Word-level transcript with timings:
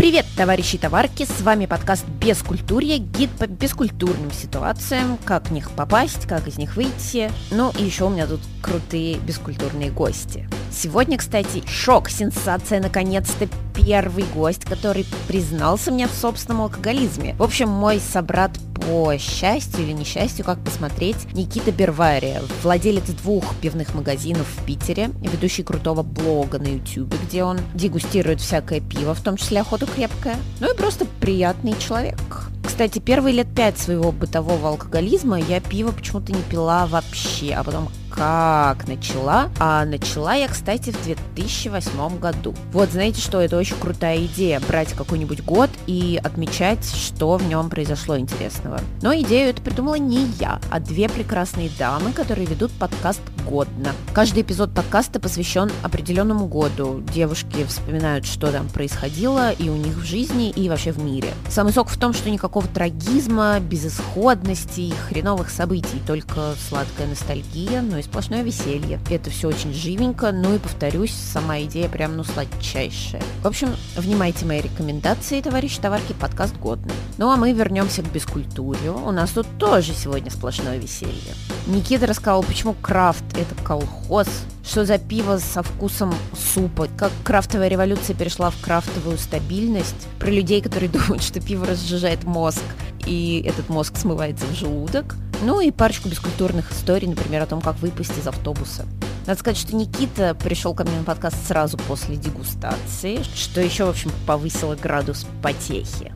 Привет, 0.00 0.24
товарищи 0.34 0.76
и 0.76 0.78
товарки, 0.78 1.26
с 1.26 1.42
вами 1.42 1.66
подкаст 1.66 2.06
«Бескультурье», 2.06 2.96
гид 2.96 3.28
по 3.38 3.46
бескультурным 3.46 4.32
ситуациям, 4.32 5.18
как 5.26 5.48
в 5.48 5.52
них 5.52 5.70
попасть, 5.72 6.26
как 6.26 6.48
из 6.48 6.56
них 6.56 6.74
выйти. 6.76 7.30
Ну 7.50 7.70
и 7.78 7.84
еще 7.84 8.04
у 8.04 8.08
меня 8.08 8.26
тут 8.26 8.40
крутые 8.62 9.18
бескультурные 9.18 9.90
гости. 9.90 10.48
Сегодня, 10.70 11.18
кстати, 11.18 11.62
шок, 11.66 12.08
сенсация, 12.08 12.80
наконец-то 12.80 13.48
первый 13.74 14.24
гость, 14.34 14.64
который 14.64 15.04
признался 15.26 15.90
мне 15.90 16.06
в 16.06 16.12
собственном 16.12 16.62
алкоголизме. 16.62 17.34
В 17.34 17.42
общем, 17.42 17.68
мой 17.68 18.00
собрат 18.00 18.52
по 18.74 19.16
счастью 19.18 19.82
или 19.82 19.92
несчастью, 19.92 20.44
как 20.44 20.58
посмотреть, 20.64 21.32
Никита 21.34 21.70
Бервария, 21.70 22.42
владелец 22.62 23.04
двух 23.22 23.54
пивных 23.56 23.94
магазинов 23.94 24.46
в 24.46 24.64
Питере, 24.64 25.10
ведущий 25.20 25.62
крутого 25.62 26.02
блога 26.02 26.58
на 26.58 26.68
YouTube, 26.68 27.14
где 27.26 27.44
он 27.44 27.58
дегустирует 27.74 28.40
всякое 28.40 28.80
пиво, 28.80 29.14
в 29.14 29.20
том 29.20 29.36
числе 29.36 29.60
охоту 29.60 29.86
крепкое. 29.86 30.36
Ну 30.60 30.72
и 30.72 30.76
просто 30.76 31.04
приятный 31.20 31.74
человек. 31.78 32.18
Кстати, 32.64 32.98
первые 32.98 33.34
лет 33.34 33.48
пять 33.54 33.78
своего 33.78 34.12
бытового 34.12 34.70
алкоголизма 34.70 35.38
я 35.38 35.60
пиво 35.60 35.92
почему-то 35.92 36.32
не 36.32 36.42
пила 36.42 36.86
вообще, 36.86 37.52
а 37.52 37.64
потом 37.64 37.88
как 38.10 38.88
начала? 38.88 39.50
А 39.58 39.84
начала 39.84 40.34
я, 40.34 40.48
кстати, 40.48 40.90
в 40.90 41.02
2008 41.04 42.18
году. 42.18 42.54
Вот, 42.72 42.90
знаете 42.90 43.20
что, 43.20 43.40
это 43.40 43.56
очень 43.56 43.76
крутая 43.76 44.24
идея, 44.26 44.60
брать 44.60 44.92
какой-нибудь 44.92 45.42
год 45.44 45.70
и 45.86 46.20
отмечать, 46.22 46.84
что 46.84 47.36
в 47.36 47.46
нем 47.46 47.70
произошло 47.70 48.18
интересного. 48.18 48.80
Но 49.02 49.14
идею 49.14 49.50
это 49.50 49.62
придумала 49.62 49.94
не 49.94 50.26
я, 50.38 50.60
а 50.70 50.80
две 50.80 51.08
прекрасные 51.08 51.70
дамы, 51.78 52.12
которые 52.12 52.46
ведут 52.46 52.72
подкаст 52.72 53.20
«Годно». 53.48 53.92
Каждый 54.12 54.42
эпизод 54.42 54.74
подкаста 54.74 55.20
посвящен 55.20 55.70
определенному 55.82 56.46
году. 56.46 57.02
Девушки 57.12 57.64
вспоминают, 57.64 58.26
что 58.26 58.50
там 58.50 58.68
происходило 58.68 59.52
и 59.52 59.68
у 59.68 59.76
них 59.76 59.96
в 59.96 60.04
жизни, 60.04 60.50
и 60.50 60.68
вообще 60.68 60.92
в 60.92 61.02
мире. 61.02 61.28
Самый 61.48 61.72
сок 61.72 61.88
в 61.88 61.98
том, 61.98 62.12
что 62.12 62.30
никакого 62.30 62.66
трагизма, 62.66 63.60
безысходности 63.60 64.92
хреновых 65.08 65.50
событий, 65.50 66.02
только 66.06 66.54
сладкая 66.68 67.06
ностальгия, 67.06 67.80
но 67.80 67.99
и 68.00 68.02
сплошное 68.02 68.42
веселье. 68.42 68.98
Это 69.08 69.30
все 69.30 69.48
очень 69.48 69.72
живенько, 69.72 70.32
ну 70.32 70.54
и 70.54 70.58
повторюсь, 70.58 71.12
сама 71.12 71.60
идея 71.62 71.88
прям 71.88 72.16
ну 72.16 72.24
сладчайшая. 72.24 73.22
В 73.42 73.46
общем, 73.46 73.74
внимайте 73.96 74.44
мои 74.44 74.60
рекомендации, 74.60 75.40
товарищи 75.40 75.80
товарки, 75.80 76.12
подкаст 76.12 76.56
годный. 76.56 76.92
Ну 77.18 77.30
а 77.30 77.36
мы 77.36 77.52
вернемся 77.52 78.02
к 78.02 78.12
бескультуре. 78.12 78.90
У 78.90 79.10
нас 79.10 79.30
тут 79.30 79.46
тоже 79.58 79.92
сегодня 79.92 80.30
сплошное 80.30 80.78
веселье. 80.78 81.34
Никита 81.66 82.06
рассказал, 82.06 82.42
почему 82.42 82.74
крафт 82.74 83.24
это 83.36 83.54
колхоз, 83.62 84.26
что 84.64 84.84
за 84.84 84.98
пиво 84.98 85.38
со 85.38 85.62
вкусом 85.62 86.14
супа, 86.54 86.88
как 86.96 87.12
крафтовая 87.24 87.68
революция 87.68 88.14
перешла 88.14 88.50
в 88.50 88.60
крафтовую 88.60 89.18
стабильность, 89.18 90.08
про 90.18 90.30
людей, 90.30 90.60
которые 90.60 90.88
думают, 90.90 91.22
что 91.22 91.40
пиво 91.40 91.66
разжижает 91.66 92.24
мозг, 92.24 92.62
и 93.06 93.44
этот 93.46 93.68
мозг 93.68 93.96
смывается 93.96 94.46
в 94.46 94.54
желудок, 94.54 95.16
ну 95.42 95.60
и 95.60 95.70
парочку 95.70 96.08
бескультурных 96.08 96.70
историй, 96.72 97.08
например, 97.08 97.42
о 97.42 97.46
том, 97.46 97.60
как 97.60 97.78
выпасть 97.78 98.16
из 98.18 98.26
автобуса. 98.26 98.86
Надо 99.26 99.38
сказать, 99.38 99.58
что 99.58 99.76
Никита 99.76 100.34
пришел 100.34 100.74
ко 100.74 100.84
мне 100.84 100.98
на 100.98 101.04
подкаст 101.04 101.46
сразу 101.46 101.78
после 101.78 102.16
дегустации, 102.16 103.22
что 103.22 103.60
еще, 103.60 103.84
в 103.84 103.90
общем, 103.90 104.10
повысило 104.26 104.76
градус 104.76 105.26
потехи. 105.42 106.12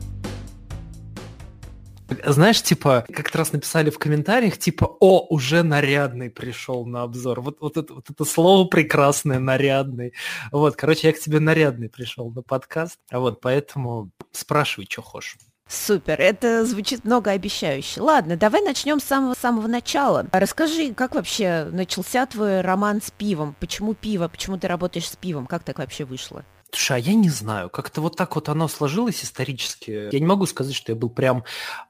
Знаешь, 2.23 2.61
типа, 2.61 3.05
как-то 3.11 3.39
раз 3.39 3.51
написали 3.51 3.89
в 3.89 3.97
комментариях, 3.97 4.59
типа, 4.59 4.85
о, 4.99 5.25
уже 5.29 5.63
нарядный 5.63 6.29
пришел 6.29 6.85
на 6.85 7.01
обзор. 7.01 7.41
Вот, 7.41 7.57
вот, 7.61 7.77
это, 7.77 7.95
вот 7.95 8.09
это 8.09 8.25
слово 8.25 8.67
прекрасное, 8.67 9.39
нарядный. 9.39 10.13
Вот, 10.51 10.75
короче, 10.75 11.07
я 11.07 11.13
к 11.13 11.19
тебе 11.19 11.39
нарядный 11.39 11.89
пришел 11.89 12.29
на 12.31 12.43
подкаст. 12.43 12.99
А 13.09 13.19
вот, 13.19 13.41
поэтому 13.41 14.11
спрашивай, 14.31 14.87
что 14.89 15.01
хочешь. 15.01 15.37
Супер, 15.67 16.21
это 16.21 16.63
звучит 16.63 17.05
многообещающе. 17.05 17.99
Ладно, 18.01 18.37
давай 18.37 18.61
начнем 18.61 18.99
с 18.99 19.05
самого-самого 19.05 19.67
начала. 19.67 20.27
Расскажи, 20.31 20.93
как 20.93 21.15
вообще 21.15 21.67
начался 21.71 22.27
твой 22.27 22.61
роман 22.61 23.01
с 23.01 23.09
пивом? 23.09 23.55
Почему 23.59 23.95
пиво? 23.95 24.27
Почему 24.27 24.57
ты 24.57 24.67
работаешь 24.67 25.09
с 25.09 25.15
пивом? 25.15 25.47
Как 25.47 25.63
так 25.63 25.79
вообще 25.79 26.05
вышло? 26.05 26.45
Слушай, 26.71 26.97
а 26.97 26.99
я 26.99 27.13
не 27.15 27.29
знаю, 27.29 27.69
как-то 27.69 28.01
вот 28.01 28.15
так 28.15 28.35
вот 28.35 28.49
оно 28.49 28.67
сложилось 28.67 29.23
исторически. 29.23 30.09
Я 30.11 30.19
не 30.19 30.25
могу 30.25 30.45
сказать, 30.45 30.75
что 30.75 30.91
я 30.91 30.95
был 30.95 31.09
прям 31.09 31.43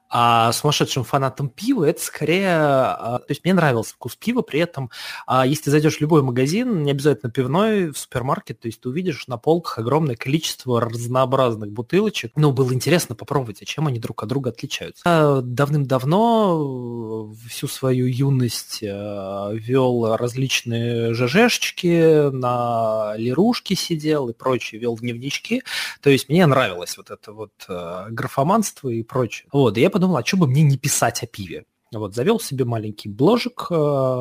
а 0.08 0.52
сумасшедшим 0.52 1.04
фанатом 1.04 1.48
пива 1.48 1.84
это 1.84 2.00
скорее... 2.00 2.48
А, 2.48 3.18
то 3.18 3.30
есть 3.30 3.44
мне 3.44 3.54
нравился 3.54 3.94
вкус 3.94 4.16
пива, 4.16 4.42
при 4.42 4.60
этом, 4.60 4.90
а, 5.26 5.46
если 5.46 5.70
зайдешь 5.70 5.96
в 5.96 6.00
любой 6.00 6.22
магазин, 6.22 6.82
не 6.84 6.92
обязательно 6.92 7.30
пивной, 7.30 7.90
в 7.90 7.98
супермаркет, 7.98 8.60
то 8.60 8.68
есть 8.68 8.80
ты 8.80 8.88
увидишь 8.88 9.26
на 9.26 9.36
полках 9.36 9.78
огромное 9.78 10.16
количество 10.16 10.80
разнообразных 10.80 11.70
бутылочек. 11.72 12.32
Ну, 12.36 12.52
было 12.52 12.72
интересно 12.72 13.14
попробовать, 13.14 13.62
а 13.62 13.64
чем 13.64 13.86
они 13.88 13.98
друг 13.98 14.22
от 14.22 14.28
друга 14.28 14.50
отличаются. 14.50 15.02
Я 15.04 15.40
давным-давно 15.42 17.32
всю 17.48 17.66
свою 17.66 18.06
юность 18.06 18.84
а, 18.84 19.50
вел 19.52 20.16
различные 20.16 21.14
ЖЖшечки, 21.14 22.30
на 22.30 23.14
лирушке 23.16 23.74
сидел 23.74 24.28
и 24.28 24.32
прочее, 24.32 24.80
вел 24.80 24.96
дневнички. 24.96 25.62
То 26.00 26.10
есть 26.10 26.28
мне 26.28 26.46
нравилось 26.46 26.96
вот 26.96 27.10
это 27.10 27.32
вот 27.32 27.52
графоманство 27.66 28.88
и 28.88 29.02
прочее. 29.02 29.48
Вот, 29.52 29.76
я 29.76 29.90
подумал, 29.96 30.18
а 30.18 30.24
что 30.24 30.36
бы 30.36 30.46
мне 30.46 30.62
не 30.62 30.76
писать 30.76 31.22
о 31.22 31.26
пиве? 31.26 31.64
Вот, 31.90 32.14
завел 32.14 32.38
себе 32.38 32.66
маленький 32.66 33.08
бложек, 33.08 33.68
э, 33.70 33.74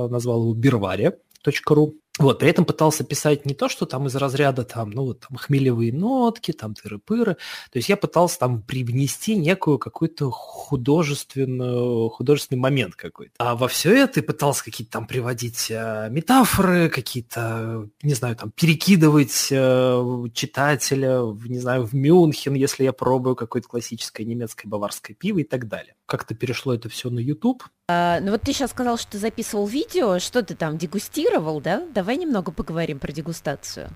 назвал 0.10 0.44
его 0.44 0.54
бирваре.ру. 0.54 1.94
Вот, 2.18 2.40
при 2.40 2.50
этом 2.50 2.64
пытался 2.64 3.04
писать 3.04 3.46
не 3.46 3.54
то, 3.54 3.68
что 3.68 3.86
там 3.86 4.08
из 4.08 4.16
разряда 4.16 4.64
там, 4.64 4.92
ну, 4.92 5.04
вот, 5.04 5.20
там 5.20 5.38
хмелевые 5.38 5.92
нотки, 5.92 6.54
там 6.54 6.74
тыры-пыры. 6.74 7.34
То 7.34 7.78
есть 7.78 7.90
я 7.90 7.98
пытался 7.98 8.40
там 8.40 8.62
привнести 8.62 9.36
некую 9.36 9.80
какую-то 9.80 10.32
художественную, 10.32 12.10
художественный 12.10 12.60
момент 12.60 12.96
какой-то. 12.96 13.34
А 13.38 13.56
во 13.56 13.68
все 13.68 13.94
это 13.94 14.22
пытался 14.22 14.64
какие-то 14.64 14.94
там 14.94 15.08
приводить 15.08 15.68
э, 15.70 16.08
метафоры, 16.10 16.90
какие-то, 16.90 17.90
не 18.02 18.14
знаю, 18.14 18.38
там 18.38 18.52
перекидывать 18.52 19.50
э, 19.52 20.24
читателя, 20.34 21.22
в, 21.22 21.48
не 21.48 21.60
знаю, 21.60 21.84
в 21.84 21.94
Мюнхен, 21.94 22.54
если 22.54 22.86
я 22.86 22.94
пробую 22.94 23.36
какое-то 23.36 23.68
классическое 23.68 24.26
немецкое 24.26 24.70
баварское 24.70 25.16
пиво 25.16 25.40
и 25.40 25.44
так 25.44 25.68
далее. 25.68 25.96
Как-то 26.06 26.36
перешло 26.36 26.74
это 26.74 26.88
все 26.90 27.10
на 27.10 27.20
YouTube. 27.20 27.64
А, 27.88 28.20
ну 28.20 28.32
вот 28.32 28.42
ты 28.42 28.54
сейчас 28.54 28.72
сказал, 28.72 28.98
что 28.98 29.14
ты 29.14 29.18
записывал 29.18 29.68
видео, 29.68 30.20
что 30.20 30.44
ты 30.44 30.56
там 30.56 30.78
дегустировал, 30.78 31.62
да? 31.62 31.86
Давай 31.94 32.18
немного 32.18 32.52
поговорим 32.52 33.00
про 33.00 33.12
дегустацию. 33.12 33.90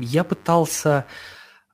Я 0.00 0.24
пытался 0.24 1.06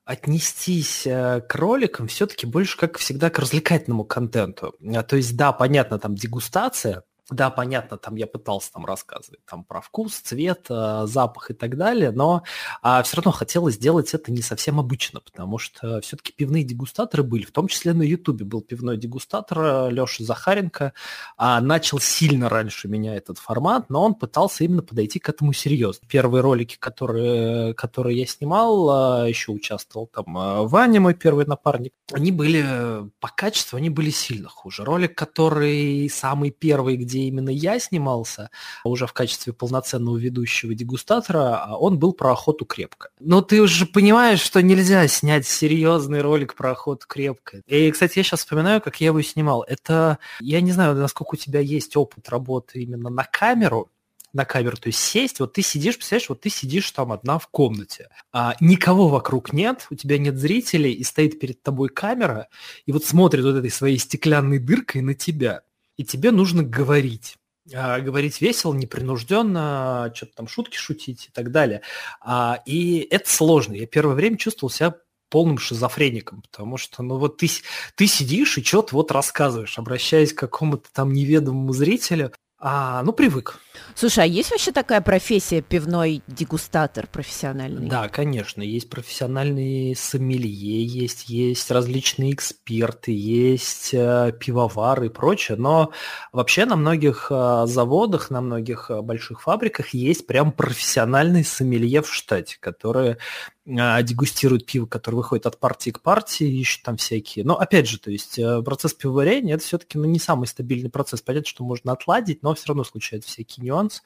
отнестись 0.05 1.07
э, 1.07 1.41
к 1.41 1.55
роликам 1.55 2.07
все-таки 2.07 2.45
больше, 2.45 2.77
как 2.77 2.97
всегда, 2.97 3.29
к 3.29 3.39
развлекательному 3.39 4.03
контенту. 4.03 4.75
А, 4.93 5.03
то 5.03 5.15
есть, 5.15 5.37
да, 5.37 5.53
понятно, 5.53 5.97
там 5.97 6.15
дегустация, 6.15 7.03
да, 7.29 7.49
понятно, 7.49 7.97
там 7.97 8.15
я 8.15 8.27
пытался 8.27 8.73
там 8.73 8.85
рассказывать 8.85 9.39
там 9.45 9.63
про 9.63 9.79
вкус, 9.79 10.15
цвет, 10.15 10.67
э, 10.69 11.03
запах 11.05 11.51
и 11.51 11.53
так 11.53 11.77
далее, 11.77 12.11
но 12.11 12.43
а, 12.81 13.01
все 13.03 13.17
равно 13.17 13.31
хотелось 13.31 13.75
сделать 13.75 14.13
это 14.13 14.31
не 14.31 14.41
совсем 14.41 14.79
обычно, 14.79 15.21
потому 15.21 15.57
что 15.57 16.01
все-таки 16.01 16.33
пивные 16.33 16.63
дегустаторы 16.63 17.23
были, 17.23 17.45
в 17.45 17.51
том 17.51 17.67
числе 17.67 17.93
на 17.93 18.03
Ютубе 18.03 18.43
был 18.43 18.61
пивной 18.61 18.97
дегустатор 18.97 19.59
э, 19.59 19.91
Леша 19.91 20.25
Захаренко, 20.25 20.93
а, 21.37 21.61
начал 21.61 21.99
сильно 21.99 22.49
раньше 22.49 22.89
меня 22.89 23.15
этот 23.15 23.37
формат, 23.37 23.89
но 23.89 24.03
он 24.03 24.15
пытался 24.15 24.65
именно 24.65 24.83
подойти 24.83 25.19
к 25.19 25.29
этому 25.29 25.53
серьезно. 25.53 26.05
Первые 26.09 26.41
ролики, 26.41 26.75
которые, 26.77 27.73
которые 27.73 28.19
я 28.19 28.25
снимал, 28.25 29.23
э, 29.25 29.29
еще 29.29 29.53
участвовал 29.53 30.07
там 30.07 30.37
э, 30.37 30.67
Ваня, 30.67 30.99
мой 30.99 31.13
первый 31.13 31.45
напарник, 31.45 31.93
они 32.11 32.33
были 32.33 33.09
по 33.19 33.29
качеству, 33.29 33.77
они 33.77 33.89
были 33.89 34.09
сильно 34.09 34.49
хуже. 34.49 34.83
Ролик, 34.83 35.17
который 35.17 36.09
самый 36.09 36.51
первый, 36.51 36.97
где 36.97 37.12
где 37.13 37.23
именно 37.23 37.49
я 37.49 37.79
снимался, 37.79 38.49
уже 38.83 39.05
в 39.05 39.13
качестве 39.13 39.53
полноценного 39.53 40.17
ведущего 40.17 40.73
дегустатора, 40.73 41.63
а 41.63 41.77
он 41.77 41.99
был 41.99 42.13
про 42.13 42.31
охоту 42.31 42.65
крепко. 42.65 43.09
Но 43.19 43.41
ты 43.41 43.61
уже 43.61 43.85
понимаешь, 43.85 44.41
что 44.41 44.61
нельзя 44.61 45.07
снять 45.07 45.45
серьезный 45.45 46.21
ролик 46.21 46.55
про 46.55 46.71
охоту 46.71 47.05
крепко. 47.07 47.61
И, 47.67 47.91
кстати, 47.91 48.17
я 48.17 48.23
сейчас 48.23 48.39
вспоминаю, 48.41 48.81
как 48.81 48.99
я 48.99 49.07
его 49.07 49.21
снимал. 49.21 49.63
Это, 49.63 50.17
я 50.39 50.61
не 50.61 50.71
знаю, 50.71 50.95
насколько 50.95 51.35
у 51.35 51.37
тебя 51.37 51.59
есть 51.59 51.95
опыт 51.95 52.29
работы 52.29 52.81
именно 52.81 53.09
на 53.09 53.23
камеру, 53.23 53.89
на 54.33 54.45
камеру, 54.45 54.77
то 54.77 54.87
есть 54.87 54.97
сесть, 54.97 55.39
вот 55.39 55.53
ты 55.53 55.61
сидишь, 55.61 55.95
представляешь, 55.95 56.29
вот 56.29 56.41
ты 56.41 56.49
сидишь 56.49 56.89
там 56.89 57.11
одна 57.11 57.37
в 57.37 57.47
комнате, 57.49 58.09
а 58.31 58.55
никого 58.59 59.07
вокруг 59.07 59.53
нет, 59.53 59.85
у 59.91 59.95
тебя 59.95 60.17
нет 60.17 60.37
зрителей, 60.37 60.91
и 60.91 61.03
стоит 61.03 61.39
перед 61.39 61.61
тобой 61.61 61.89
камера, 61.89 62.47
и 62.87 62.91
вот 62.91 63.05
смотрит 63.05 63.45
вот 63.45 63.57
этой 63.57 63.69
своей 63.69 63.99
стеклянной 63.99 64.57
дыркой 64.57 65.03
на 65.03 65.13
тебя 65.13 65.61
и 65.97 66.03
тебе 66.03 66.31
нужно 66.31 66.63
говорить. 66.63 67.37
А, 67.73 67.99
говорить 67.99 68.41
весело, 68.41 68.73
непринужденно, 68.73 70.11
что-то 70.13 70.35
там 70.35 70.47
шутки 70.47 70.75
шутить 70.75 71.27
и 71.27 71.31
так 71.31 71.51
далее. 71.51 71.81
А, 72.19 72.61
и 72.65 73.07
это 73.09 73.29
сложно. 73.29 73.73
Я 73.73 73.87
первое 73.87 74.15
время 74.15 74.37
чувствовал 74.37 74.69
себя 74.69 74.95
полным 75.29 75.57
шизофреником, 75.57 76.41
потому 76.41 76.77
что, 76.77 77.01
ну 77.01 77.17
вот 77.17 77.37
ты, 77.37 77.49
ты 77.95 78.05
сидишь 78.05 78.57
и 78.57 78.63
что-то 78.63 78.95
вот 78.95 79.11
рассказываешь, 79.11 79.79
обращаясь 79.79 80.33
к 80.33 80.39
какому-то 80.39 80.89
там 80.91 81.11
неведомому 81.13 81.73
зрителю, 81.73 82.33
а, 82.59 83.01
ну, 83.03 83.13
привык. 83.13 83.59
Слушай, 83.95 84.25
а 84.25 84.27
есть 84.27 84.51
вообще 84.51 84.71
такая 84.71 85.01
профессия 85.01 85.61
пивной 85.61 86.21
дегустатор 86.27 87.07
профессиональный? 87.07 87.87
Да, 87.87 88.07
конечно, 88.09 88.61
есть 88.61 88.89
профессиональные 88.89 89.95
сомелье, 89.95 90.83
есть, 90.83 91.29
есть 91.29 91.69
различные 91.71 92.33
эксперты, 92.33 93.11
есть 93.11 93.93
э, 93.93 94.31
пивовары 94.39 95.07
и 95.07 95.09
прочее, 95.09 95.57
но 95.57 95.91
вообще 96.31 96.65
на 96.65 96.75
многих 96.75 97.27
э, 97.29 97.63
заводах, 97.65 98.29
на 98.29 98.41
многих 98.41 98.89
э, 98.89 99.01
больших 99.01 99.41
фабриках 99.41 99.89
есть 99.93 100.27
прям 100.27 100.51
профессиональные 100.51 101.43
сомелье 101.43 102.01
в 102.01 102.13
штате, 102.13 102.57
которые 102.59 103.17
а, 103.65 104.01
дегустируют 104.01 104.65
пиво, 104.65 104.85
которое 104.85 105.17
выходит 105.17 105.45
от 105.45 105.57
партии 105.57 105.91
к 105.91 106.01
партии, 106.01 106.45
ищут 106.45 106.83
там 106.83 106.97
всякие. 106.97 107.45
Но 107.45 107.57
опять 107.57 107.87
же, 107.87 107.97
то 107.97 108.11
есть 108.11 108.37
э, 108.37 108.61
процесс 108.61 108.93
пивоварения 108.93 109.55
это 109.55 109.63
все-таки 109.63 109.97
ну, 109.97 110.03
не 110.03 110.19
самый 110.19 110.47
стабильный 110.47 110.89
процесс. 110.89 111.21
Понятно, 111.21 111.47
что 111.47 111.63
можно 111.63 111.93
отладить, 111.93 112.43
но 112.43 112.53
все 112.55 112.67
равно 112.67 112.83
случаются 112.83 113.29
всякие 113.29 113.62
нюансы. 113.63 114.01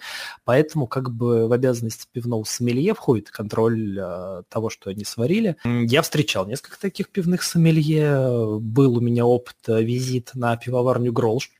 Поэтому 0.45 0.87
как 0.87 1.11
бы 1.11 1.47
в 1.47 1.51
обязанности 1.51 2.07
пивного 2.11 2.43
сомелье 2.43 2.93
входит 2.93 3.29
контроль 3.29 3.97
э, 3.99 4.43
того, 4.49 4.69
что 4.69 4.89
они 4.89 5.03
сварили. 5.03 5.57
Я 5.63 6.01
встречал 6.01 6.45
несколько 6.45 6.79
таких 6.79 7.09
пивных 7.09 7.43
сомелье. 7.43 8.59
Был 8.59 8.97
у 8.97 9.01
меня 9.01 9.25
опыт 9.25 9.57
э, 9.67 9.81
визита 9.81 10.37
на 10.37 10.55
пивоварню 10.57 11.11
Гролш 11.11 11.51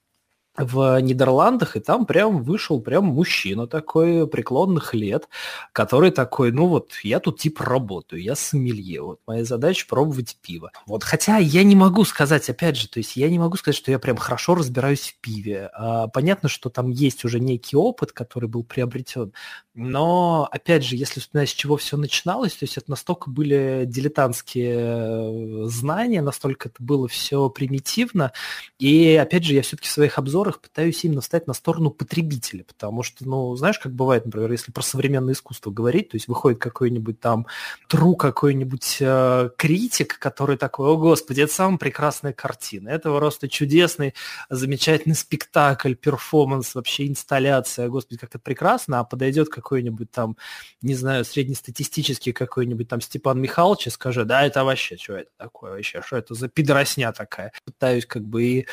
в 0.57 1.00
Нидерландах, 1.01 1.75
и 1.75 1.80
там 1.80 2.06
прям 2.06 2.44
вышел 2.44 2.81
прям 2.81 3.06
мужчина 3.06 3.68
такой 3.68 4.27
преклонных 4.27 4.94
лет, 4.94 5.30
который 5.71 6.12
такой, 6.12 6.51
ну 6.51 6.68
вот, 6.68 6.92
я 7.04 7.19
тут 7.19 7.39
типа 7.39 7.63
работаю, 7.63 8.21
я 8.21 8.36
сомелье, 8.36 9.01
вот 9.01 9.19
моя 9.27 9.45
задача 9.45 9.86
пробовать 9.88 10.38
пиво. 10.42 10.71
Вот, 10.86 11.04
хотя 11.04 11.38
я 11.38 11.63
не 11.63 11.75
могу 11.75 12.04
сказать, 12.06 12.50
опять 12.50 12.77
же, 12.77 12.89
то 12.89 13.00
есть 13.00 13.15
я 13.15 13.30
не 13.30 13.39
могу 13.39 13.57
сказать, 13.57 13.77
что 13.77 13.92
я 13.92 14.00
прям 14.00 14.18
хорошо 14.18 14.56
разбираюсь 14.56 15.15
в 15.18 15.21
пиве. 15.21 15.69
А, 15.74 16.07
понятно, 16.07 16.50
что 16.50 16.69
там 16.69 16.89
есть 16.89 17.24
уже 17.24 17.39
некий 17.39 17.77
опыт, 17.77 18.12
который 18.12 18.50
был 18.50 18.63
приобретен, 18.63 19.33
но, 19.79 20.50
опять 20.51 20.83
же, 20.83 20.95
если 20.95 21.19
вспоминать, 21.19 21.50
с 21.50 21.53
чего 21.53 21.77
все 21.77 21.97
начиналось, 21.97 22.53
то 22.53 22.63
есть 22.63 22.77
это 22.77 22.89
настолько 22.89 23.29
были 23.29 23.83
дилетантские 23.85 24.75
э, 24.75 25.65
знания, 25.68 26.24
настолько 26.24 26.69
это 26.69 26.81
было 26.81 27.07
все 27.07 27.47
примитивно, 27.50 28.31
и, 28.79 29.15
опять 29.15 29.44
же, 29.44 29.53
я 29.53 29.62
все-таки 29.62 29.88
в 29.88 29.91
своих 29.91 30.18
обзорах 30.18 30.62
пытаюсь 30.62 31.03
именно 31.03 31.21
встать 31.21 31.45
на 31.45 31.53
сторону 31.53 31.91
потребителя, 31.91 32.63
потому 32.63 33.03
что, 33.03 33.24
ну, 33.27 33.56
знаешь, 33.56 33.77
как 33.77 33.94
бывает, 33.94 34.25
например, 34.25 34.51
если 34.51 34.71
про 34.71 34.81
современное 34.81 35.35
искусство 35.35 35.69
говорить, 35.69 36.09
то 36.09 36.15
есть 36.15 36.27
выходит 36.27 36.57
какой-нибудь 36.57 37.19
там 37.19 37.45
тру 37.88 38.15
какой-нибудь 38.15 38.97
э, 39.00 39.51
критик, 39.57 40.18
который 40.18 40.57
такой, 40.57 40.89
о 40.89 40.97
господи, 40.97 41.41
это 41.41 41.53
самая 41.53 41.77
прекрасная 41.77 42.33
картина, 42.33 42.89
это 42.89 43.15
просто 43.15 43.47
чудесный, 43.47 44.15
замечательный 44.50 45.15
спектакль, 45.15 45.94
перформанс, 45.94 46.73
вообще 46.73 47.07
инсталляция, 47.07 47.89
господи, 47.89 48.19
как 48.19 48.31
это 48.31 48.39
прекрасно, 48.39 49.01
а 49.01 49.03
подойдет 49.03 49.50
какой-нибудь 49.67 50.09
там, 50.11 50.37
не 50.81 50.95
знаю, 50.95 51.25
среднестатистический 51.25 52.31
какой-нибудь 52.31 52.87
там 52.87 53.01
Степан 53.01 53.41
Михайлович 53.41 53.87
и 53.87 53.89
скажет, 53.89 54.27
да, 54.27 54.45
это 54.45 54.63
вообще, 54.63 54.95
что 54.95 55.13
это 55.13 55.29
такое 55.37 55.71
вообще, 55.71 56.01
что 56.01 56.15
это 56.15 56.33
за 56.35 56.47
пидоросня 56.47 57.11
такая. 57.11 57.51
Пытаюсь 57.65 58.05
как 58.05 58.23
бы 58.23 58.43
и, 58.43 58.67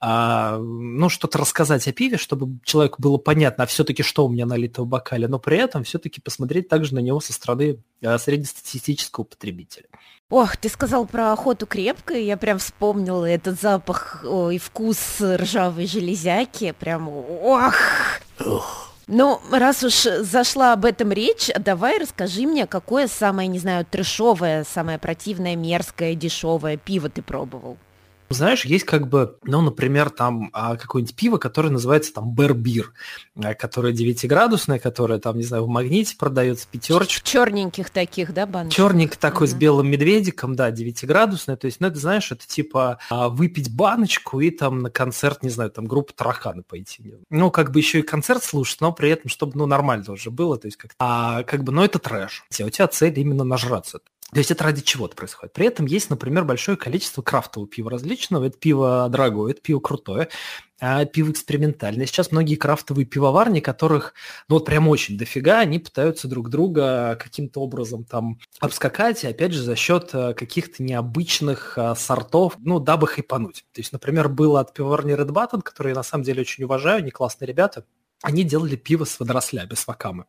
а, 0.00 0.58
ну, 0.58 1.08
что-то 1.08 1.38
рассказать 1.38 1.86
о 1.86 1.92
пиве, 1.92 2.16
чтобы 2.16 2.58
человеку 2.64 3.00
было 3.00 3.16
понятно, 3.16 3.64
а 3.64 3.66
все-таки 3.68 4.02
что 4.02 4.26
у 4.26 4.28
меня 4.28 4.44
налито 4.44 4.82
в 4.82 4.86
бокале, 4.86 5.28
но 5.28 5.38
при 5.38 5.58
этом 5.58 5.84
все-таки 5.84 6.20
посмотреть 6.20 6.68
также 6.68 6.94
на 6.96 7.00
него 7.00 7.20
со 7.20 7.32
стороны 7.32 7.78
э, 8.00 8.18
среднестатистического 8.18 9.24
потребителя. 9.24 9.86
Ох, 10.30 10.56
ты 10.56 10.68
сказал 10.68 11.06
про 11.06 11.32
охоту 11.32 11.66
крепкой, 11.66 12.24
я 12.24 12.36
прям 12.36 12.58
вспомнила 12.58 13.24
этот 13.24 13.60
запах 13.60 14.24
о, 14.24 14.50
и 14.50 14.58
вкус 14.58 15.20
ржавой 15.20 15.86
железяки, 15.86 16.72
прям 16.72 17.08
ох! 17.08 17.74
Ох. 18.44 18.89
Ну, 19.12 19.40
раз 19.50 19.82
уж 19.82 20.06
зашла 20.20 20.72
об 20.72 20.84
этом 20.84 21.10
речь, 21.10 21.50
давай 21.58 21.98
расскажи 21.98 22.42
мне, 22.46 22.68
какое 22.68 23.08
самое, 23.08 23.48
не 23.48 23.58
знаю, 23.58 23.84
трешовое, 23.84 24.62
самое 24.62 25.00
противное, 25.00 25.56
мерзкое, 25.56 26.14
дешевое 26.14 26.76
пиво 26.76 27.08
ты 27.08 27.20
пробовал? 27.20 27.76
Знаешь, 28.30 28.64
есть 28.64 28.84
как 28.84 29.08
бы, 29.08 29.38
ну, 29.42 29.60
например, 29.60 30.08
там 30.08 30.50
а, 30.52 30.76
какое-нибудь 30.76 31.16
пиво, 31.16 31.38
которое 31.38 31.70
называется 31.70 32.14
там 32.14 32.32
Бербир, 32.32 32.92
а, 33.34 33.54
которое 33.54 33.92
9-градусное, 33.92 34.78
которое 34.78 35.18
там, 35.18 35.36
не 35.36 35.42
знаю, 35.42 35.64
в 35.64 35.68
магните 35.68 36.16
продается, 36.16 36.68
пятерочка. 36.70 37.26
Черненьких 37.26 37.90
таких, 37.90 38.32
да, 38.32 38.46
баночек? 38.46 38.76
Черненький 38.76 39.18
такой 39.18 39.48
угу. 39.48 39.52
с 39.52 39.54
белым 39.54 39.90
медведиком, 39.90 40.54
да, 40.54 40.70
9-градусное. 40.70 41.56
То 41.56 41.66
есть, 41.66 41.80
ну, 41.80 41.88
это, 41.88 41.98
знаешь, 41.98 42.30
это 42.30 42.46
типа 42.46 42.98
а, 43.10 43.28
выпить 43.28 43.74
баночку 43.74 44.40
и 44.40 44.50
там 44.50 44.78
на 44.78 44.90
концерт, 44.90 45.42
не 45.42 45.50
знаю, 45.50 45.70
там 45.72 45.86
группа 45.86 46.12
Тараканы 46.12 46.62
пойти. 46.62 47.14
Ну, 47.30 47.50
как 47.50 47.72
бы 47.72 47.80
еще 47.80 47.98
и 47.98 48.02
концерт 48.02 48.44
слушать, 48.44 48.80
но 48.80 48.92
при 48.92 49.10
этом, 49.10 49.28
чтобы, 49.28 49.52
ну, 49.56 49.66
нормально 49.66 50.12
уже 50.12 50.30
было, 50.30 50.56
то 50.56 50.66
есть 50.66 50.76
как 50.76 50.92
а, 51.00 51.42
как 51.42 51.64
бы, 51.64 51.72
ну, 51.72 51.82
это 51.82 51.98
трэш. 51.98 52.44
У 52.48 52.70
тебя 52.70 52.86
цель 52.86 53.18
именно 53.18 53.42
нажраться. 53.42 54.00
То 54.32 54.38
есть 54.38 54.50
это 54.50 54.64
ради 54.64 54.82
чего-то 54.82 55.16
происходит. 55.16 55.52
При 55.52 55.66
этом 55.66 55.86
есть, 55.86 56.08
например, 56.08 56.44
большое 56.44 56.76
количество 56.76 57.22
крафтового 57.22 57.68
пива 57.68 57.90
различного. 57.90 58.46
Это 58.46 58.58
пиво 58.58 59.08
дорогое, 59.10 59.52
это 59.52 59.60
пиво 59.60 59.80
крутое, 59.80 60.28
а 60.80 61.04
пиво 61.04 61.32
экспериментальное. 61.32 62.06
Сейчас 62.06 62.30
многие 62.30 62.54
крафтовые 62.54 63.06
пивоварни, 63.06 63.60
которых, 63.60 64.14
ну 64.48 64.56
вот 64.56 64.66
прям 64.66 64.88
очень 64.88 65.18
дофига, 65.18 65.58
они 65.58 65.78
пытаются 65.80 66.28
друг 66.28 66.48
друга 66.48 67.18
каким-то 67.20 67.60
образом 67.60 68.04
там 68.04 68.38
обскакать, 68.60 69.24
и 69.24 69.28
опять 69.28 69.52
же 69.52 69.62
за 69.62 69.74
счет 69.74 70.10
э, 70.12 70.32
каких-то 70.34 70.82
необычных 70.82 71.76
а, 71.76 71.94
сортов, 71.94 72.54
ну, 72.58 72.78
дабы 72.78 73.08
хайпануть. 73.08 73.64
То 73.72 73.80
есть, 73.80 73.92
например, 73.92 74.28
было 74.28 74.60
от 74.60 74.72
пивоварни 74.72 75.14
Red 75.14 75.30
Button, 75.30 75.60
которые 75.62 75.90
я 75.92 75.96
на 75.96 76.02
самом 76.02 76.24
деле 76.24 76.42
очень 76.42 76.64
уважаю, 76.64 76.98
они 76.98 77.10
классные 77.10 77.48
ребята, 77.48 77.84
они 78.22 78.44
делали 78.44 78.76
пиво 78.76 79.04
с 79.04 79.18
водорослями, 79.18 79.74
с 79.74 79.86
вакамы. 79.86 80.26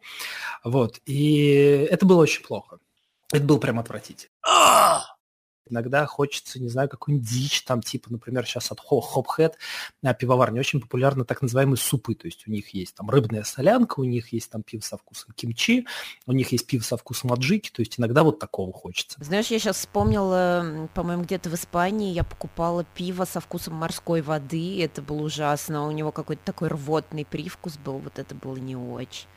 Вот. 0.64 1.00
И 1.06 1.88
это 1.90 2.06
было 2.06 2.22
очень 2.22 2.44
плохо. 2.44 2.80
Это 3.32 3.44
был 3.44 3.60
прям 3.60 3.80
отвратительно. 3.80 4.32
Иногда 5.72 6.06
хочется, 6.06 6.60
не 6.60 6.70
знаю, 6.70 6.90
какую-нибудь 6.90 7.28
дичь, 7.28 7.64
там, 7.64 7.82
типа, 7.82 8.12
например, 8.12 8.46
сейчас 8.46 8.72
от 8.72 8.80
Хопхед 8.82 9.58
на 10.02 10.14
пивоварне 10.14 10.60
очень 10.60 10.82
популярны 10.82 11.24
так 11.24 11.42
называемые 11.42 11.78
супы, 11.78 12.14
то 12.14 12.28
есть 12.28 12.48
у 12.48 12.52
них 12.52 12.74
есть 12.74 12.96
там 12.96 13.10
рыбная 13.10 13.44
солянка, 13.44 14.00
у 14.02 14.04
них 14.04 14.34
есть 14.34 14.50
там 14.50 14.64
пиво 14.64 14.82
со 14.82 14.98
вкусом 14.98 15.34
кимчи, 15.34 15.88
у 16.26 16.34
них 16.34 16.52
есть 16.52 16.68
пиво 16.68 16.84
со 16.84 16.98
вкусом 16.98 17.32
аджики, 17.32 17.70
то 17.72 17.82
есть 17.82 18.00
иногда 18.00 18.24
вот 18.24 18.40
такого 18.40 18.74
хочется. 18.74 19.18
Знаешь, 19.24 19.48
я 19.48 19.60
сейчас 19.60 19.78
вспомнила, 19.78 20.90
по-моему, 20.94 21.24
где-то 21.24 21.50
в 21.50 21.56
Испании 21.56 22.14
я 22.14 22.24
покупала 22.24 22.84
пиво 22.84 23.26
со 23.26 23.40
вкусом 23.40 23.76
морской 23.76 24.22
воды, 24.22 24.84
это 24.84 25.02
было 25.02 25.22
ужасно, 25.22 25.88
у 25.88 25.92
него 25.92 26.12
какой-то 26.12 26.42
такой 26.44 26.68
рвотный 26.68 27.26
привкус 27.26 27.78
был, 27.78 28.00
вот 28.00 28.20
это 28.20 28.36
было 28.36 28.58
не 28.58 28.76
очень. 28.76 29.28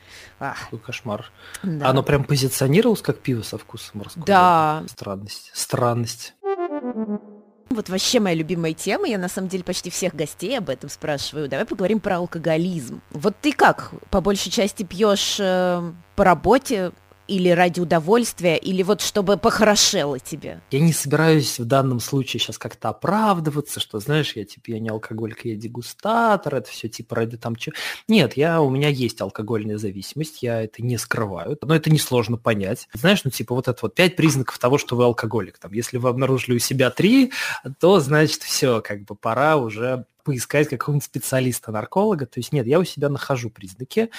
Ах. 0.41 0.65
Какой 0.65 0.79
кошмар. 0.79 1.31
Да. 1.63 1.89
Оно 1.89 2.03
прям 2.03 2.25
позиционировалось 2.25 3.03
как 3.03 3.21
пиво 3.21 3.43
со 3.43 3.59
вкусом 3.59 4.01
морского. 4.01 4.27
Да. 4.27 4.85
Странность. 4.89 5.51
Странность. 5.55 6.24
Вот 7.71 7.89
вообще 7.89 8.21
моя 8.21 8.37
любимая 8.37 8.73
тема, 8.73 9.09
я 9.09 9.19
на 9.19 9.29
самом 9.29 9.49
деле 9.49 9.65
почти 9.65 9.91
всех 9.91 10.15
гостей 10.15 10.57
об 10.57 10.69
этом 10.69 10.89
спрашиваю. 10.89 11.49
Давай 11.49 11.67
поговорим 11.67 11.99
про 11.99 12.17
алкоголизм. 12.17 13.01
Вот 13.11 13.35
ты 13.41 13.53
как, 13.53 13.93
по 14.11 14.21
большей 14.21 14.53
части 14.53 14.85
пьешь 14.85 15.39
э, 15.41 15.93
по 16.15 16.25
работе, 16.25 16.93
или 17.29 17.49
ради 17.49 17.81
удовольствия, 17.81 18.57
или 18.57 18.83
вот 18.83 19.01
чтобы 19.01 19.37
похорошело 19.37 20.19
тебе? 20.19 20.61
Я 20.71 20.81
не 20.81 20.93
собираюсь 20.93 21.59
в 21.59 21.65
данном 21.65 22.01
случае 22.01 22.41
сейчас 22.41 22.59
как-то 22.59 22.91
оправдываться, 22.91 23.81
что, 23.81 23.99
знаешь, 23.99 24.33
я 24.37 24.45
типа, 24.45 24.71
я 24.71 24.81
не 24.81 24.89
алкоголик, 24.89 25.45
я 25.45 25.57
дегустатор, 25.57 26.57
это 26.57 26.71
все 26.71 26.89
типа 26.89 27.17
ради 27.17 27.37
там 27.37 27.57
чего. 27.57 27.75
Нет, 28.09 28.37
я, 28.37 28.61
у 28.61 28.71
меня 28.71 28.89
есть 28.89 29.21
алкогольная 29.21 29.79
зависимость, 29.79 30.43
я 30.43 30.63
это 30.63 30.83
не 30.83 30.99
скрываю, 30.99 31.59
но 31.63 31.75
это 31.75 31.91
несложно 31.91 32.37
понять. 32.37 32.89
Знаешь, 32.93 33.23
ну 33.25 33.31
типа 33.31 33.55
вот 33.55 33.69
это 33.69 33.79
вот 33.83 33.95
пять 33.95 34.17
признаков 34.17 34.59
того, 34.59 34.79
что 34.79 34.97
вы 34.97 35.05
алкоголик. 35.05 35.59
Там, 35.59 35.73
если 35.73 35.99
вы 35.99 36.09
обнаружили 36.09 36.57
у 36.57 36.59
себя 36.59 36.91
три, 36.91 37.33
то 37.81 38.01
значит 38.01 38.43
все, 38.43 38.81
как 38.81 39.05
бы 39.05 39.15
пора 39.15 39.57
уже 39.57 40.07
поискать 40.25 40.69
какого-нибудь 40.69 41.05
специалиста-нарколога. 41.05 42.27
То 42.27 42.41
есть 42.41 42.53
нет, 42.53 42.67
я 42.67 42.81
у 42.81 42.85
себя 42.85 43.09
нахожу 43.09 43.51
признаки. 43.51 44.11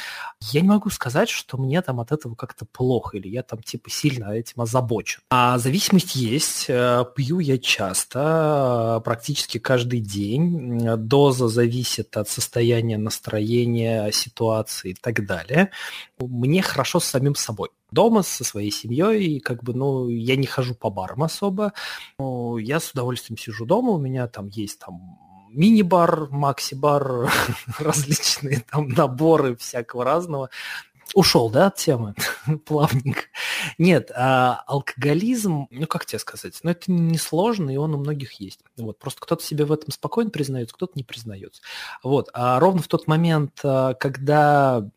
Я 0.42 0.62
не 0.62 0.68
могу 0.68 0.90
сказать, 0.90 1.30
что 1.30 1.58
мне 1.58 1.82
там 1.82 2.00
от 2.00 2.12
этого 2.12 2.36
как-то 2.36 2.66
плохо, 2.66 3.18
или 3.18 3.28
я 3.28 3.44
там 3.44 3.62
типа 3.62 3.90
сильно 3.90 4.32
этим 4.32 4.62
озабочен. 4.62 5.22
А 5.30 5.58
зависимость 5.58 6.16
есть. 6.16 6.66
Э, 6.70 7.04
пью 7.16 7.40
я 7.40 7.58
часто, 7.58 9.02
практически 9.04 9.58
каждый 9.58 10.00
день. 10.00 10.80
Доза 10.98 11.48
зависит 11.48 12.16
от 12.16 12.30
состояния 12.30 12.98
настроения, 12.98 14.12
ситуации 14.12 14.92
и 14.92 14.94
так 14.94 15.26
далее. 15.26 15.72
Мне 16.20 16.62
хорошо 16.62 17.00
с 17.00 17.06
самим 17.06 17.36
собой 17.36 17.70
дома 17.92 18.24
со 18.24 18.44
своей 18.44 18.72
семьей, 18.72 19.38
и 19.38 19.40
как 19.40 19.64
бы, 19.64 19.74
ну, 19.74 20.10
я 20.10 20.36
не 20.36 20.46
хожу 20.46 20.76
по 20.76 20.90
барам 20.90 21.24
особо. 21.24 21.74
Но 22.20 22.60
я 22.60 22.80
с 22.80 22.92
удовольствием 22.92 23.38
сижу 23.38 23.66
дома, 23.66 23.92
у 23.92 23.98
меня 23.98 24.28
там 24.28 24.48
есть 24.50 24.80
там 24.80 25.18
мини-бар, 25.56 26.28
макси-бар, 26.30 27.32
различные 27.80 28.64
там 28.70 28.90
наборы 28.90 29.56
всякого 29.56 30.04
разного. 30.04 30.50
Ушел, 31.14 31.50
да, 31.50 31.68
от 31.68 31.76
темы 31.76 32.16
плавненько. 32.66 33.24
Нет, 33.78 34.12
а 34.16 34.64
алкоголизм, 34.68 35.68
ну 35.70 35.88
как 35.88 36.06
тебе 36.06 36.20
сказать, 36.20 36.60
ну 36.64 36.72
это 36.72 36.92
не 36.92 37.18
сложно, 37.18 37.70
и 37.70 37.78
он 37.78 37.94
у 37.94 37.98
многих 37.98 38.34
есть. 38.34 38.62
Вот, 38.78 39.00
просто 39.00 39.22
кто-то 39.22 39.44
себе 39.44 39.66
в 39.66 39.72
этом 39.72 39.92
спокойно 39.92 40.30
признается, 40.30 40.74
кто-то 40.76 40.94
не 40.96 41.04
признается. 41.04 41.62
Вот, 42.04 42.30
а 42.34 42.60
ровно 42.60 42.82
в 42.82 42.88
тот 42.88 43.08
момент, 43.08 43.60
а, 43.64 43.94
когда 43.94 44.88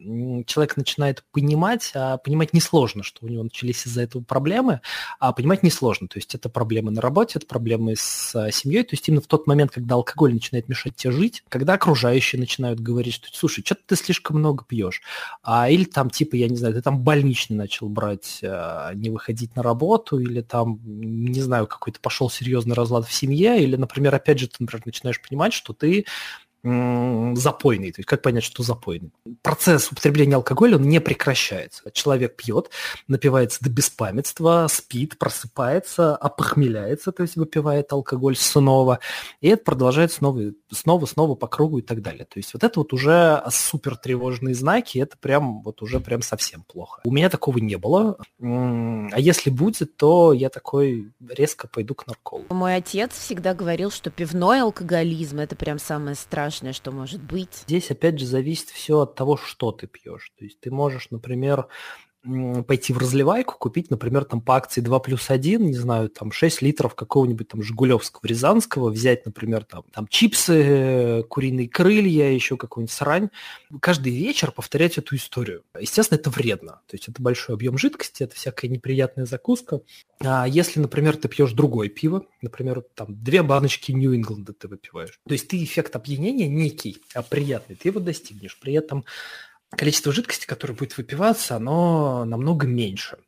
человек 0.46 0.76
начинает 0.76 1.24
понимать, 1.32 1.92
а 1.94 2.18
понимать 2.18 2.52
несложно, 2.52 3.02
что 3.02 3.26
у 3.26 3.28
него 3.28 3.42
начались 3.42 3.86
из-за 3.86 4.02
этого 4.02 4.22
проблемы, 4.22 4.80
а 5.20 5.32
понимать 5.32 5.62
несложно, 5.62 6.08
то 6.08 6.18
есть 6.18 6.34
это 6.34 6.48
проблемы 6.48 6.90
на 6.90 7.00
работе, 7.00 7.38
это 7.38 7.46
проблемы 7.46 7.94
с 7.96 8.34
а, 8.34 8.50
семьей, 8.50 8.82
то 8.82 8.94
есть 8.94 9.08
именно 9.08 9.20
в 9.20 9.26
тот 9.26 9.46
момент, 9.46 9.70
когда 9.72 9.96
алкоголь 9.96 10.32
начинает 10.32 10.68
мешать 10.68 10.96
тебе 10.96 11.12
жить, 11.12 11.44
когда 11.48 11.74
окружающие 11.74 12.40
начинают 12.40 12.80
говорить, 12.80 13.14
что, 13.14 13.28
слушай, 13.32 13.64
что 13.64 13.76
ты 13.86 13.96
слишком 13.96 14.38
много 14.38 14.64
пьешь, 14.64 15.02
а, 15.42 15.68
или 15.68 15.84
там 15.98 16.10
типа, 16.10 16.36
я 16.36 16.46
не 16.46 16.56
знаю, 16.56 16.74
ты 16.74 16.80
там 16.80 17.02
больничный 17.02 17.56
начал 17.56 17.88
брать, 17.88 18.38
а, 18.44 18.94
не 18.94 19.10
выходить 19.10 19.56
на 19.56 19.64
работу, 19.64 20.20
или 20.20 20.42
там, 20.42 20.78
не 20.84 21.40
знаю, 21.40 21.66
какой-то 21.66 21.98
пошел 21.98 22.30
серьезный 22.30 22.76
разлад 22.76 23.04
в 23.04 23.12
семье, 23.12 23.60
или, 23.60 23.74
например, 23.74 24.14
опять 24.14 24.38
же, 24.38 24.46
ты, 24.46 24.58
например, 24.60 24.86
начинаешь 24.86 25.20
понимать, 25.20 25.52
что 25.52 25.72
ты 25.72 26.06
запойный. 26.62 27.92
То 27.92 28.00
есть 28.00 28.08
как 28.08 28.20
понять, 28.20 28.42
что 28.42 28.62
запойный? 28.64 29.12
Процесс 29.42 29.92
употребления 29.92 30.34
алкоголя, 30.34 30.76
он 30.76 30.82
не 30.82 31.00
прекращается. 31.00 31.90
Человек 31.92 32.36
пьет, 32.36 32.70
напивается 33.06 33.62
до 33.62 33.70
беспамятства, 33.70 34.66
спит, 34.68 35.18
просыпается, 35.18 36.16
опохмеляется, 36.16 37.12
то 37.12 37.22
есть 37.22 37.36
выпивает 37.36 37.92
алкоголь 37.92 38.36
снова, 38.36 38.98
и 39.40 39.48
это 39.48 39.62
продолжается 39.62 40.18
снова, 40.18 40.42
снова, 40.72 41.06
снова 41.06 41.34
по 41.36 41.46
кругу 41.46 41.78
и 41.78 41.82
так 41.82 42.02
далее. 42.02 42.24
То 42.24 42.38
есть 42.38 42.52
вот 42.54 42.64
это 42.64 42.80
вот 42.80 42.92
уже 42.92 43.40
супер 43.50 43.96
тревожные 43.96 44.54
знаки, 44.54 44.98
это 44.98 45.16
прям 45.16 45.62
вот 45.62 45.80
уже 45.80 46.00
прям 46.00 46.22
совсем 46.22 46.64
плохо. 46.64 47.02
У 47.04 47.12
меня 47.12 47.30
такого 47.30 47.58
не 47.58 47.76
было, 47.76 48.18
а 48.40 49.20
если 49.20 49.50
будет, 49.50 49.96
то 49.96 50.32
я 50.32 50.48
такой 50.48 51.12
резко 51.28 51.68
пойду 51.68 51.94
к 51.94 52.06
наркологу. 52.08 52.52
Мой 52.52 52.74
отец 52.74 53.12
всегда 53.12 53.54
говорил, 53.54 53.92
что 53.92 54.10
пивной 54.10 54.62
алкоголизм– 54.62 55.38
это 55.40 55.54
прям 55.54 55.78
самое 55.78 56.16
страшное 56.16 56.47
страшное, 56.48 56.72
что 56.72 56.90
может 56.90 57.22
быть. 57.22 57.64
Здесь 57.66 57.90
опять 57.90 58.18
же 58.18 58.26
зависит 58.26 58.68
все 58.70 59.00
от 59.00 59.14
того, 59.14 59.36
что 59.36 59.70
ты 59.70 59.86
пьешь. 59.86 60.32
То 60.38 60.44
есть 60.44 60.60
ты 60.60 60.70
можешь, 60.70 61.10
например, 61.10 61.68
пойти 62.66 62.92
в 62.92 62.98
разливайку, 62.98 63.56
купить, 63.58 63.90
например, 63.90 64.24
там 64.24 64.40
по 64.40 64.56
акции 64.56 64.80
2 64.80 64.98
плюс 65.00 65.30
1, 65.30 65.64
не 65.64 65.74
знаю, 65.74 66.08
там 66.08 66.32
6 66.32 66.62
литров 66.62 66.94
какого-нибудь 66.94 67.48
там 67.48 67.62
Жигулевского, 67.62 68.26
Рязанского, 68.26 68.90
взять, 68.90 69.24
например, 69.26 69.64
там, 69.64 69.84
там 69.92 70.06
чипсы, 70.08 71.24
куриные 71.28 71.68
крылья, 71.68 72.30
еще 72.30 72.56
какую-нибудь 72.56 72.92
срань, 72.92 73.30
каждый 73.80 74.12
вечер 74.12 74.52
повторять 74.52 74.98
эту 74.98 75.16
историю. 75.16 75.62
Естественно, 75.78 76.18
это 76.18 76.30
вредно. 76.30 76.80
То 76.86 76.96
есть 76.96 77.08
это 77.08 77.22
большой 77.22 77.54
объем 77.54 77.78
жидкости, 77.78 78.22
это 78.22 78.34
всякая 78.34 78.68
неприятная 78.68 79.26
закуска. 79.26 79.80
А 80.20 80.46
если, 80.46 80.80
например, 80.80 81.16
ты 81.16 81.28
пьешь 81.28 81.52
другое 81.52 81.88
пиво, 81.88 82.24
например, 82.42 82.82
там 82.94 83.22
две 83.22 83.42
баночки 83.42 83.92
Нью-Ингланда 83.92 84.52
ты 84.52 84.68
выпиваешь, 84.68 85.20
то 85.26 85.32
есть 85.32 85.48
ты 85.48 85.62
эффект 85.62 85.94
опьянения 85.96 86.48
некий, 86.48 86.98
а 87.14 87.22
приятный, 87.22 87.76
ты 87.76 87.88
его 87.88 88.00
достигнешь. 88.00 88.58
При 88.58 88.74
этом 88.74 89.04
количество 89.70 90.12
жидкости, 90.12 90.46
которое 90.46 90.74
будет 90.74 90.96
выпиваться, 90.96 91.56
оно 91.56 92.24
намного 92.24 92.66
меньше. 92.66 93.18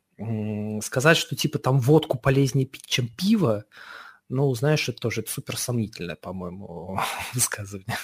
Сказать, 0.83 1.17
что 1.17 1.35
типа 1.35 1.57
там 1.59 1.79
водку 1.79 2.17
полезнее 2.17 2.67
пить, 2.67 2.85
чем 2.85 3.07
пиво, 3.07 3.65
ну, 4.29 4.53
знаешь, 4.53 4.87
это 4.87 4.99
тоже 4.99 5.21
это 5.21 5.31
супер 5.31 5.57
сомнительное, 5.57 6.15
по-моему, 6.15 6.99
высказывание. 7.33 7.97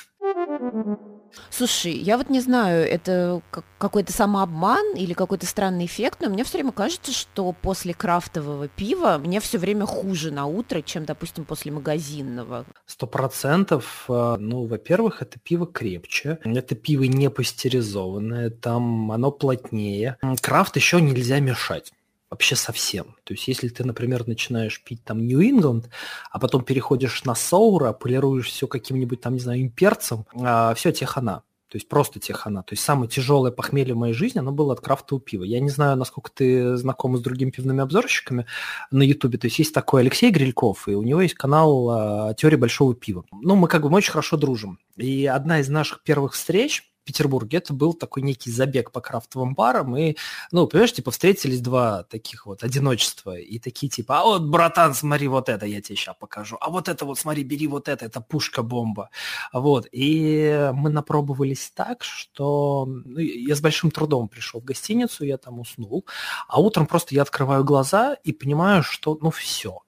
Слушай, 1.49 1.93
я 1.93 2.17
вот 2.17 2.29
не 2.29 2.39
знаю, 2.39 2.87
это 2.87 3.41
какой-то 3.77 4.11
самообман 4.11 4.95
или 4.95 5.13
какой-то 5.13 5.45
странный 5.45 5.85
эффект, 5.85 6.19
но 6.21 6.29
мне 6.29 6.43
все 6.43 6.57
время 6.57 6.71
кажется, 6.71 7.11
что 7.11 7.51
после 7.53 7.93
крафтового 7.93 8.67
пива 8.67 9.17
мне 9.17 9.39
все 9.39 9.57
время 9.57 9.85
хуже 9.85 10.31
на 10.31 10.45
утро, 10.45 10.81
чем, 10.81 11.05
допустим, 11.05 11.45
после 11.45 11.71
магазинного. 11.71 12.65
Сто 12.85 13.07
процентов. 13.07 14.05
А, 14.07 14.37
ну, 14.37 14.65
во-первых, 14.65 15.21
это 15.21 15.39
пиво 15.39 15.67
крепче, 15.67 16.39
это 16.43 16.75
пиво 16.75 17.03
не 17.03 17.29
пастеризованное, 17.29 18.49
там 18.49 19.11
оно 19.11 19.31
плотнее. 19.31 20.17
Крафт 20.41 20.75
еще 20.75 21.01
нельзя 21.01 21.39
мешать 21.39 21.91
вообще 22.29 22.55
совсем. 22.55 23.15
То 23.23 23.33
есть 23.33 23.47
если 23.47 23.69
ты, 23.69 23.83
например, 23.83 24.27
начинаешь 24.27 24.83
пить 24.83 25.03
там 25.03 25.25
Нью-Ингланд, 25.25 25.89
а 26.31 26.39
потом 26.39 26.63
переходишь 26.63 27.23
на 27.23 27.35
Соура, 27.35 27.93
полируешь 27.93 28.49
все 28.49 28.67
каким-нибудь 28.67 29.21
там, 29.21 29.33
не 29.33 29.39
знаю, 29.39 29.61
имперцем, 29.61 30.25
а, 30.33 30.73
все, 30.73 30.91
тебе 30.91 31.07
хана. 31.07 31.43
То 31.69 31.75
есть 31.75 31.89
просто 31.89 32.19
те 32.19 32.33
хана. 32.33 32.63
То 32.63 32.73
есть 32.73 32.83
самое 32.83 33.09
тяжелое 33.09 33.51
похмелье 33.51 33.93
в 33.93 33.97
моей 33.97 34.13
жизни, 34.13 34.39
оно 34.39 34.53
было 34.53 34.71
от 34.71 34.79
крафтового 34.79 35.21
пива. 35.21 35.43
Я 35.43 35.59
не 35.59 35.69
знаю, 35.69 35.97
насколько 35.97 36.31
ты 36.31 36.77
знаком 36.77 37.17
с 37.17 37.21
другими 37.21 37.51
пивными 37.51 37.81
обзорщиками 37.81 38.45
на 38.89 39.03
Ютубе. 39.03 39.37
То 39.37 39.47
есть 39.47 39.59
есть 39.59 39.73
такой 39.73 40.01
Алексей 40.01 40.31
Грильков, 40.31 40.87
и 40.87 40.95
у 40.95 41.03
него 41.03 41.21
есть 41.21 41.35
канал 41.35 41.89
а, 41.89 42.33
«Теория 42.35 42.57
большого 42.57 42.95
пива». 42.95 43.25
Ну, 43.31 43.55
мы 43.55 43.67
как 43.67 43.81
бы 43.81 43.89
мы 43.89 43.97
очень 43.97 44.11
хорошо 44.11 44.37
дружим. 44.37 44.79
И 44.95 45.25
одна 45.25 45.59
из 45.59 45.67
наших 45.67 46.03
первых 46.03 46.33
встреч, 46.33 46.89
Петербурге, 47.07 47.57
это 47.57 47.73
был 47.73 47.93
такой 47.93 48.21
некий 48.23 48.51
забег 48.51 48.91
по 48.91 49.01
крафтовым 49.01 49.55
барам, 49.55 49.95
и, 49.97 50.15
ну, 50.51 50.67
понимаешь, 50.67 50.93
типа, 50.93 51.11
встретились 51.11 51.61
два 51.61 52.03
таких 52.03 52.45
вот 52.45 52.63
одиночества, 52.63 53.37
и 53.37 53.59
такие 53.59 53.89
типа, 53.89 54.19
а 54.19 54.23
вот, 54.23 54.43
братан, 54.43 54.93
смотри, 54.93 55.27
вот 55.27 55.49
это 55.49 55.65
я 55.65 55.81
тебе 55.81 55.95
сейчас 55.95 56.15
покажу, 56.19 56.57
а 56.61 56.69
вот 56.69 56.89
это 56.89 57.05
вот, 57.05 57.17
смотри, 57.17 57.43
бери 57.43 57.67
вот 57.67 57.87
это, 57.87 58.05
это 58.05 58.21
пушка-бомба, 58.21 59.09
вот, 59.53 59.87
и 59.91 60.69
мы 60.73 60.89
напробовались 60.89 61.71
так, 61.73 62.03
что 62.03 62.85
ну, 62.85 63.19
я 63.19 63.55
с 63.55 63.61
большим 63.61 63.91
трудом 63.91 64.27
пришел 64.27 64.61
в 64.61 64.65
гостиницу, 64.65 65.23
я 65.25 65.37
там 65.37 65.59
уснул, 65.59 66.05
а 66.47 66.59
утром 66.59 66.85
просто 66.85 67.15
я 67.15 67.21
открываю 67.21 67.63
глаза 67.63 68.15
и 68.23 68.33
понимаю, 68.33 68.83
что, 68.83 69.17
ну, 69.21 69.31
все, 69.31 69.79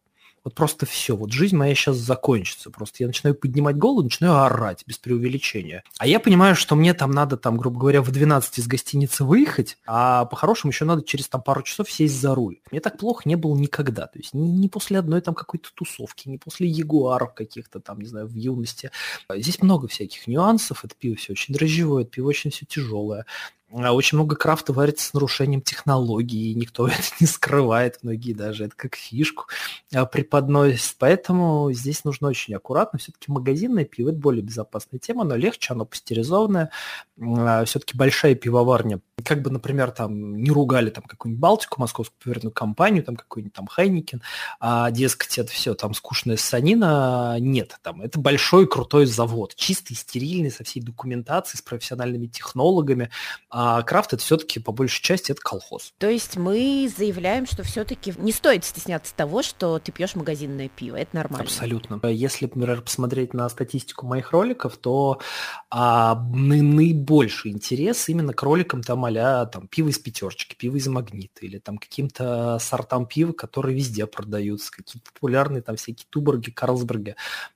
вот 0.44 0.56
просто 0.56 0.86
все. 0.86 1.16
Вот 1.16 1.32
жизнь 1.32 1.56
моя 1.56 1.76
сейчас 1.76 1.98
закончится. 1.98 2.70
Просто 2.70 2.98
я 3.00 3.08
начинаю 3.08 3.36
поднимать 3.36 3.78
голову, 3.78 4.04
начинаю 4.04 4.38
орать 4.38 4.84
без 4.86 4.98
преувеличения. 4.98 5.84
А 5.98 6.08
я 6.08 6.20
понимаю, 6.20 6.56
что 6.56 6.76
мне 6.76 6.94
там 6.94 7.12
надо, 7.12 7.38
там, 7.38 7.58
грубо 7.58 7.80
говоря, 7.80 8.02
в 8.02 8.12
12 8.12 8.60
из 8.60 8.68
гостиницы 8.68 9.24
выехать, 9.24 9.78
а 9.86 10.26
по-хорошему 10.26 10.72
еще 10.72 10.86
надо 10.86 11.04
через 11.04 11.28
там 11.28 11.42
пару 11.42 11.62
часов 11.64 11.92
сесть 11.92 12.20
за 12.20 12.36
руль. 12.36 12.60
Мне 12.72 12.82
так 12.82 12.98
плохо 12.98 13.24
не 13.26 13.36
было 13.36 13.56
никогда. 13.56 14.08
То 14.08 14.20
есть 14.20 14.34
не, 14.34 14.52
не 14.52 14.70
после 14.70 15.00
одной 15.00 15.22
там 15.22 15.34
какой-то 15.36 15.70
тусовки, 15.74 16.30
не 16.30 16.38
после 16.38 16.68
ягуаров 16.68 17.34
каких-то 17.34 17.80
там, 17.80 18.00
не 18.00 18.08
знаю, 18.08 18.28
в 18.28 18.36
юности. 18.36 18.92
Здесь 19.34 19.62
много 19.62 19.88
всяких 19.88 20.28
нюансов. 20.28 20.86
Это 20.86 20.96
пиво 20.96 21.16
все 21.16 21.34
очень 21.34 21.54
дрожжевое, 21.54 22.04
это 22.04 22.12
пиво 22.12 22.30
очень 22.30 22.52
все 22.52 22.66
тяжелое. 22.66 23.26
А 23.72 23.94
очень 23.94 24.18
много 24.18 24.36
крафта 24.36 24.74
варится 24.74 25.06
с 25.06 25.14
нарушением 25.14 25.62
технологий, 25.62 26.52
и 26.52 26.56
никто 26.56 26.88
это 26.88 27.04
не 27.20 27.28
скрывает, 27.28 28.00
многие 28.02 28.34
даже 28.34 28.66
это 28.66 28.76
как 28.76 28.96
фишку 28.96 29.46
а, 29.94 30.06
преподносят. 30.06 30.96
Поэтому 30.98 31.72
здесь 31.72 32.04
нужно 32.04 32.30
очень 32.30 32.56
аккуратно. 32.56 32.98
Все-таки 32.98 33.32
магазинное 33.32 33.86
пиво– 33.86 34.10
это 34.10 34.18
более 34.18 34.42
безопасная 34.42 35.00
тема, 35.00 35.24
но 35.24 35.36
легче, 35.36 35.74
оно 35.74 35.86
пастеризованное. 35.86 36.72
А, 37.22 37.64
Все-таки 37.66 37.96
большая 37.96 38.34
пивоварня 38.34 39.02
как 39.24 39.42
бы, 39.42 39.50
например, 39.50 39.92
там 39.92 40.38
не 40.38 40.52
ругали 40.52 40.90
там 40.90 41.04
какую-нибудь 41.04 41.42
Балтику, 41.42 41.82
московскую 41.82 42.18
пивоваренную 42.20 42.54
компанию, 42.54 43.04
там 43.04 43.16
какой-нибудь 43.16 43.54
там 43.54 43.68
Хайникин, 43.68 44.22
а, 44.60 44.92
дескать, 44.92 45.38
это 45.38 45.52
все 45.52 45.74
там 45.74 45.94
скучная 45.94 46.38
санина, 46.38 47.38
нет, 47.40 47.78
там 47.82 48.02
это 48.02 48.20
большой 48.20 48.68
крутой 48.68 49.06
завод, 49.06 49.56
чистый, 49.56 49.96
стерильный, 49.96 50.52
со 50.52 50.64
всей 50.64 50.82
документацией, 50.82 51.60
с 51.60 51.62
профессиональными 51.62 52.28
технологами, 52.28 53.10
а 53.50 53.82
крафт 53.84 54.14
это 54.14 54.24
все-таки 54.24 54.60
по 54.60 54.72
большей 54.72 55.02
части 55.02 55.32
это 55.32 55.42
колхоз. 55.42 55.94
То 55.98 56.10
есть 56.10 56.38
мы 56.38 56.92
заявляем, 56.96 57.46
что 57.46 57.64
все-таки 57.64 58.14
не 58.18 58.32
стоит 58.32 58.66
стесняться 58.66 59.14
того, 59.16 59.44
что 59.44 59.80
ты 59.80 59.92
пьешь 59.92 60.16
магазинное 60.16 60.70
пиво, 60.70 60.96
это 60.96 61.16
нормально. 61.16 61.44
Абсолютно. 61.44 62.00
Если, 62.08 62.46
например, 62.46 62.82
посмотреть 62.82 63.34
на 63.34 63.48
статистику 63.50 64.06
моих 64.06 64.32
роликов, 64.32 64.78
то 64.78 65.20
а, 65.70 66.16
наибольший 66.34 67.52
интерес 67.52 68.10
именно 68.10 68.34
к 68.34 68.44
роликам 68.44 68.82
там 68.82 69.06
а 69.18 69.46
там 69.46 69.68
пиво 69.68 69.90
из 69.90 70.00
пятерочки, 70.00 70.56
пиво 70.56 70.78
из 70.78 70.88
магнита 70.88 71.46
или 71.46 71.58
там 71.60 71.78
каким-то 71.78 72.58
сортам 72.60 73.06
пива, 73.06 73.34
которые 73.34 73.76
везде 73.76 74.06
продаются, 74.06 74.72
какие-то 74.72 75.12
популярные 75.12 75.62
там 75.62 75.76
всякие 75.76 76.08
Туборги, 76.10 76.52
Карлсберги, 76.52 77.16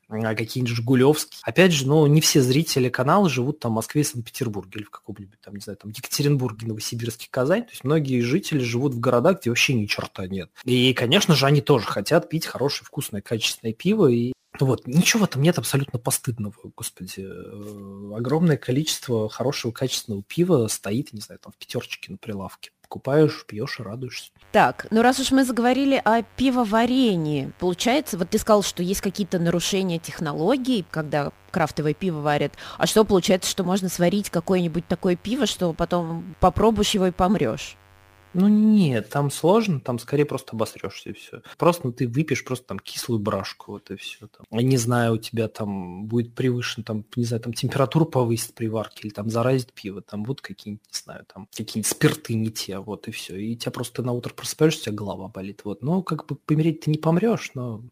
а 0.10 0.36
какие-нибудь 0.36 0.76
Жигулевские. 0.76 1.40
Опять 1.44 1.72
же, 1.72 1.88
ну, 1.88 2.06
не 2.08 2.22
все 2.22 2.42
зрители 2.42 2.90
канала 2.90 3.30
живут 3.30 3.60
там 3.60 3.72
в 3.72 3.76
Москве 3.76 4.04
Санкт-Петербурге 4.04 4.80
или 4.80 4.84
в 4.84 4.90
каком-нибудь 4.90 5.40
там, 5.42 5.56
не 5.56 5.62
знаю, 5.62 5.78
там 5.78 5.92
Екатеринбурге, 5.92 6.68
Новосибирске, 6.68 7.28
Казань. 7.30 7.64
То 7.64 7.72
есть 7.72 7.84
многие 7.84 8.22
жители 8.22 8.60
живут 8.60 8.94
в 8.94 9.00
городах, 9.00 9.42
где 9.42 9.50
вообще 9.50 9.74
ни 9.74 9.86
черта 9.86 10.28
нет. 10.28 10.52
И, 10.66 10.94
конечно 10.94 11.36
же, 11.36 11.46
они 11.46 11.62
тоже 11.62 11.86
хотят 11.86 12.30
пить 12.30 12.46
хорошее, 12.46 12.86
вкусное, 12.86 13.22
качественное 13.22 13.74
пиво, 13.74 14.08
и 14.08 14.34
вот, 14.60 14.88
ничего 14.88 15.22
в 15.22 15.24
этом 15.26 15.42
нет 15.42 15.58
абсолютно 15.58 16.00
постыдного, 16.00 16.54
господи. 16.76 17.22
Э, 17.22 18.16
огромное 18.16 18.58
количество 18.58 19.30
хорошего, 19.30 19.72
качественного 19.72 20.24
пива 20.24 20.68
стоит, 20.68 21.14
не 21.14 21.22
знаю, 21.22 21.40
там 21.40 21.52
в 21.52 21.58
пятерочке 21.58 22.12
на 22.12 22.18
прилавке 22.18 22.72
покупаешь, 22.94 23.46
пьешь 23.48 23.80
и 23.80 23.84
радуешься. 23.84 24.30
Так, 24.52 24.86
ну 24.92 25.02
раз 25.02 25.20
уж 25.20 25.32
мы 25.32 25.46
заговорили 25.46 26.00
о 26.04 26.22
пивоварении, 26.22 27.52
получается, 27.60 28.20
вот 28.20 28.30
ты 28.30 28.38
сказал, 28.38 28.62
что 28.62 28.84
есть 28.84 29.02
какие-то 29.02 29.40
нарушения 29.40 29.98
технологий, 29.98 30.86
когда 30.92 31.32
крафтовое 31.50 31.96
пиво 31.96 32.22
варят, 32.22 32.54
а 32.78 32.86
что 32.86 33.04
получается, 33.04 33.50
что 33.50 33.64
можно 33.64 33.90
сварить 33.90 34.30
какое-нибудь 34.30 34.88
такое 34.88 35.16
пиво, 35.16 35.48
что 35.48 35.74
потом 35.74 36.36
попробуешь 36.40 36.92
его 36.92 37.08
и 37.08 37.12
помрешь? 37.12 37.78
Ну 38.34 38.48
нет, 38.48 39.10
там 39.10 39.30
сложно, 39.30 39.80
там 39.80 40.00
скорее 40.00 40.26
просто 40.26 40.56
обосрешься 40.56 41.12
и 41.12 41.14
все. 41.14 41.42
Просто 41.58 41.88
ну, 41.88 41.94
ты 41.94 42.08
выпьешь 42.08 42.44
просто 42.44 42.68
там 42.68 42.80
кислую 42.80 43.20
брашку, 43.20 43.74
вот 43.74 43.92
и 43.92 43.96
все. 43.96 44.28
Там. 44.28 44.46
Не 44.52 44.78
знаю, 44.78 45.14
у 45.14 45.18
тебя 45.18 45.48
там 45.48 46.06
будет 46.06 46.34
превышен, 46.34 46.84
там, 46.84 47.06
не 47.16 47.26
знаю, 47.26 47.44
там 47.44 47.54
температуру 47.54 48.06
повысит 48.06 48.56
при 48.56 48.68
варке 48.68 49.08
или 49.08 49.14
там 49.14 49.30
заразит 49.30 49.72
пиво, 49.74 50.02
там 50.02 50.24
вот 50.24 50.42
какие-нибудь, 50.42 50.86
не 50.86 51.00
знаю, 51.00 51.26
там 51.32 51.48
какие-нибудь 51.56 51.92
спирты 51.92 52.34
не 52.34 52.52
те, 52.52 52.80
вот 52.80 53.08
и 53.08 53.12
все. 53.12 53.38
И 53.38 53.56
тебя 53.56 53.72
просто 53.72 54.02
на 54.02 54.14
утро 54.14 54.34
просыпаешься, 54.34 54.82
у 54.82 54.84
тебя 54.86 54.96
голова 54.96 55.28
болит. 55.28 55.62
Вот. 55.64 55.84
Ну, 55.84 56.02
как 56.02 56.26
бы 56.26 56.36
помереть 56.36 56.82
ты 56.82 56.92
не 56.92 56.98
помрешь, 56.98 57.52
но 57.54 57.84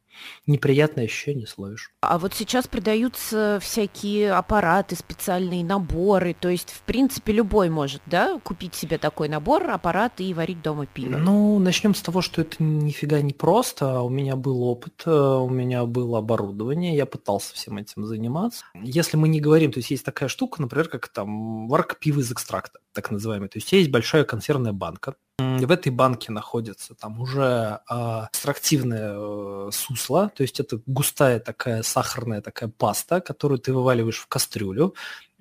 неприятное 0.48 1.06
ощущение 1.06 1.48
словишь. 1.48 1.92
А 2.02 2.18
вот 2.18 2.34
сейчас 2.34 2.68
продаются 2.68 3.60
всякие 3.62 4.34
аппараты, 4.34 4.96
специальные 4.96 5.64
наборы, 5.64 6.36
то 6.40 6.50
есть, 6.50 6.72
в 6.72 6.82
принципе, 6.82 7.34
любой 7.34 7.70
может, 7.70 8.02
да, 8.06 8.40
купить 8.44 8.76
себе 8.76 8.98
такой 8.98 9.30
набор, 9.30 9.70
аппарат 9.70 10.20
и 10.20 10.34
варить 10.34 10.62
дома 10.62 10.86
пиво? 10.86 11.18
Ну, 11.18 11.60
начнем 11.60 11.96
с 11.96 12.02
того, 12.02 12.22
что 12.22 12.42
это 12.42 12.62
нифига 12.64 13.22
не 13.22 13.34
просто. 13.34 14.02
У 14.02 14.10
меня 14.10 14.36
был 14.36 14.64
опыт, 14.64 15.04
э, 15.06 15.12
у 15.12 15.50
меня 15.50 15.86
было 15.86 16.20
оборудование, 16.20 16.96
я 16.96 17.06
пытался 17.06 17.54
всем 17.54 17.78
этим 17.78 18.06
заниматься. 18.06 18.66
Если 18.76 19.18
мы 19.18 19.28
не 19.28 19.40
говорим, 19.40 19.72
то 19.72 19.80
есть 19.80 19.92
есть 19.92 20.06
такая 20.06 20.30
штука, 20.30 20.62
например, 20.62 20.88
как 20.88 21.08
там 21.08 21.68
варка 21.68 21.96
пива 21.96 22.20
из 22.20 22.32
экстракта, 22.32 22.80
так 22.94 23.12
называемый. 23.12 23.50
То 23.50 23.58
есть 23.58 23.72
есть 23.72 23.90
большая 23.90 24.24
консервная 24.24 24.74
банка, 24.74 25.16
в 25.42 25.72
этой 25.72 25.92
банке 25.92 26.32
находится 26.32 26.94
там 26.94 27.20
уже 27.20 27.80
э, 27.90 28.26
экстрактивное 28.32 29.14
э, 29.16 29.70
сусло, 29.72 30.32
то 30.36 30.44
есть 30.44 30.60
это 30.60 30.80
густая 30.86 31.40
такая 31.40 31.84
сахарная 31.84 32.42
такая 32.42 32.70
паста, 32.70 33.22
которую 33.22 33.60
ты 33.60 33.74
вываливаешь 33.74 34.20
в 34.20 34.28
кастрюлю, 34.28 34.94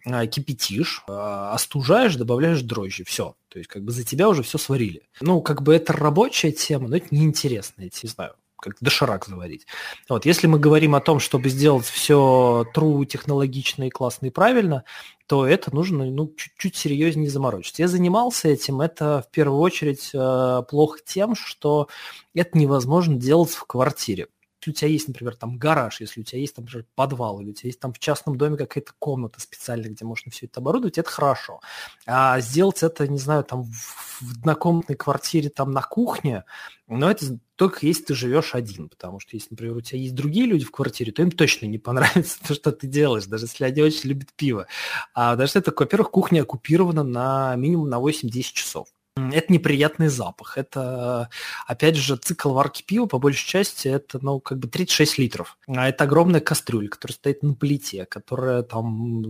э, 0.07 0.27
кипятишь, 0.27 1.05
э, 1.07 1.13
остужаешь, 1.13 2.17
добавляешь 2.17 2.63
дрожжи, 2.63 3.05
все. 3.05 3.37
То 3.49 3.59
есть 3.59 3.69
как 3.69 3.83
бы 3.83 3.93
за 3.93 4.05
тебя 4.05 4.29
уже 4.29 4.43
все 4.43 4.59
сварили. 4.59 5.03
Ну, 5.21 5.43
как 5.43 5.63
бы 5.63 5.75
это 5.75 5.93
рабочая 5.93 6.53
тема, 6.53 6.89
но 6.89 6.97
это 6.97 7.09
неинтересная, 7.11 7.91
не 8.03 8.09
знаю 8.09 8.35
как 8.61 8.77
доширак 8.81 9.27
заварить. 9.27 9.67
Вот, 10.09 10.27
если 10.27 10.47
мы 10.47 10.59
говорим 10.59 10.95
о 10.95 11.01
том, 11.01 11.19
чтобы 11.19 11.49
сделать 11.49 11.87
все 11.87 12.65
true, 12.75 13.05
технологично 13.07 13.85
и 13.85 13.91
классно 13.91 14.27
и 14.27 14.31
правильно, 14.31 14.85
то 15.27 15.47
это 15.47 15.75
нужно 15.75 16.05
ну, 16.07 16.33
чуть-чуть 16.37 16.77
серьезнее 16.77 17.31
заморочиться. 17.31 17.83
Я 17.83 17.89
занимался 17.89 18.49
этим, 18.49 18.81
это 18.81 19.25
в 19.27 19.31
первую 19.31 19.61
очередь 19.61 20.11
э, 20.13 20.63
плохо 20.69 20.99
тем, 21.05 21.35
что 21.35 21.89
это 22.35 22.59
невозможно 22.59 23.17
делать 23.17 23.51
в 23.51 23.65
квартире 23.65 24.27
если 24.61 24.71
у 24.71 24.75
тебя 24.75 24.89
есть, 24.89 25.09
например, 25.09 25.37
там 25.37 25.57
гараж, 25.57 26.01
если 26.01 26.21
у 26.21 26.25
тебя 26.25 26.41
есть, 26.41 26.55
там, 26.55 26.65
например, 26.65 26.87
подвал, 26.95 27.41
или 27.41 27.51
у 27.51 27.53
тебя 27.55 27.69
есть 27.69 27.81
там 27.81 27.93
в 27.93 27.99
частном 27.99 28.37
доме 28.37 28.57
какая-то 28.57 28.93
комната 28.99 29.41
специальная, 29.41 29.91
где 29.91 30.05
можно 30.05 30.31
все 30.31 30.47
это 30.47 30.61
оборудовать, 30.61 30.99
это 30.99 31.11
хорошо. 31.11 31.61
А 32.07 32.41
сделать 32.41 32.83
это, 32.83 33.09
не 33.09 33.19
знаю, 33.19 33.45
там 33.45 33.65
в 33.65 34.39
однокомнатной 34.39 34.97
квартире, 34.97 35.49
там 35.49 35.71
на 35.71 35.83
кухне, 35.83 36.45
но 36.87 37.11
это 37.11 37.39
только 37.57 37.87
если 37.87 38.05
ты 38.05 38.15
живешь 38.15 38.55
один, 38.55 38.89
потому 38.89 39.21
что 39.21 39.37
если, 39.37 39.49
например, 39.51 39.77
у 39.77 39.81
тебя 39.81 39.99
есть 39.99 40.15
другие 40.15 40.47
люди 40.47 40.65
в 40.65 40.71
квартире, 40.71 41.13
то 41.13 41.23
им 41.23 41.31
точно 41.31 41.67
не 41.67 41.79
понравится 41.79 42.39
то, 42.47 42.55
что 42.55 42.73
ты 42.73 42.87
делаешь, 42.87 43.27
даже 43.27 43.47
если 43.47 43.65
они 43.65 43.83
очень 43.83 44.11
любят 44.11 44.33
пиво. 44.35 44.67
А 45.15 45.37
даже 45.37 45.59
это, 45.59 45.73
во-первых, 45.77 46.11
кухня 46.11 46.43
оккупирована 46.43 47.03
на 47.03 47.55
минимум 47.57 47.89
на 47.89 48.01
8-10 48.01 48.43
часов. 48.53 48.89
Это 49.33 49.53
неприятный 49.53 50.09
запах. 50.09 50.59
Это, 50.59 51.29
опять 51.67 51.97
же, 51.97 52.17
цикл 52.17 52.53
варки 52.53 52.83
пива, 52.83 53.07
по 53.07 53.19
большей 53.19 53.47
части, 53.47 53.89
это, 53.89 54.19
ну, 54.23 54.41
как 54.41 54.59
бы 54.59 54.69
36 54.69 55.19
литров. 55.19 55.59
А 55.67 55.89
это 55.89 56.05
огромная 56.05 56.41
кастрюля, 56.41 56.89
которая 56.89 57.15
стоит 57.15 57.43
на 57.43 57.55
плите, 57.55 58.07
которая 58.07 58.63
там 58.63 59.23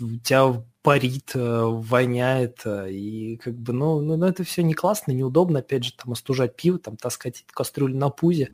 у 0.00 0.18
тебя 0.22 0.62
парит, 0.82 1.32
э, 1.34 1.62
воняет, 1.64 2.62
э, 2.64 2.90
и 2.90 3.36
как 3.36 3.54
бы, 3.54 3.72
ну, 3.72 4.00
ну, 4.00 4.16
ну 4.16 4.26
это 4.26 4.42
все 4.44 4.62
не 4.62 4.74
классно, 4.74 5.12
неудобно, 5.12 5.60
опять 5.60 5.84
же, 5.84 5.92
там 5.92 6.12
остужать 6.12 6.56
пиво, 6.56 6.78
там 6.78 6.96
таскать 6.96 7.44
кастрюлю 7.52 7.96
на 7.96 8.10
пузе. 8.10 8.50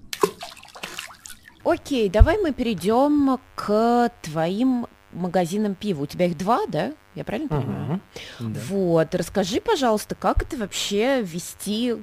Окей, 1.64 2.08
давай 2.08 2.38
мы 2.38 2.52
перейдем 2.52 3.38
к 3.54 4.10
твоим 4.22 4.86
магазинам 5.12 5.74
пива. 5.74 6.02
У 6.02 6.06
тебя 6.06 6.26
их 6.26 6.36
два, 6.36 6.66
да? 6.66 6.92
Я 7.14 7.24
правильно 7.24 7.48
понимаю? 7.48 8.00
Угу, 8.40 8.48
да. 8.48 8.60
Вот, 8.68 9.14
расскажи, 9.14 9.60
пожалуйста, 9.60 10.14
как 10.14 10.42
это 10.42 10.56
вообще 10.56 11.22
вести 11.22 11.96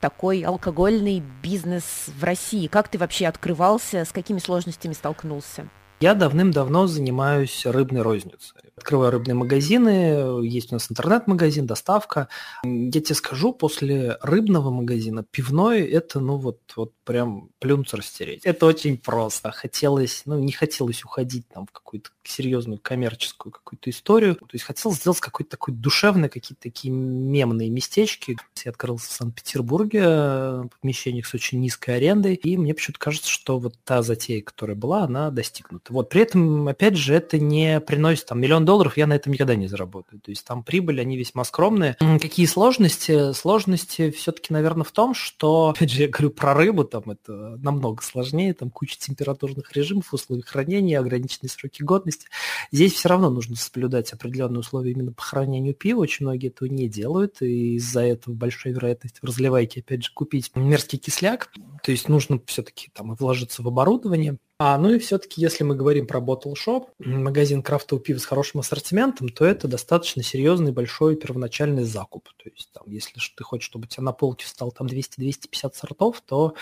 такой 0.00 0.42
алкогольный 0.42 1.22
бизнес 1.42 2.06
в 2.18 2.24
России? 2.24 2.66
Как 2.66 2.88
ты 2.88 2.98
вообще 2.98 3.26
открывался, 3.26 4.04
с 4.04 4.12
какими 4.12 4.38
сложностями 4.38 4.92
столкнулся? 4.92 5.68
Я 5.98 6.14
давным-давно 6.14 6.86
занимаюсь 6.86 7.64
рыбной 7.64 8.02
розницей. 8.02 8.60
Открываю 8.76 9.12
рыбные 9.12 9.34
магазины, 9.34 10.44
есть 10.44 10.70
у 10.70 10.74
нас 10.74 10.90
интернет-магазин, 10.90 11.66
доставка. 11.66 12.28
Я 12.62 13.00
тебе 13.00 13.14
скажу, 13.14 13.54
после 13.54 14.18
рыбного 14.20 14.70
магазина 14.70 15.24
пивной 15.24 15.80
это, 15.80 16.20
ну 16.20 16.36
вот, 16.36 16.60
вот 16.76 16.92
прям 17.04 17.48
плюнуться 17.58 17.96
растереть. 17.96 18.44
Это 18.44 18.66
очень 18.66 18.98
просто. 18.98 19.50
Хотелось, 19.52 20.22
ну 20.26 20.38
не 20.38 20.52
хотелось 20.52 21.02
уходить 21.02 21.48
там 21.48 21.66
в 21.66 21.72
какую-то 21.72 22.10
серьезную 22.24 22.78
коммерческую 22.78 23.50
какую-то 23.50 23.88
историю. 23.88 24.34
То 24.34 24.46
есть 24.52 24.64
хотелось 24.66 24.98
сделать 24.98 25.20
какой-то 25.20 25.52
такой 25.52 25.72
душевный, 25.72 26.28
какие-то 26.28 26.62
такие 26.62 26.92
мемные 26.92 27.70
местечки. 27.70 28.36
Я 28.62 28.72
открылся 28.72 29.08
в 29.08 29.12
Санкт-Петербурге 29.12 30.02
в 30.02 30.70
помещениях 30.82 31.26
с 31.26 31.32
очень 31.32 31.60
низкой 31.60 31.96
арендой, 31.96 32.34
и 32.34 32.58
мне 32.58 32.74
почему-то 32.74 33.00
кажется, 33.00 33.30
что 33.30 33.58
вот 33.58 33.76
та 33.84 34.02
затея, 34.02 34.42
которая 34.42 34.76
была, 34.76 35.04
она 35.04 35.30
достигнута. 35.30 35.85
Вот 35.90 36.08
при 36.08 36.22
этом, 36.22 36.68
опять 36.68 36.96
же, 36.96 37.14
это 37.14 37.38
не 37.38 37.80
приносит 37.80 38.26
там 38.26 38.40
миллион 38.40 38.64
долларов, 38.64 38.96
я 38.96 39.06
на 39.06 39.14
этом 39.14 39.32
никогда 39.32 39.54
не 39.54 39.66
заработаю. 39.66 40.20
То 40.20 40.30
есть 40.30 40.44
там 40.44 40.62
прибыль, 40.62 41.00
они 41.00 41.16
весьма 41.16 41.44
скромные. 41.44 41.96
Какие 42.20 42.46
сложности? 42.46 43.32
Сложности 43.32 44.10
все-таки, 44.10 44.52
наверное, 44.52 44.84
в 44.84 44.92
том, 44.92 45.14
что, 45.14 45.68
опять 45.68 45.90
же, 45.90 46.02
я 46.02 46.08
говорю 46.08 46.30
про 46.30 46.54
рыбу, 46.54 46.84
там 46.84 47.04
это 47.10 47.56
намного 47.58 48.02
сложнее, 48.02 48.54
там 48.54 48.70
куча 48.70 48.96
температурных 48.98 49.72
режимов, 49.74 50.12
условий 50.12 50.42
хранения, 50.42 50.98
ограниченные 50.98 51.50
сроки 51.50 51.82
годности. 51.82 52.26
Здесь 52.72 52.94
все 52.94 53.08
равно 53.08 53.30
нужно 53.30 53.56
соблюдать 53.56 54.12
определенные 54.12 54.60
условия 54.60 54.92
именно 54.92 55.12
по 55.12 55.22
хранению 55.22 55.74
пива. 55.74 56.00
Очень 56.00 56.26
многие 56.26 56.48
этого 56.48 56.68
не 56.68 56.88
делают, 56.88 57.42
и 57.42 57.74
из-за 57.76 58.02
этого 58.02 58.34
большая 58.34 58.72
вероятность 58.72 59.18
в 59.20 59.24
разливайке, 59.24 59.80
опять 59.80 60.04
же, 60.04 60.10
купить 60.12 60.50
мерзкий 60.54 60.98
кисляк. 60.98 61.50
То 61.82 61.90
есть 61.90 62.08
нужно 62.08 62.40
все-таки 62.46 62.88
там 62.92 63.14
вложиться 63.14 63.62
в 63.62 63.68
оборудование, 63.68 64.38
а, 64.58 64.78
ну 64.78 64.90
и 64.94 64.98
все-таки, 64.98 65.40
если 65.40 65.64
мы 65.64 65.74
говорим 65.76 66.06
про 66.06 66.18
Bottle 66.18 66.54
Shop, 66.54 66.86
магазин 66.98 67.62
крафтового 67.62 68.02
пива 68.02 68.18
с 68.18 68.24
хорошим 68.24 68.60
ассортиментом, 68.60 69.28
то 69.28 69.44
это 69.44 69.68
достаточно 69.68 70.22
серьезный 70.22 70.72
большой 70.72 71.16
первоначальный 71.16 71.84
закуп. 71.84 72.30
То 72.42 72.48
есть, 72.48 72.72
там, 72.72 72.84
если 72.86 73.20
ты 73.36 73.44
хочешь, 73.44 73.66
чтобы 73.66 73.84
у 73.84 73.88
тебя 73.88 74.04
на 74.04 74.12
полке 74.12 74.46
стал 74.46 74.72
там 74.72 74.86
200-250 74.86 75.74
сортов, 75.74 76.22
то 76.22 76.54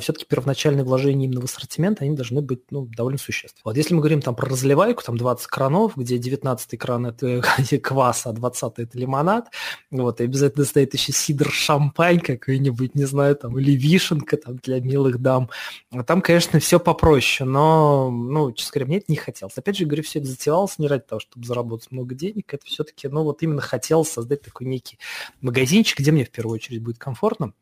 все-таки 0.00 0.24
первоначальные 0.24 0.84
вложения 0.84 1.26
именно 1.26 1.40
в 1.40 1.44
ассортимент, 1.44 2.00
они 2.00 2.16
должны 2.16 2.40
быть 2.40 2.62
ну, 2.70 2.86
довольно 2.86 3.18
существенны. 3.18 3.60
Вот 3.64 3.76
если 3.76 3.94
мы 3.94 4.00
говорим 4.00 4.22
там 4.22 4.34
про 4.34 4.48
разливайку, 4.48 5.02
там 5.02 5.16
20 5.16 5.46
кранов, 5.46 5.96
где 5.96 6.16
19 6.16 6.78
кран 6.78 7.06
это 7.06 7.42
квас, 7.82 8.26
а 8.26 8.32
20 8.32 8.78
это 8.78 8.98
лимонад, 8.98 9.48
вот, 9.90 10.20
и 10.20 10.24
обязательно 10.24 10.64
стоит 10.64 10.94
еще 10.94 11.12
сидр 11.12 11.50
шампань 11.50 12.20
какой-нибудь, 12.20 12.94
не 12.94 13.04
знаю, 13.04 13.36
там, 13.36 13.58
или 13.58 13.72
вишенка 13.72 14.38
там 14.38 14.56
для 14.56 14.80
милых 14.80 15.18
дам. 15.20 15.50
А 15.92 16.02
там, 16.02 16.22
конечно, 16.22 16.58
все 16.60 16.80
попроще, 16.80 17.48
но, 17.48 18.10
ну, 18.10 18.52
честно 18.52 18.72
говоря, 18.74 18.86
мне 18.86 18.96
это 18.98 19.06
не 19.08 19.16
хотелось. 19.16 19.56
Опять 19.58 19.76
же, 19.76 19.84
говорю, 19.84 20.02
все 20.02 20.20
это 20.20 20.28
затевалось 20.28 20.78
не 20.78 20.88
ради 20.88 21.02
того, 21.02 21.20
чтобы 21.20 21.46
заработать 21.46 21.90
много 21.92 22.14
денег, 22.14 22.54
это 22.54 22.64
все-таки, 22.64 23.08
ну, 23.08 23.22
вот 23.22 23.42
именно 23.42 23.60
хотелось 23.60 24.10
создать 24.10 24.42
такой 24.42 24.66
некий 24.66 24.98
магазинчик, 25.42 25.98
где 25.98 26.10
мне 26.10 26.24
в 26.24 26.30
первую 26.30 26.54
очередь 26.54 26.82
будет 26.82 26.98
комфортно. 26.98 27.52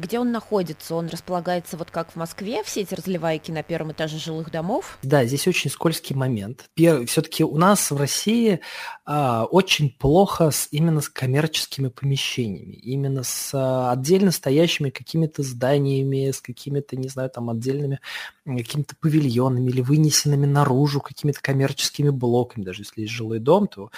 Где 0.00 0.18
он 0.18 0.32
находится? 0.32 0.96
Он 0.96 1.06
располагается 1.06 1.53
располагается 1.54 1.76
вот 1.76 1.90
как 1.90 2.12
в 2.12 2.16
Москве, 2.16 2.62
все 2.64 2.82
эти 2.82 2.94
разливайки 2.94 3.50
на 3.50 3.62
первом 3.62 3.92
этаже 3.92 4.18
жилых 4.18 4.50
домов? 4.50 4.98
Да, 5.02 5.24
здесь 5.24 5.46
очень 5.46 5.70
скользкий 5.70 6.14
момент. 6.14 6.68
Все-таки 6.76 7.44
у 7.44 7.56
нас 7.56 7.90
в 7.90 7.96
России 7.96 8.60
а, 9.04 9.44
очень 9.44 9.90
плохо 9.90 10.50
с, 10.50 10.68
именно 10.70 11.00
с 11.00 11.08
коммерческими 11.08 11.88
помещениями, 11.88 12.74
именно 12.74 13.22
с 13.22 13.50
а, 13.54 13.92
отдельно 13.92 14.30
стоящими 14.30 14.90
какими-то 14.90 15.42
зданиями, 15.42 16.30
с 16.30 16.40
какими-то, 16.40 16.96
не 16.96 17.08
знаю, 17.08 17.30
там 17.30 17.50
отдельными 17.50 18.00
какими-то 18.44 18.94
павильонами 19.00 19.70
или 19.70 19.80
вынесенными 19.80 20.46
наружу 20.46 21.00
какими-то 21.00 21.40
коммерческими 21.40 22.10
блоками. 22.10 22.64
Даже 22.64 22.82
если 22.82 23.02
есть 23.02 23.12
жилой 23.12 23.38
дом, 23.38 23.68
то 23.68 23.90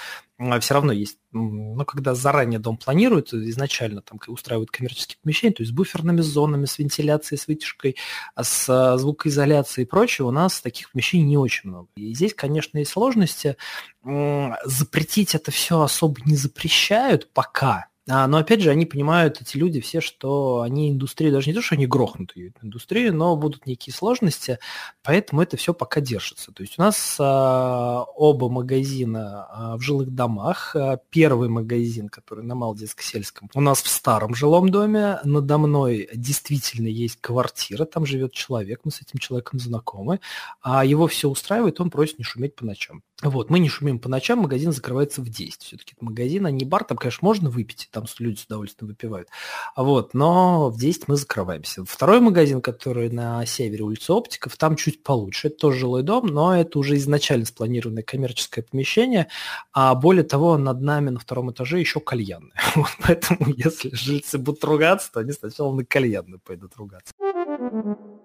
все 0.61 0.75
равно 0.75 0.93
есть, 0.93 1.19
ну, 1.33 1.83
когда 1.87 2.15
заранее 2.15 2.59
дом 2.59 2.77
планируют, 2.77 3.33
изначально 3.33 4.03
там 4.03 4.21
устраивают 4.27 4.71
коммерческие 4.71 5.19
помещения, 5.23 5.55
то 5.55 5.63
есть 5.63 5.73
с 5.73 5.75
буферными 5.75 6.21
зонами, 6.21 6.67
с 6.67 6.79
вентиляцией, 6.79 7.39
с 7.39 7.47
вытяжкой, 7.47 7.97
а 8.35 8.45
с 8.45 8.69
а, 8.69 8.99
звукоизоляцией 8.99 9.87
и 9.87 9.89
прочее, 9.89 10.27
у 10.27 10.31
нас 10.31 10.61
таких 10.61 10.93
помещений 10.93 11.25
не 11.25 11.39
очень 11.39 11.71
много. 11.71 11.89
И 11.97 12.15
здесь, 12.15 12.35
конечно, 12.35 12.79
есть 12.79 12.91
сложности. 12.91 13.57
Запретить 14.05 15.35
это 15.35 15.51
все 15.51 15.81
особо 15.81 16.21
не 16.25 16.37
запрещают 16.37 17.33
пока, 17.33 17.89
А, 18.09 18.29
но 18.29 18.39
опять 18.39 18.61
же, 18.61 18.71
они 18.71 18.87
понимают, 18.87 19.41
эти 19.41 19.57
люди 19.57 19.81
все, 19.81 20.01
что 20.01 20.61
они 20.61 20.91
индустрию, 20.91 21.33
даже 21.33 21.49
не 21.51 21.55
то, 21.55 21.63
что 21.63 21.75
они 21.75 21.87
грохнут 21.87 22.37
ее 22.37 22.53
индустрию, 22.63 23.13
но 23.13 23.37
будут 23.37 23.67
некие 23.67 23.93
сложности, 23.93 24.61
поэтому 25.03 25.43
это 25.43 25.57
все 25.57 25.75
пока 25.75 26.01
держится. 26.01 26.53
То 26.53 26.63
есть 26.63 26.79
у 26.79 26.83
нас 26.83 27.17
а, 27.19 28.05
оба 28.15 28.49
магазина 28.49 29.47
а, 29.51 29.77
в 29.77 29.81
жилых 29.81 30.15
домах. 30.15 30.77
А, 30.77 30.99
первый 31.11 31.49
магазин, 31.49 32.09
который 32.09 32.45
на 32.45 32.55
Малдинско-сельском, 32.55 33.51
у 33.55 33.61
нас 33.61 33.83
в 33.83 33.89
старом 33.89 34.37
жилом 34.37 34.71
доме. 34.71 35.19
Надо 35.25 35.59
мной 35.59 36.09
действительно 36.15 36.89
есть 36.89 37.19
квартира, 37.21 37.87
там 37.87 38.07
живет 38.07 38.33
человек, 38.33 38.83
мы 38.85 38.93
с 38.93 39.01
этим 39.03 39.19
человеком 39.19 39.59
знакомы. 39.59 40.21
А 40.63 40.85
его 40.85 41.09
все 41.09 41.29
устраивает, 41.29 41.81
он 41.81 41.91
просит 41.91 42.19
не 42.19 42.25
шуметь 42.25 42.55
по 42.55 42.65
ночам. 42.65 43.03
Вот, 43.23 43.49
мы 43.49 43.61
не 43.61 43.71
шумим 43.71 43.99
по 43.99 44.11
ночам, 44.11 44.41
магазин 44.41 44.73
закрывается 44.73 45.23
в 45.23 45.29
10. 45.31 45.63
Все-таки 45.63 45.95
это 45.97 46.05
магазин, 46.05 46.45
а 46.45 46.51
не 46.51 46.67
бар, 46.67 46.85
там, 46.85 46.99
конечно, 46.99 47.25
можно 47.25 47.49
выпить, 47.49 47.89
там 47.91 48.05
люди 48.19 48.39
с 48.41 48.45
удовольствием 48.45 48.89
выпивают. 48.89 49.29
Вот, 49.75 50.13
но 50.13 50.69
в 50.69 50.79
10 50.79 51.09
мы 51.09 51.17
закрываемся. 51.17 51.83
Второй 51.87 52.21
магазин, 52.21 52.61
который 52.61 53.09
на 53.09 53.47
севере 53.47 53.85
улицы 53.85 54.13
Оптиков, 54.13 54.57
там 54.59 54.77
чуть 54.77 55.03
получше. 55.03 55.49
Это 55.49 55.57
тоже 55.57 55.79
жилой 55.81 56.03
дом, 56.03 56.27
но 56.27 56.55
это 56.55 56.79
уже 56.79 56.97
изначально 56.97 57.47
спланированное 57.47 58.03
коммерческое 58.03 58.67
помещение. 58.71 59.29
А 59.73 59.95
более 59.95 60.25
того, 60.25 60.59
над 60.59 60.83
нами 60.83 61.09
на 61.09 61.19
втором 61.19 61.51
этаже 61.51 61.81
еще 61.81 62.01
кальянная. 62.01 62.53
Вот, 62.77 62.91
поэтому, 63.01 63.55
если 63.57 63.95
жильцы 63.95 64.37
будут 64.37 64.63
ругаться, 64.63 65.11
то 65.11 65.21
они 65.21 65.33
сначала 65.33 65.75
на 65.75 65.85
кальянную 65.87 66.39
пойдут 66.39 66.77
ругаться. 66.77 67.15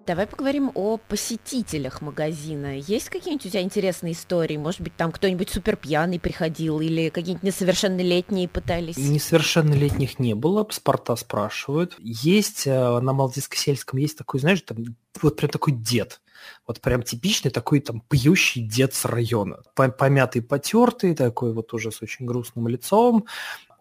Давай 0.04 0.26
поговорим 0.26 0.72
о 0.74 0.96
посетителях 0.96 2.00
магазина. 2.00 2.76
Есть 2.76 3.08
какие-нибудь 3.08 3.46
у 3.46 3.50
тебя 3.50 3.62
интересные 3.62 4.14
истории? 4.14 4.56
Может 4.56 4.80
быть, 4.80 4.96
там 4.96 5.12
кто-нибудь 5.12 5.48
супер 5.48 5.76
пьяный 5.76 6.18
приходил 6.18 6.80
или 6.80 7.08
какие-нибудь 7.08 7.44
несовершеннолетние 7.44 8.48
пытались? 8.48 8.96
Несовершеннолетних 8.96 10.18
не 10.18 10.34
было, 10.34 10.66
спорта 10.70 11.14
спрашивают. 11.14 11.94
Есть 12.00 12.66
э, 12.66 12.98
на 13.00 13.12
Малдинско-сельском 13.12 14.00
есть 14.00 14.18
такой, 14.18 14.40
знаешь, 14.40 14.62
там 14.62 14.78
вот 15.20 15.36
прям 15.36 15.50
такой 15.50 15.72
дед. 15.72 16.20
Вот 16.66 16.80
прям 16.80 17.04
типичный 17.04 17.52
такой 17.52 17.78
там 17.78 18.00
пьющий 18.00 18.62
дед 18.62 18.94
с 18.94 19.04
района. 19.04 19.62
Помятый, 19.74 20.42
потертый, 20.42 21.14
такой 21.14 21.52
вот 21.52 21.72
уже 21.74 21.92
с 21.92 22.02
очень 22.02 22.26
грустным 22.26 22.66
лицом 22.66 23.26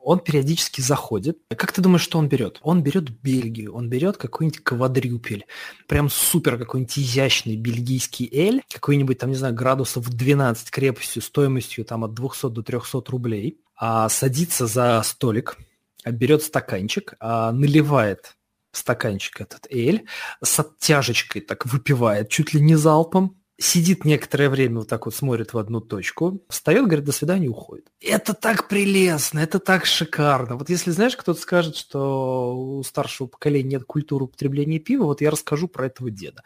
он 0.03 0.19
периодически 0.19 0.81
заходит. 0.81 1.37
Как 1.49 1.71
ты 1.71 1.81
думаешь, 1.81 2.01
что 2.01 2.17
он 2.17 2.27
берет? 2.27 2.59
Он 2.61 2.83
берет 2.83 3.09
Бельгию, 3.09 3.73
он 3.73 3.89
берет 3.89 4.17
какой-нибудь 4.17 4.63
квадрюпель, 4.63 5.45
прям 5.87 6.09
супер 6.09 6.57
какой-нибудь 6.57 6.97
изящный 6.97 7.55
бельгийский 7.55 8.29
эль, 8.31 8.63
какой-нибудь 8.71 9.17
там, 9.17 9.29
не 9.29 9.35
знаю, 9.35 9.53
градусов 9.53 10.09
12 10.09 10.71
крепостью, 10.71 11.21
стоимостью 11.21 11.85
там 11.85 12.03
от 12.03 12.13
200 12.13 12.49
до 12.49 12.63
300 12.63 13.03
рублей, 13.07 13.59
а 13.75 14.09
садится 14.09 14.67
за 14.67 15.01
столик, 15.03 15.57
берет 16.05 16.43
стаканчик, 16.43 17.15
а 17.19 17.51
наливает 17.51 18.35
стаканчик 18.71 19.41
этот 19.41 19.67
эль, 19.69 20.05
с 20.43 20.59
оттяжечкой 20.59 21.41
так 21.41 21.65
выпивает, 21.65 22.29
чуть 22.29 22.53
ли 22.53 22.61
не 22.61 22.75
залпом, 22.75 23.40
сидит 23.61 24.05
некоторое 24.05 24.49
время 24.49 24.79
вот 24.79 24.89
так 24.89 25.05
вот 25.05 25.15
смотрит 25.15 25.53
в 25.53 25.57
одну 25.57 25.79
точку, 25.79 26.41
встает, 26.49 26.85
говорит, 26.85 27.05
до 27.05 27.11
свидания, 27.11 27.47
уходит. 27.47 27.85
Это 28.01 28.33
так 28.33 28.67
прелестно, 28.67 29.39
это 29.39 29.59
так 29.59 29.85
шикарно. 29.85 30.57
Вот 30.57 30.69
если, 30.69 30.91
знаешь, 30.91 31.15
кто-то 31.15 31.39
скажет, 31.39 31.75
что 31.75 32.55
у 32.55 32.83
старшего 32.83 33.27
поколения 33.27 33.71
нет 33.71 33.83
культуры 33.85 34.25
употребления 34.25 34.79
пива, 34.79 35.05
вот 35.05 35.21
я 35.21 35.31
расскажу 35.31 35.67
про 35.67 35.85
этого 35.85 36.09
деда. 36.09 36.43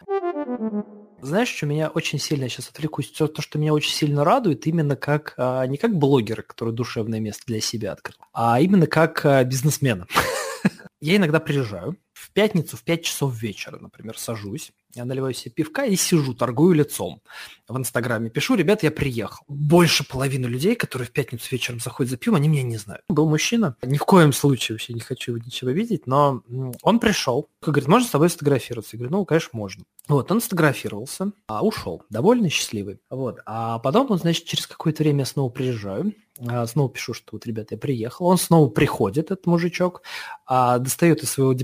Знаешь, 1.22 1.48
что 1.48 1.66
меня 1.66 1.88
очень 1.88 2.18
сильно, 2.18 2.48
сейчас 2.48 2.68
отвлекусь, 2.68 3.10
то, 3.10 3.26
то, 3.26 3.40
что 3.40 3.58
меня 3.58 3.72
очень 3.72 3.92
сильно 3.92 4.22
радует, 4.22 4.66
именно 4.66 4.96
как, 4.96 5.34
а, 5.38 5.66
не 5.66 5.78
как 5.78 5.96
блогера, 5.96 6.42
который 6.42 6.74
душевное 6.74 7.20
место 7.20 7.42
для 7.46 7.60
себя 7.60 7.92
открыл, 7.92 8.18
а 8.34 8.60
именно 8.60 8.86
как 8.86 9.24
а, 9.24 9.42
бизнесмена. 9.42 10.06
Я 11.00 11.16
иногда 11.16 11.40
приезжаю, 11.40 11.96
в 12.16 12.30
пятницу 12.30 12.78
в 12.78 12.82
5 12.82 13.02
часов 13.04 13.34
вечера, 13.34 13.78
например, 13.78 14.18
сажусь, 14.18 14.72
я 14.94 15.04
наливаю 15.04 15.34
себе 15.34 15.52
пивка 15.52 15.84
и 15.84 15.96
сижу, 15.96 16.32
торгую 16.32 16.74
лицом. 16.74 17.20
В 17.68 17.76
Инстаграме 17.76 18.30
пишу, 18.30 18.54
ребят, 18.54 18.82
я 18.82 18.90
приехал. 18.90 19.44
Больше 19.48 20.02
половины 20.02 20.46
людей, 20.46 20.76
которые 20.76 21.06
в 21.06 21.12
пятницу 21.12 21.46
вечером 21.50 21.78
заходят 21.78 22.10
за 22.10 22.16
пивом, 22.16 22.36
они 22.36 22.48
меня 22.48 22.62
не 22.62 22.78
знают. 22.78 23.04
Был 23.08 23.28
мужчина, 23.28 23.76
ни 23.82 23.98
в 23.98 24.04
коем 24.04 24.32
случае 24.32 24.76
вообще 24.76 24.94
не 24.94 25.00
хочу 25.00 25.32
его 25.32 25.44
ничего 25.44 25.70
видеть, 25.72 26.06
но 26.06 26.42
он 26.82 27.00
пришел, 27.00 27.50
говорит, 27.60 27.86
можно 27.86 28.08
с 28.08 28.12
тобой 28.12 28.30
сфотографироваться? 28.30 28.96
Я 28.96 29.00
говорю, 29.00 29.16
ну, 29.18 29.24
конечно, 29.26 29.50
можно. 29.52 29.84
Вот, 30.08 30.32
он 30.32 30.40
сфотографировался, 30.40 31.32
а 31.48 31.62
ушел, 31.62 32.02
довольно 32.08 32.48
счастливый. 32.48 32.98
Вот, 33.10 33.40
а 33.44 33.78
потом, 33.80 34.10
он, 34.10 34.18
значит, 34.18 34.46
через 34.46 34.66
какое-то 34.66 35.02
время 35.02 35.20
я 35.20 35.26
снова 35.26 35.50
приезжаю, 35.50 36.14
а, 36.38 36.66
снова 36.66 36.90
пишу, 36.90 37.14
что 37.14 37.30
вот, 37.32 37.46
ребята, 37.46 37.74
я 37.74 37.78
приехал. 37.78 38.26
Он 38.26 38.38
снова 38.38 38.68
приходит, 38.68 39.26
этот 39.26 39.46
мужичок, 39.46 40.02
а, 40.46 40.78
достает 40.78 41.22
из 41.22 41.30
своего 41.30 41.54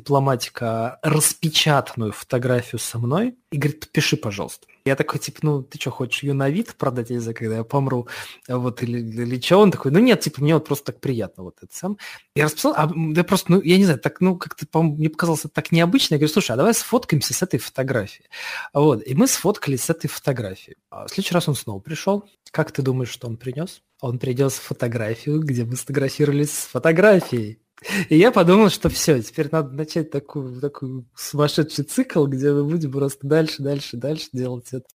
дипломатика 0.43 0.99
распечатанную 1.03 2.13
фотографию 2.13 2.79
со 2.79 2.99
мной 2.99 3.37
и 3.51 3.59
говорит, 3.59 3.81
подпиши, 3.81 4.17
пожалуйста. 4.17 4.67
Я 4.85 4.97
такой, 4.97 5.21
типа, 5.21 5.39
ну, 5.43 5.63
ты 5.63 5.79
что, 5.79 5.91
хочешь 5.91 6.25
ее 6.25 6.33
на 6.33 6.51
вид 6.51 6.75
продать, 6.75 7.09
знаю, 7.09 7.37
когда 7.37 7.57
я 7.57 7.65
помру, 7.65 8.09
вот, 8.49 8.83
или, 8.83 8.99
или 8.99 9.41
что? 9.41 9.59
Он 9.59 9.71
такой, 9.71 9.93
ну, 9.93 10.01
нет, 10.01 10.21
типа, 10.21 10.43
мне 10.43 10.55
вот 10.55 10.67
просто 10.67 10.87
так 10.87 11.01
приятно, 11.01 11.45
вот 11.45 11.59
это 11.63 11.73
сам. 11.73 11.99
Я 12.35 12.45
расписал, 12.45 12.75
а 12.77 12.91
я 13.15 13.23
просто, 13.23 13.53
ну, 13.53 13.63
я 13.63 13.79
не 13.79 13.85
знаю, 13.85 14.01
так, 14.01 14.21
ну, 14.21 14.37
как-то, 14.37 14.83
мне 14.83 15.09
показалось 15.09 15.45
это 15.45 15.55
так 15.55 15.71
необычно. 15.71 16.15
Я 16.15 16.19
говорю, 16.19 16.33
слушай, 16.33 16.51
а 16.53 16.57
давай 16.57 16.75
сфоткаемся 16.75 17.33
с 17.33 17.43
этой 17.43 17.61
фотографией. 17.61 18.29
Вот, 18.75 19.07
и 19.07 19.15
мы 19.15 19.29
сфоткались 19.29 19.85
с 19.85 19.91
этой 19.91 20.09
фотографией. 20.09 20.77
А 20.91 21.07
в 21.07 21.11
следующий 21.11 21.35
раз 21.35 21.49
он 21.49 21.55
снова 21.55 21.79
пришел. 21.79 22.25
Как 22.51 22.73
ты 22.73 22.83
думаешь, 22.83 23.11
что 23.11 23.29
он 23.29 23.37
принес? 23.37 23.83
Он 24.01 24.19
принес 24.19 24.55
фотографию, 24.55 25.41
где 25.41 25.65
мы 25.65 25.77
сфотографировались 25.77 26.51
с 26.51 26.67
фотографией. 26.67 27.61
И 28.09 28.17
я 28.17 28.31
подумал, 28.31 28.71
что 28.71 28.89
все, 28.89 29.21
теперь 29.23 29.49
надо 29.51 29.75
начать 29.75 30.11
такой, 30.11 30.61
такой 30.61 31.05
сумасшедший 31.15 31.85
цикл, 31.85 32.27
где 32.27 32.53
мы 32.53 32.65
будем 32.65 32.93
просто 32.93 33.27
дальше, 33.27 33.63
дальше, 33.63 33.97
дальше 33.97 34.29
делать 34.33 34.69
это. 34.73 34.87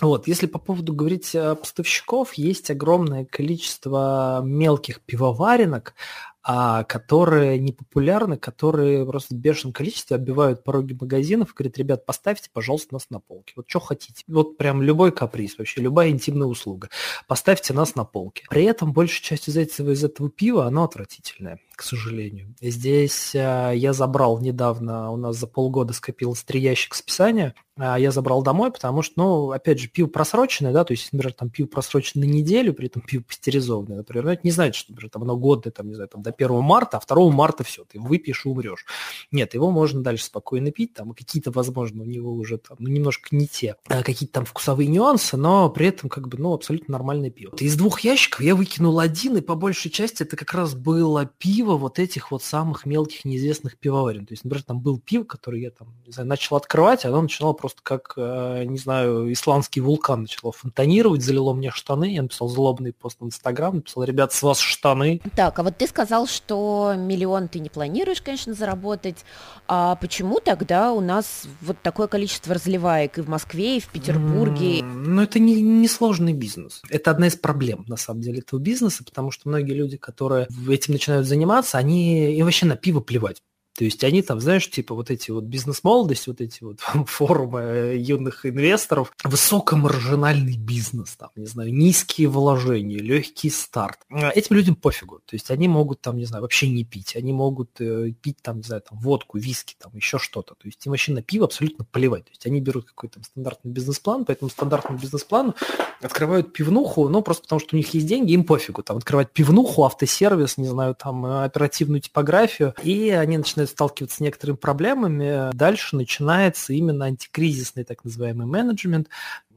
Вот, 0.00 0.26
если 0.26 0.46
по 0.46 0.58
поводу 0.58 0.94
говорить 0.94 1.34
о 1.34 1.54
поставщиков, 1.56 2.34
есть 2.34 2.70
огромное 2.70 3.24
количество 3.26 4.40
мелких 4.42 5.00
пивоваренок, 5.00 5.94
а, 6.42 6.84
которые 6.84 7.58
не 7.58 7.72
популярны, 7.72 8.36
которые 8.38 9.04
просто 9.04 9.34
в 9.34 9.38
бешеном 9.38 9.72
количестве 9.72 10.16
оббивают 10.16 10.64
пороги 10.64 10.96
магазинов 10.98 11.50
и 11.50 11.54
говорят, 11.54 11.76
ребят, 11.78 12.06
поставьте, 12.06 12.48
пожалуйста, 12.52 12.94
нас 12.94 13.10
на 13.10 13.20
полке. 13.20 13.52
Вот 13.56 13.66
что 13.68 13.80
хотите. 13.80 14.24
Вот 14.26 14.56
прям 14.56 14.82
любой 14.82 15.12
каприз, 15.12 15.58
вообще 15.58 15.82
любая 15.82 16.08
интимная 16.08 16.46
услуга. 16.46 16.88
Поставьте 17.26 17.74
нас 17.74 17.94
на 17.94 18.04
полке. 18.04 18.44
При 18.48 18.64
этом 18.64 18.92
большая 18.92 19.22
часть 19.22 19.48
из 19.48 19.56
этого, 19.56 19.90
из 19.90 20.02
этого 20.02 20.30
пива, 20.30 20.66
оно 20.66 20.84
отвратительное 20.84 21.60
к 21.80 21.82
сожалению. 21.82 22.54
Здесь 22.60 23.34
а, 23.34 23.72
я 23.72 23.94
забрал 23.94 24.38
недавно, 24.38 25.10
у 25.10 25.16
нас 25.16 25.38
за 25.38 25.46
полгода 25.46 25.94
скопилось 25.94 26.42
три 26.42 26.60
ящика 26.60 26.94
списания, 26.94 27.54
а 27.82 27.98
я 27.98 28.10
забрал 28.10 28.42
домой, 28.42 28.70
потому 28.70 29.00
что, 29.00 29.14
ну, 29.16 29.50
опять 29.52 29.78
же, 29.78 29.88
пиво 29.88 30.06
просроченное, 30.06 30.70
да, 30.70 30.84
то 30.84 30.92
есть, 30.92 31.10
например, 31.12 31.32
там 31.32 31.48
пиво 31.48 31.66
просрочено 31.66 32.26
на 32.26 32.30
неделю, 32.30 32.74
при 32.74 32.88
этом 32.88 33.00
пиво 33.00 33.22
пастеризованное, 33.22 33.96
например, 33.96 34.26
ну, 34.26 34.30
это 34.32 34.42
не 34.44 34.50
значит, 34.50 34.74
что, 34.74 34.92
например, 34.92 35.10
там 35.10 35.22
оно 35.22 35.38
годное, 35.38 35.72
там, 35.72 35.88
не 35.88 35.94
знаю, 35.94 36.08
там, 36.08 36.20
до 36.20 36.30
1 36.30 36.60
марта, 36.60 36.98
а 36.98 37.14
2 37.14 37.30
марта 37.30 37.64
все, 37.64 37.84
ты 37.84 37.98
выпьешь 37.98 38.44
и 38.44 38.48
умрешь. 38.50 38.84
Нет, 39.32 39.54
его 39.54 39.70
можно 39.70 40.02
дальше 40.02 40.24
спокойно 40.24 40.70
пить, 40.72 40.92
там, 40.92 41.12
какие-то, 41.12 41.50
возможно, 41.50 42.02
у 42.02 42.06
него 42.06 42.30
уже 42.34 42.58
там, 42.58 42.76
ну, 42.78 42.90
немножко 42.90 43.34
не 43.34 43.46
те, 43.46 43.76
а 43.88 44.02
какие-то 44.02 44.34
там 44.34 44.44
вкусовые 44.44 44.88
нюансы, 44.88 45.38
но 45.38 45.70
при 45.70 45.86
этом, 45.86 46.10
как 46.10 46.28
бы, 46.28 46.36
ну, 46.36 46.52
абсолютно 46.52 46.92
нормальное 46.92 47.30
пиво. 47.30 47.56
Из 47.56 47.76
двух 47.76 48.00
ящиков 48.00 48.42
я 48.42 48.54
выкинул 48.54 49.00
один, 49.00 49.38
и 49.38 49.40
по 49.40 49.54
большей 49.54 49.90
части 49.90 50.22
это 50.22 50.36
как 50.36 50.52
раз 50.52 50.74
было 50.74 51.24
пиво, 51.24 51.69
пиво 51.70 51.76
вот 51.76 51.98
этих 51.98 52.30
вот 52.30 52.42
самых 52.42 52.86
мелких 52.86 53.24
неизвестных 53.24 53.78
пивоварен. 53.78 54.26
То 54.26 54.32
есть, 54.32 54.44
например, 54.44 54.64
там 54.64 54.80
был 54.80 54.98
пиво, 54.98 55.24
который 55.24 55.62
я 55.62 55.70
там, 55.70 55.88
не 56.06 56.12
знаю, 56.12 56.28
начал 56.28 56.56
открывать, 56.56 57.04
оно 57.04 57.22
начинало 57.22 57.52
просто 57.52 57.80
как, 57.82 58.14
э, 58.16 58.64
не 58.64 58.78
знаю, 58.78 59.32
исландский 59.32 59.80
вулкан 59.80 60.22
начало 60.22 60.52
фонтанировать, 60.52 61.22
залило 61.22 61.52
мне 61.52 61.70
штаны. 61.70 62.14
Я 62.14 62.22
написал 62.22 62.48
злобный 62.48 62.92
пост 62.92 63.18
в 63.20 63.24
Инстаграм, 63.24 63.76
написал, 63.76 64.04
ребят, 64.04 64.32
с 64.32 64.42
вас 64.42 64.58
штаны. 64.58 65.20
Так, 65.36 65.58
а 65.58 65.62
вот 65.62 65.76
ты 65.76 65.86
сказал, 65.86 66.26
что 66.26 66.94
миллион 66.96 67.48
ты 67.48 67.60
не 67.60 67.68
планируешь, 67.68 68.22
конечно, 68.22 68.54
заработать. 68.54 69.24
А 69.68 69.94
почему 69.96 70.40
тогда 70.40 70.92
у 70.92 71.00
нас 71.00 71.44
вот 71.60 71.76
такое 71.82 72.08
количество 72.08 72.54
разливаек 72.54 73.18
и 73.18 73.20
в 73.20 73.28
Москве, 73.28 73.76
и 73.76 73.80
в 73.80 73.88
Петербурге? 73.88 74.82
Ну, 74.82 75.22
это 75.22 75.38
не, 75.38 75.62
не 75.62 75.88
сложный 75.88 76.32
бизнес. 76.32 76.82
Это 76.90 77.10
одна 77.12 77.28
из 77.28 77.36
проблем, 77.36 77.84
на 77.86 77.96
самом 77.96 78.22
деле, 78.22 78.40
этого 78.40 78.58
бизнеса, 78.58 79.04
потому 79.04 79.30
что 79.30 79.48
многие 79.48 79.74
люди, 79.74 79.96
которые 79.96 80.48
этим 80.68 80.94
начинают 80.94 81.26
заниматься, 81.26 81.59
заниматься, 81.60 81.78
они 81.78 82.34
им 82.36 82.44
вообще 82.46 82.66
на 82.66 82.76
пиво 82.76 83.00
плевать. 83.00 83.42
То 83.80 83.84
есть 83.86 84.04
они 84.04 84.20
там, 84.20 84.40
знаешь, 84.40 84.68
типа 84.68 84.94
вот 84.94 85.10
эти 85.10 85.30
вот 85.30 85.44
бизнес-молодость, 85.44 86.26
вот 86.26 86.42
эти 86.42 86.62
вот 86.62 86.80
форумы 87.06 87.60
э, 87.60 87.96
юных 87.96 88.44
инвесторов, 88.44 89.10
высокомаржинальный 89.24 90.58
бизнес, 90.58 91.16
там, 91.16 91.30
не 91.34 91.46
знаю, 91.46 91.72
низкие 91.72 92.28
вложения, 92.28 92.98
легкий 92.98 93.48
старт. 93.48 94.00
А 94.10 94.32
этим 94.34 94.56
людям 94.56 94.76
пофигу. 94.76 95.20
То 95.24 95.34
есть 95.34 95.50
они 95.50 95.66
могут 95.66 96.02
там, 96.02 96.18
не 96.18 96.26
знаю, 96.26 96.42
вообще 96.42 96.68
не 96.68 96.84
пить. 96.84 97.16
Они 97.16 97.32
могут 97.32 97.80
э, 97.80 98.12
пить 98.20 98.42
там, 98.42 98.58
не 98.58 98.64
знаю, 98.64 98.82
там 98.82 98.98
водку, 98.98 99.38
виски, 99.38 99.76
там 99.78 99.96
еще 99.96 100.18
что-то. 100.18 100.56
То 100.56 100.68
есть 100.68 100.84
им 100.84 100.90
вообще 100.90 101.12
на 101.12 101.22
пиво 101.22 101.46
абсолютно 101.46 101.86
плевать. 101.86 102.26
То 102.26 102.32
есть 102.32 102.44
они 102.44 102.60
берут 102.60 102.84
какой-то 102.84 103.22
стандартный 103.24 103.72
бизнес-план, 103.72 104.26
по 104.26 104.32
этому 104.32 104.50
стандартному 104.50 104.98
бизнес-плану 104.98 105.54
открывают 106.02 106.52
пивнуху, 106.52 107.08
ну, 107.08 107.22
просто 107.22 107.44
потому 107.44 107.60
что 107.60 107.76
у 107.76 107.78
них 107.78 107.92
есть 107.94 108.06
деньги, 108.06 108.32
им 108.32 108.44
пофигу. 108.44 108.82
Там 108.82 108.96
открывать 108.96 109.30
пивнуху, 109.32 109.84
автосервис, 109.84 110.56
не 110.56 110.66
знаю, 110.66 110.94
там 110.94 111.24
э, 111.26 111.44
оперативную 111.44 112.00
типографию, 112.00 112.74
и 112.82 113.10
они 113.10 113.38
начинают 113.38 113.69
сталкиваться 113.70 114.18
с 114.18 114.20
некоторыми 114.20 114.56
проблемами. 114.56 115.54
Дальше 115.54 115.96
начинается 115.96 116.72
именно 116.72 117.06
антикризисный 117.06 117.84
так 117.84 118.04
называемый 118.04 118.46
менеджмент. 118.46 119.08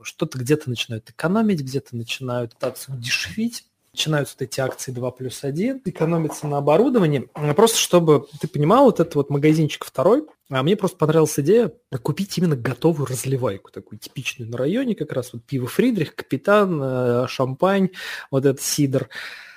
Что-то 0.01 0.37
где-то 0.37 0.69
начинают 0.69 1.09
экономить, 1.09 1.61
где-то 1.61 1.95
начинают 1.95 2.53
пытаться 2.53 2.91
удешевить 2.91 3.65
начинаются 3.93 4.35
вот 4.39 4.41
эти 4.41 4.59
акции 4.59 4.91
2 4.91 5.11
плюс 5.11 5.43
1, 5.43 5.83
экономится 5.85 6.47
на 6.47 6.57
оборудовании. 6.57 7.29
Просто 7.55 7.77
чтобы 7.77 8.27
ты 8.41 8.47
понимал, 8.47 8.85
вот 8.85 8.99
этот 8.99 9.15
вот 9.15 9.29
магазинчик 9.29 9.85
второй, 9.85 10.25
а 10.49 10.63
мне 10.63 10.75
просто 10.75 10.97
понравилась 10.97 11.37
идея 11.39 11.71
купить 12.01 12.37
именно 12.37 12.55
готовую 12.55 13.05
разливайку, 13.05 13.71
такую 13.71 13.99
типичную 13.99 14.49
на 14.49 14.57
районе, 14.57 14.95
как 14.95 15.11
раз 15.13 15.31
вот 15.33 15.43
пиво 15.43 15.67
Фридрих, 15.67 16.15
Капитан, 16.15 16.79
э, 16.81 17.27
шампань, 17.27 17.89
вот 18.31 18.45
этот 18.45 18.61
сидр 18.61 19.09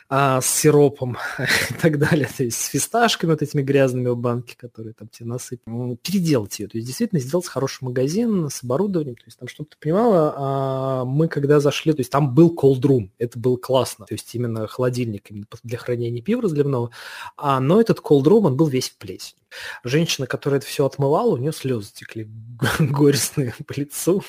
а, 0.09 0.41
с 0.41 0.47
сиропом 0.47 1.17
и 1.71 1.75
так 1.75 1.99
далее, 1.99 2.29
то 2.35 2.45
есть 2.45 2.61
с 2.61 2.67
фисташками 2.67 3.31
вот 3.33 3.43
этими 3.43 3.63
грязными 3.63 4.09
в 4.09 4.17
банке, 4.17 4.57
которые 4.57 4.95
там 4.95 5.09
тебе 5.09 5.29
насыпали, 5.29 5.97
переделать 5.97 6.59
ее, 6.59 6.69
то 6.69 6.77
есть 6.77 6.87
действительно 6.87 7.21
сделать 7.21 7.47
хороший 7.47 7.85
магазин 7.85 8.49
с 8.49 8.63
оборудованием, 8.63 9.17
то 9.17 9.25
есть 9.27 9.39
там, 9.39 9.49
чтобы 9.49 9.71
ты 9.71 9.77
понимала, 9.81 10.35
а, 10.37 11.05
мы 11.05 11.29
когда 11.29 11.61
зашли, 11.61 11.93
то 11.93 12.01
есть 12.01 12.11
там 12.11 12.35
был 12.35 12.55
cold 12.55 12.81
room, 12.81 13.11
это 13.19 13.39
было 13.39 13.57
классно, 13.57 14.07
то 14.07 14.15
есть 14.15 14.33
именно 14.35 14.67
холодильник 14.67 15.31
именно 15.31 15.47
для 15.63 15.79
хранения 15.79 16.23
пива 16.23 16.43
разливного, 16.43 16.91
а, 17.37 17.61
но 17.61 17.81
этот 17.81 17.99
cold 17.99 18.25
room, 18.25 18.47
он 18.47 18.57
был 18.57 18.67
весь 18.67 18.91
в 18.91 18.99
плесени. 18.99 19.41
Женщина, 19.85 20.27
которая 20.27 20.59
это 20.59 20.69
все 20.69 20.87
отмывала, 20.87 21.35
у 21.35 21.37
нее 21.37 21.53
слезы 21.53 21.91
текли 21.93 22.29
горестные 22.79 23.55
по 23.67 23.73
лицу. 23.79 24.23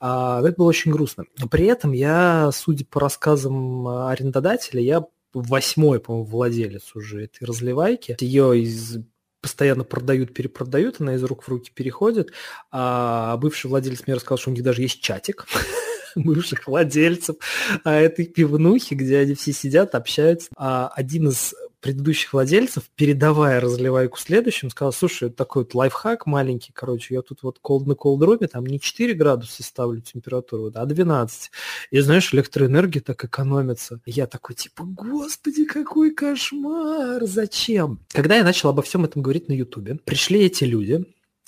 А, 0.00 0.40
это 0.40 0.56
было 0.56 0.68
очень 0.68 0.92
грустно. 0.92 1.24
При 1.50 1.66
этом 1.66 1.92
я, 1.92 2.50
судя 2.52 2.84
по 2.84 3.00
рассказам 3.00 3.86
арендодателя, 3.86 4.80
я 4.80 4.97
восьмой, 5.42 6.00
по-моему, 6.00 6.26
владелец 6.26 6.94
уже 6.94 7.24
этой 7.24 7.44
разливайки. 7.44 8.16
Ее 8.20 8.60
из 8.60 8.98
постоянно 9.40 9.84
продают, 9.84 10.34
перепродают, 10.34 10.96
она 11.00 11.14
из 11.14 11.22
рук 11.22 11.44
в 11.44 11.48
руки 11.48 11.70
переходит. 11.72 12.32
А 12.70 13.36
бывший 13.36 13.68
владелец 13.68 14.02
мне 14.06 14.16
рассказал, 14.16 14.38
что 14.38 14.50
у 14.50 14.54
них 14.54 14.62
даже 14.62 14.82
есть 14.82 15.00
чатик 15.00 15.46
бывших 16.16 16.66
владельцев 16.66 17.36
а, 17.84 17.94
этой 17.94 18.26
пивнухи, 18.26 18.94
где 18.94 19.18
они 19.18 19.34
все 19.34 19.52
сидят, 19.52 19.94
общаются. 19.94 20.48
А 20.56 20.88
один 20.88 21.28
из 21.28 21.54
предыдущих 21.80 22.32
владельцев, 22.32 22.84
передавая 22.94 23.60
разливайку 23.60 24.18
следующим, 24.18 24.70
сказал, 24.70 24.92
слушай, 24.92 25.28
это 25.28 25.36
такой 25.36 25.62
вот 25.62 25.74
лайфхак 25.74 26.26
маленький, 26.26 26.72
короче, 26.72 27.14
я 27.14 27.22
тут 27.22 27.42
вот 27.42 27.60
cold 27.62 27.86
на 27.86 27.94
колдроме, 27.94 28.48
там 28.48 28.66
не 28.66 28.80
4 28.80 29.14
градуса 29.14 29.62
ставлю 29.62 30.00
температуру, 30.00 30.72
а 30.74 30.84
12. 30.84 31.50
И 31.90 32.00
знаешь, 32.00 32.32
электроэнергия 32.34 33.02
так 33.02 33.24
экономится. 33.24 34.00
Я 34.06 34.26
такой, 34.26 34.56
типа, 34.56 34.84
господи, 34.84 35.64
какой 35.64 36.10
кошмар, 36.12 37.24
зачем? 37.26 38.00
Когда 38.08 38.36
я 38.36 38.44
начал 38.44 38.70
обо 38.70 38.82
всем 38.82 39.04
этом 39.04 39.22
говорить 39.22 39.48
на 39.48 39.52
ютубе, 39.52 39.96
пришли 40.04 40.40
эти 40.40 40.64
люди, 40.64 41.04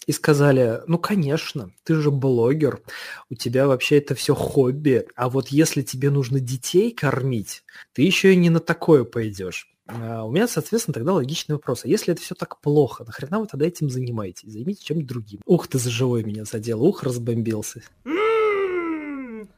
и 0.06 0.12
сказали, 0.12 0.80
ну, 0.86 0.98
конечно, 0.98 1.72
ты 1.84 1.94
же 1.94 2.10
блогер, 2.10 2.80
у 3.28 3.34
тебя 3.34 3.68
вообще 3.68 3.98
это 3.98 4.14
все 4.14 4.34
хобби, 4.34 5.06
а 5.14 5.28
вот 5.28 5.48
если 5.48 5.82
тебе 5.82 6.10
нужно 6.10 6.40
детей 6.40 6.90
кормить, 6.90 7.62
ты 7.92 8.02
еще 8.02 8.32
и 8.32 8.36
не 8.36 8.50
на 8.50 8.60
такое 8.60 9.04
пойдешь. 9.04 9.68
А, 9.92 10.24
у 10.24 10.30
меня, 10.30 10.46
соответственно, 10.46 10.94
тогда 10.94 11.14
логичный 11.14 11.56
вопрос. 11.56 11.84
А 11.84 11.88
если 11.88 12.12
это 12.12 12.22
все 12.22 12.34
так 12.34 12.60
плохо, 12.60 13.04
нахрена 13.04 13.40
вы 13.40 13.46
тогда 13.46 13.66
этим 13.66 13.90
занимаетесь? 13.90 14.50
Займитесь 14.50 14.82
чем-то 14.82 15.06
другим. 15.06 15.40
Ух 15.46 15.68
ты, 15.68 15.78
за 15.78 15.90
живой 15.90 16.22
меня 16.24 16.44
задел, 16.44 16.82
ух, 16.82 17.02
разбомбился. 17.02 17.82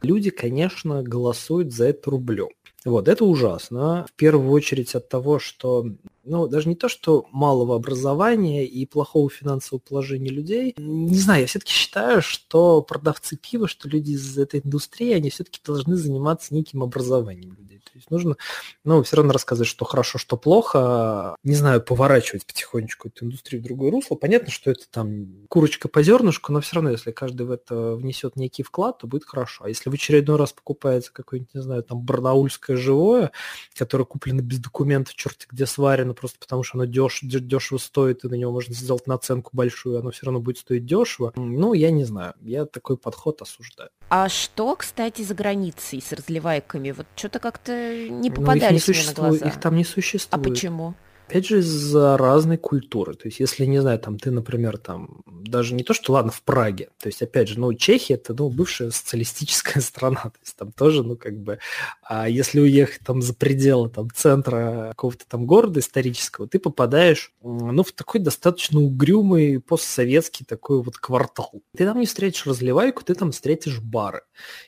Люди, 0.03 0.31
конечно, 0.31 1.03
голосуют 1.03 1.73
за 1.73 1.87
это 1.87 2.11
рублем. 2.11 2.49
Вот, 2.85 3.07
это 3.07 3.25
ужасно. 3.25 4.07
В 4.09 4.13
первую 4.15 4.51
очередь 4.51 4.95
от 4.97 5.09
того, 5.09 5.39
что, 5.39 5.87
ну, 6.25 6.49
даже 6.49 6.69
не 6.69 6.75
то, 6.75 6.89
что 6.89 7.27
малого 7.31 7.77
образования 7.77 8.67
и 8.67 8.85
плохого 8.87 9.31
финансового 9.31 9.81
положения 9.81 10.31
людей. 10.31 10.75
Не 10.77 11.19
знаю, 11.19 11.43
я 11.43 11.47
все-таки 11.47 11.73
считаю, 11.73 12.23
что 12.23 12.83
продавцы 12.83 13.37
пива, 13.37 13.69
что 13.69 13.89
люди 13.89 14.13
из 14.13 14.37
этой 14.37 14.61
индустрии, 14.65 15.13
они 15.13 15.31
все-таки 15.31 15.61
должны 15.65 15.95
заниматься 15.95 16.55
неким 16.55 16.83
образованием 16.83 17.55
людей. 17.57 17.72
То 17.85 17.91
есть 17.95 18.11
нужно, 18.11 18.37
ну, 18.85 19.03
все 19.03 19.17
равно 19.17 19.33
рассказывать, 19.33 19.69
что 19.69 19.85
хорошо, 19.85 20.19
что 20.19 20.37
плохо. 20.37 21.37
Не 21.43 21.55
знаю, 21.55 21.83
поворачивать 21.83 22.47
потихонечку 22.47 23.09
эту 23.09 23.27
индустрию 23.27 23.61
в 23.61 23.65
другое 23.65 23.91
русло. 23.91 24.15
Понятно, 24.15 24.51
что 24.51 24.71
это 24.71 24.85
там 24.91 25.47
курочка 25.49 25.89
по 25.89 26.03
зернышку, 26.03 26.53
но 26.53 26.61
все 26.61 26.77
равно, 26.77 26.91
если 26.91 27.11
каждый 27.11 27.47
в 27.47 27.51
это 27.51 27.95
внесет 27.95 28.37
некий 28.37 28.63
вклад, 28.63 28.99
то 28.99 29.07
будет 29.07 29.25
хорошо. 29.25 29.65
А 29.65 29.69
если 29.69 29.91
в 29.91 29.93
очередной 29.93 30.37
раз 30.37 30.53
покупается 30.53 31.13
какое-нибудь, 31.13 31.55
не 31.55 31.61
знаю, 31.61 31.83
там 31.83 32.01
барнаульское 32.01 32.77
живое, 32.77 33.33
которое 33.75 34.05
куплено 34.05 34.41
без 34.41 34.59
документов, 34.59 35.15
черт 35.15 35.47
где 35.51 35.67
сварено, 35.67 36.15
просто 36.15 36.39
потому 36.39 36.63
что 36.63 36.79
оно 36.79 36.87
деш, 36.87 37.21
дешево 37.23 37.79
стоит, 37.79 38.25
и 38.25 38.29
на 38.29 38.35
него 38.35 38.53
можно 38.53 38.75
сделать 38.75 39.07
наценку 39.07 39.51
большую, 39.53 39.99
оно 39.99 40.11
все 40.11 40.27
равно 40.27 40.41
будет 40.41 40.59
стоить 40.59 40.87
дешево. 40.87 41.33
Ну, 41.37 41.75
я 41.75 41.91
не 41.91 42.05
знаю. 42.05 42.35
Я 42.41 42.65
такой 42.65 42.97
подход 42.97 43.43
осуждаю. 43.43 43.91
А 44.15 44.29
что, 44.29 44.77
кстати, 44.77 45.23
за 45.23 45.33
границей 45.33 46.03
с 46.03 46.13
разливайками? 46.13 46.91
Вот 46.91 47.07
что-то 47.17 47.39
как-то 47.39 47.73
не 48.11 48.31
попадались 48.31 48.87
ну, 48.87 48.93
их 48.93 48.99
не 48.99 49.05
мне 49.05 49.09
на 49.09 49.15
глаза. 49.15 49.47
Их 49.47 49.59
там 49.59 49.75
не 49.75 49.85
существует. 49.85 50.47
А 50.47 50.51
почему? 50.51 50.95
Опять 51.33 51.47
же, 51.47 51.61
из-за 51.61 52.19
разной 52.19 52.59
культуры. 52.59 53.15
То 53.15 53.27
есть, 53.27 53.41
если, 53.41 53.65
не 53.65 53.81
знаю, 53.81 53.99
там 53.99 54.19
ты, 54.19 54.31
например, 54.31 54.77
там, 54.77 55.23
даже 55.27 55.73
не 55.73 55.83
то, 55.83 55.95
что, 55.95 56.13
ладно, 56.13 56.31
в 56.31 56.43
Праге. 56.43 56.91
То 57.01 57.07
есть, 57.07 57.23
опять 57.23 57.49
же, 57.49 57.59
ну, 57.59 57.73
Чехия– 57.73 58.15
это, 58.17 58.35
ну, 58.35 58.51
бывшая 58.51 58.91
социалистическая 58.91 59.81
страна. 59.81 60.21
То 60.21 60.39
есть, 60.43 60.55
там 60.57 60.73
тоже, 60.73 61.03
ну, 61.03 61.17
как 61.17 61.39
бы, 61.39 61.59
а 62.03 62.29
если 62.29 62.61
уехать 62.61 63.01
там 63.07 63.23
за 63.23 63.33
пределы, 63.33 63.89
там, 63.89 64.11
центра 64.15 64.89
какого-то 64.91 65.25
там 65.27 65.47
города 65.47 65.81
исторического, 65.81 66.47
ты 66.47 66.59
попадаешь, 66.59 67.33
ну, 67.43 67.83
в 67.83 67.93
такой 67.93 68.21
достаточно 68.21 68.81
угрюмый 68.81 69.59
постсоветский 69.59 70.45
такой 70.45 70.83
вот 70.83 70.99
квартал. 70.99 71.63
Ты 71.75 71.87
там 71.87 71.99
не 71.99 72.05
встретишь 72.05 72.47
разливайку, 72.47 73.05
ты 73.05 73.15
там 73.15 73.33
встретишь 73.33 73.81
бары. 73.81 74.21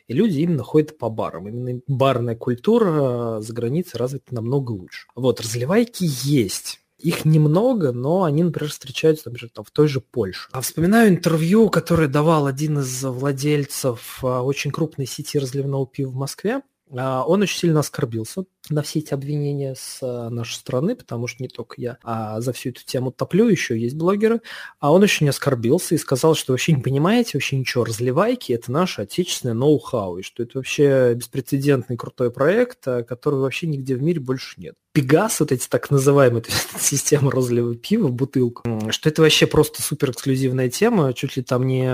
И 0.08 0.14
люди 0.14 0.40
именно 0.40 0.62
ходят 0.62 0.96
по 0.96 1.10
барам. 1.10 1.46
Именно 1.46 1.82
барная 1.88 2.36
культура 2.36 3.40
за 3.42 3.52
границей 3.52 3.98
развита 3.98 4.34
намного 4.34 4.72
лучше. 4.72 5.08
Вот, 5.14 5.42
разливайки 5.42 6.06
есть 6.24 6.53
есть. 6.54 6.80
Их 6.98 7.24
немного, 7.26 7.92
но 7.92 8.24
они, 8.24 8.44
например, 8.44 8.70
встречаются, 8.70 9.28
например, 9.28 9.50
там, 9.52 9.64
в 9.64 9.70
той 9.70 9.88
же 9.88 10.00
Польше. 10.00 10.48
А 10.52 10.60
вспоминаю 10.62 11.10
интервью, 11.10 11.68
которое 11.68 12.08
давал 12.08 12.46
один 12.46 12.78
из 12.78 13.02
владельцев 13.02 14.20
а, 14.22 14.42
очень 14.42 14.70
крупной 14.70 15.06
сети 15.06 15.38
разливного 15.38 15.86
пива 15.86 16.10
в 16.10 16.14
Москве. 16.14 16.62
А, 16.96 17.24
он 17.26 17.42
очень 17.42 17.58
сильно 17.58 17.80
оскорбился 17.80 18.44
на 18.70 18.82
все 18.82 19.00
эти 19.00 19.12
обвинения 19.12 19.74
с 19.76 19.98
а, 20.00 20.30
нашей 20.30 20.54
стороны, 20.54 20.96
потому 20.96 21.26
что 21.26 21.42
не 21.42 21.48
только 21.48 21.74
я 21.78 21.98
а 22.02 22.40
за 22.40 22.54
всю 22.54 22.70
эту 22.70 22.82
тему 22.86 23.10
топлю, 23.10 23.48
еще 23.48 23.78
есть 23.78 23.96
блогеры, 23.96 24.40
а 24.78 24.90
он 24.90 25.02
очень 25.02 25.28
оскорбился 25.28 25.96
и 25.96 25.98
сказал, 25.98 26.34
что 26.34 26.52
вообще 26.54 26.72
не 26.72 26.80
понимаете 26.80 27.32
вообще 27.34 27.58
ничего, 27.58 27.84
разливайки– 27.84 28.52
это 28.54 28.72
наше 28.72 29.02
отечественное 29.02 29.54
ноу-хау, 29.54 30.18
и 30.18 30.22
что 30.22 30.42
это 30.42 30.56
вообще 30.56 31.12
беспрецедентный 31.14 31.98
крутой 31.98 32.30
проект, 32.30 32.84
который 32.84 33.40
вообще 33.40 33.66
нигде 33.66 33.94
в 33.94 34.02
мире 34.02 34.20
больше 34.20 34.58
нет. 34.58 34.76
Пегас, 34.94 35.40
вот 35.40 35.50
эти 35.50 35.66
так 35.66 35.90
называемые, 35.90 36.42
то 36.42 36.52
есть 36.52 37.12
разлива 37.20 37.74
пива 37.74 38.06
в 38.06 38.12
бутылку, 38.12 38.62
что 38.90 39.08
это 39.08 39.22
вообще 39.22 39.48
просто 39.48 39.82
супер 39.82 40.12
эксклюзивная 40.12 40.70
тема, 40.70 41.12
чуть 41.14 41.36
ли 41.36 41.42
там 41.42 41.66
не 41.66 41.84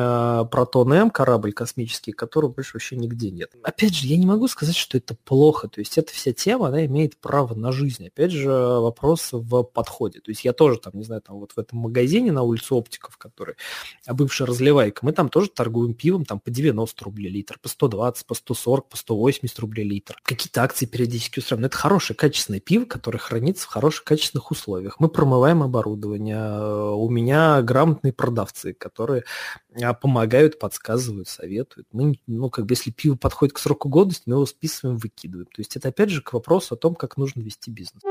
Протон 0.50 0.92
М, 0.92 1.10
корабль 1.10 1.54
космический, 1.54 2.12
которого 2.12 2.52
больше 2.52 2.72
вообще 2.74 2.96
нигде 2.96 3.30
нет. 3.30 3.52
Опять 3.62 3.94
же, 3.94 4.06
я 4.06 4.18
не 4.18 4.26
могу 4.26 4.48
сказать, 4.48 4.76
что 4.76 4.98
это 4.98 5.16
плохо, 5.24 5.66
то 5.68 5.80
есть 5.80 5.96
эта 5.96 6.12
вся 6.12 6.34
тема, 6.34 6.68
она 6.68 6.84
имеет 6.84 7.16
право 7.16 7.54
на 7.54 7.72
жизнь. 7.72 8.06
Опять 8.08 8.32
же, 8.32 8.50
вопрос 8.50 9.30
в 9.32 9.62
подходе. 9.62 10.20
То 10.20 10.30
есть 10.30 10.44
я 10.44 10.52
тоже 10.52 10.78
там, 10.78 10.92
не 10.94 11.04
знаю, 11.04 11.22
там 11.22 11.38
вот 11.38 11.52
в 11.52 11.58
этом 11.58 11.78
магазине 11.78 12.32
на 12.32 12.42
улице 12.42 12.74
Оптиков, 12.74 13.16
который 13.16 13.54
бывшая 14.06 14.44
разливайка, 14.44 15.06
мы 15.06 15.12
там 15.12 15.30
тоже 15.30 15.48
торгуем 15.48 15.94
пивом 15.94 16.26
там 16.26 16.38
по 16.38 16.50
90 16.50 17.02
рублей 17.02 17.30
литр, 17.30 17.58
по 17.62 17.70
120, 17.70 18.26
по 18.26 18.34
140, 18.34 18.88
по 18.90 18.96
180 18.98 19.58
рублей 19.58 19.88
литр. 19.88 20.16
Какие-то 20.22 20.62
акции 20.62 20.84
периодически 20.84 21.38
устраиваем. 21.38 21.62
Но 21.62 21.66
это 21.68 21.78
хорошее, 21.78 22.14
качественное 22.14 22.60
пиво, 22.60 22.89
который 22.90 23.18
хранится 23.18 23.66
в 23.66 23.70
хороших 23.70 24.05
качественных 24.05 24.50
условиях. 24.50 24.98
Мы 24.98 25.09
промываем 25.09 25.62
оборудование. 25.62 26.92
У 26.94 27.09
меня 27.09 27.62
грамотные 27.62 28.12
продавцы, 28.12 28.74
которые 28.74 29.24
а, 29.81 29.94
помогают, 29.94 30.59
подсказывают, 30.59 31.29
советуют. 31.29 31.87
Мы, 31.92 32.18
ну, 32.26 32.50
как 32.50 32.66
бы, 32.66 32.72
если 32.72 32.90
пиво 32.90 33.16
подходит 33.16 33.55
к 33.55 33.59
сроку 33.59 33.88
годности, 33.88 34.24
мы 34.26 34.35
его 34.35 34.46
списываем, 34.46 34.98
выкидываем. 34.98 35.46
То 35.46 35.61
есть 35.61 35.76
это, 35.76 35.88
опять 35.88 36.11
же, 36.11 36.20
к 36.20 36.33
вопросу 36.33 36.74
о 36.74 36.76
том, 36.76 36.94
как 36.94 37.16
нужно 37.16 37.40
вести 37.40 37.70
бизнес. 37.70 38.03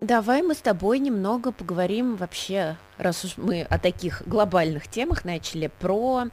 Давай 0.00 0.42
мы 0.42 0.54
с 0.54 0.58
тобой 0.58 0.98
немного 0.98 1.50
поговорим 1.50 2.16
вообще, 2.16 2.76
раз 2.98 3.24
уж 3.24 3.38
мы 3.38 3.62
о 3.62 3.78
таких 3.78 4.22
глобальных 4.26 4.86
темах 4.86 5.24
начали, 5.24 5.70
про 5.80 6.24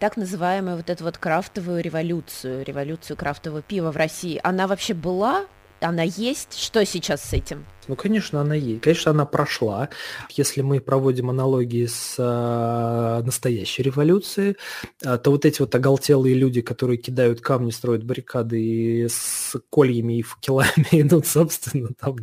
так 0.00 0.16
называемую 0.16 0.78
вот 0.78 0.88
эту 0.88 1.04
вот 1.04 1.18
крафтовую 1.18 1.82
революцию, 1.82 2.64
революцию 2.64 3.18
крафтового 3.18 3.60
пива 3.60 3.92
в 3.92 3.96
России. 3.98 4.40
Она 4.42 4.66
вообще 4.66 4.94
была? 4.94 5.44
Она 5.80 6.02
есть? 6.02 6.58
Что 6.58 6.84
сейчас 6.84 7.22
с 7.22 7.32
этим? 7.32 7.64
Ну, 7.88 7.96
конечно, 7.96 8.40
она 8.42 8.54
есть. 8.54 8.82
Конечно, 8.82 9.10
она 9.10 9.24
прошла. 9.24 9.88
Если 10.30 10.60
мы 10.60 10.80
проводим 10.80 11.30
аналогии 11.30 11.86
с 11.86 12.16
э, 12.18 13.22
настоящей 13.24 13.82
революцией, 13.82 14.56
э, 15.02 15.16
то 15.16 15.30
вот 15.30 15.46
эти 15.46 15.60
вот 15.60 15.74
оголтелые 15.74 16.34
люди, 16.34 16.60
которые 16.60 16.98
кидают 16.98 17.40
камни, 17.40 17.70
строят 17.70 18.04
баррикады 18.04 18.60
и 18.60 19.08
с 19.08 19.56
кольями 19.70 20.18
и 20.18 20.22
факелами 20.22 20.86
идут, 20.92 21.26
собственно, 21.26 21.88
там 21.98 22.16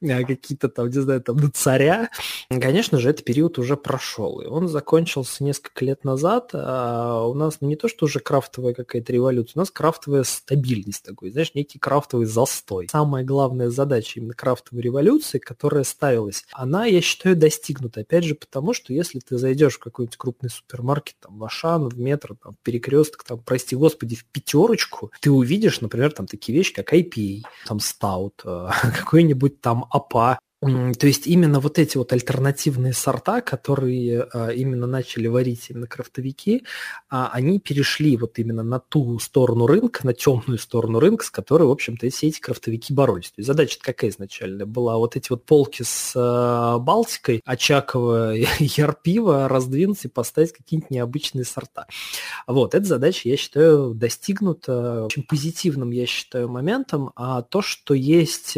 на 0.00 0.24
какие-то 0.24 0.68
там, 0.68 0.86
не 0.86 1.00
знаю, 1.00 1.20
там 1.20 1.36
на 1.38 1.50
царя, 1.50 2.08
конечно 2.48 2.98
же, 2.98 3.10
этот 3.10 3.24
период 3.24 3.58
уже 3.58 3.76
прошел. 3.76 4.40
И 4.40 4.46
он 4.46 4.68
закончился 4.68 5.42
несколько 5.42 5.84
лет 5.84 6.04
назад. 6.04 6.50
А 6.54 7.26
у 7.26 7.34
нас 7.34 7.58
не 7.60 7.74
то, 7.74 7.88
что 7.88 8.06
уже 8.06 8.20
крафтовая 8.20 8.74
какая-то 8.74 9.12
революция, 9.12 9.54
у 9.56 9.58
нас 9.60 9.72
крафтовая 9.72 10.22
стабильность 10.22 11.02
такой, 11.02 11.30
знаешь, 11.30 11.52
некий 11.54 11.80
крафтовый 11.80 12.26
застой. 12.26 12.88
Самая 12.90 13.24
главная 13.24 13.70
задача 13.70 14.20
именно 14.20 14.34
крафтовой 14.34 14.83
революции, 14.84 15.38
которая 15.38 15.84
ставилась, 15.84 16.44
она, 16.52 16.86
я 16.86 17.00
считаю, 17.00 17.36
достигнута. 17.36 18.00
Опять 18.00 18.24
же, 18.24 18.34
потому 18.34 18.72
что 18.72 18.92
если 18.92 19.18
ты 19.18 19.38
зайдешь 19.38 19.74
в 19.74 19.78
какой-нибудь 19.80 20.16
крупный 20.16 20.50
супермаркет, 20.50 21.16
там, 21.20 21.38
в 21.38 21.44
Ашан, 21.44 21.88
в 21.88 21.98
метро, 21.98 22.36
там, 22.42 22.52
в 22.52 22.58
перекресток, 22.62 23.24
там, 23.24 23.40
прости 23.40 23.74
господи, 23.76 24.16
в 24.16 24.24
пятерочку, 24.26 25.10
ты 25.20 25.30
увидишь, 25.30 25.80
например, 25.80 26.12
там 26.12 26.26
такие 26.26 26.56
вещи, 26.56 26.74
как 26.74 26.92
IPA, 26.92 27.42
там, 27.66 27.78
Stout, 27.78 28.34
э, 28.44 28.70
какой-нибудь 28.98 29.60
там 29.60 29.86
АПА, 29.90 30.38
то 30.64 31.06
есть 31.06 31.26
именно 31.26 31.60
вот 31.60 31.78
эти 31.78 31.98
вот 31.98 32.12
альтернативные 32.12 32.94
сорта, 32.94 33.40
которые 33.42 34.22
а, 34.32 34.48
именно 34.48 34.86
начали 34.86 35.26
варить 35.26 35.66
именно 35.68 35.86
крафтовики, 35.86 36.64
а, 37.10 37.28
они 37.32 37.58
перешли 37.58 38.16
вот 38.16 38.38
именно 38.38 38.62
на 38.62 38.78
ту 38.78 39.18
сторону 39.18 39.66
рынка, 39.66 40.06
на 40.06 40.14
темную 40.14 40.58
сторону 40.58 41.00
рынка, 41.00 41.24
с 41.26 41.30
которой, 41.30 41.64
в 41.64 41.70
общем-то, 41.70 42.08
все 42.08 42.28
эти 42.28 42.40
крафтовики 42.40 42.94
боролись. 42.94 43.28
То 43.28 43.34
есть 43.38 43.46
задача 43.46 43.78
какая 43.80 44.10
изначально 44.10 44.64
была? 44.64 44.96
Вот 44.96 45.16
эти 45.16 45.28
вот 45.30 45.44
полки 45.44 45.82
с 45.82 46.12
а, 46.16 46.78
Балтикой, 46.78 47.42
Очакова 47.44 48.34
Ярпива 48.58 49.48
раздвинуть 49.48 50.04
и 50.04 50.08
поставить 50.08 50.52
какие-нибудь 50.52 50.90
необычные 50.90 51.44
сорта. 51.44 51.86
Вот, 52.46 52.74
эта 52.74 52.86
задача, 52.86 53.28
я 53.28 53.36
считаю, 53.36 53.92
достигнута 53.92 55.04
очень 55.04 55.24
позитивным, 55.24 55.90
я 55.90 56.06
считаю, 56.06 56.48
моментом, 56.48 57.10
а 57.16 57.42
то, 57.42 57.60
что 57.60 57.92
есть 57.94 58.56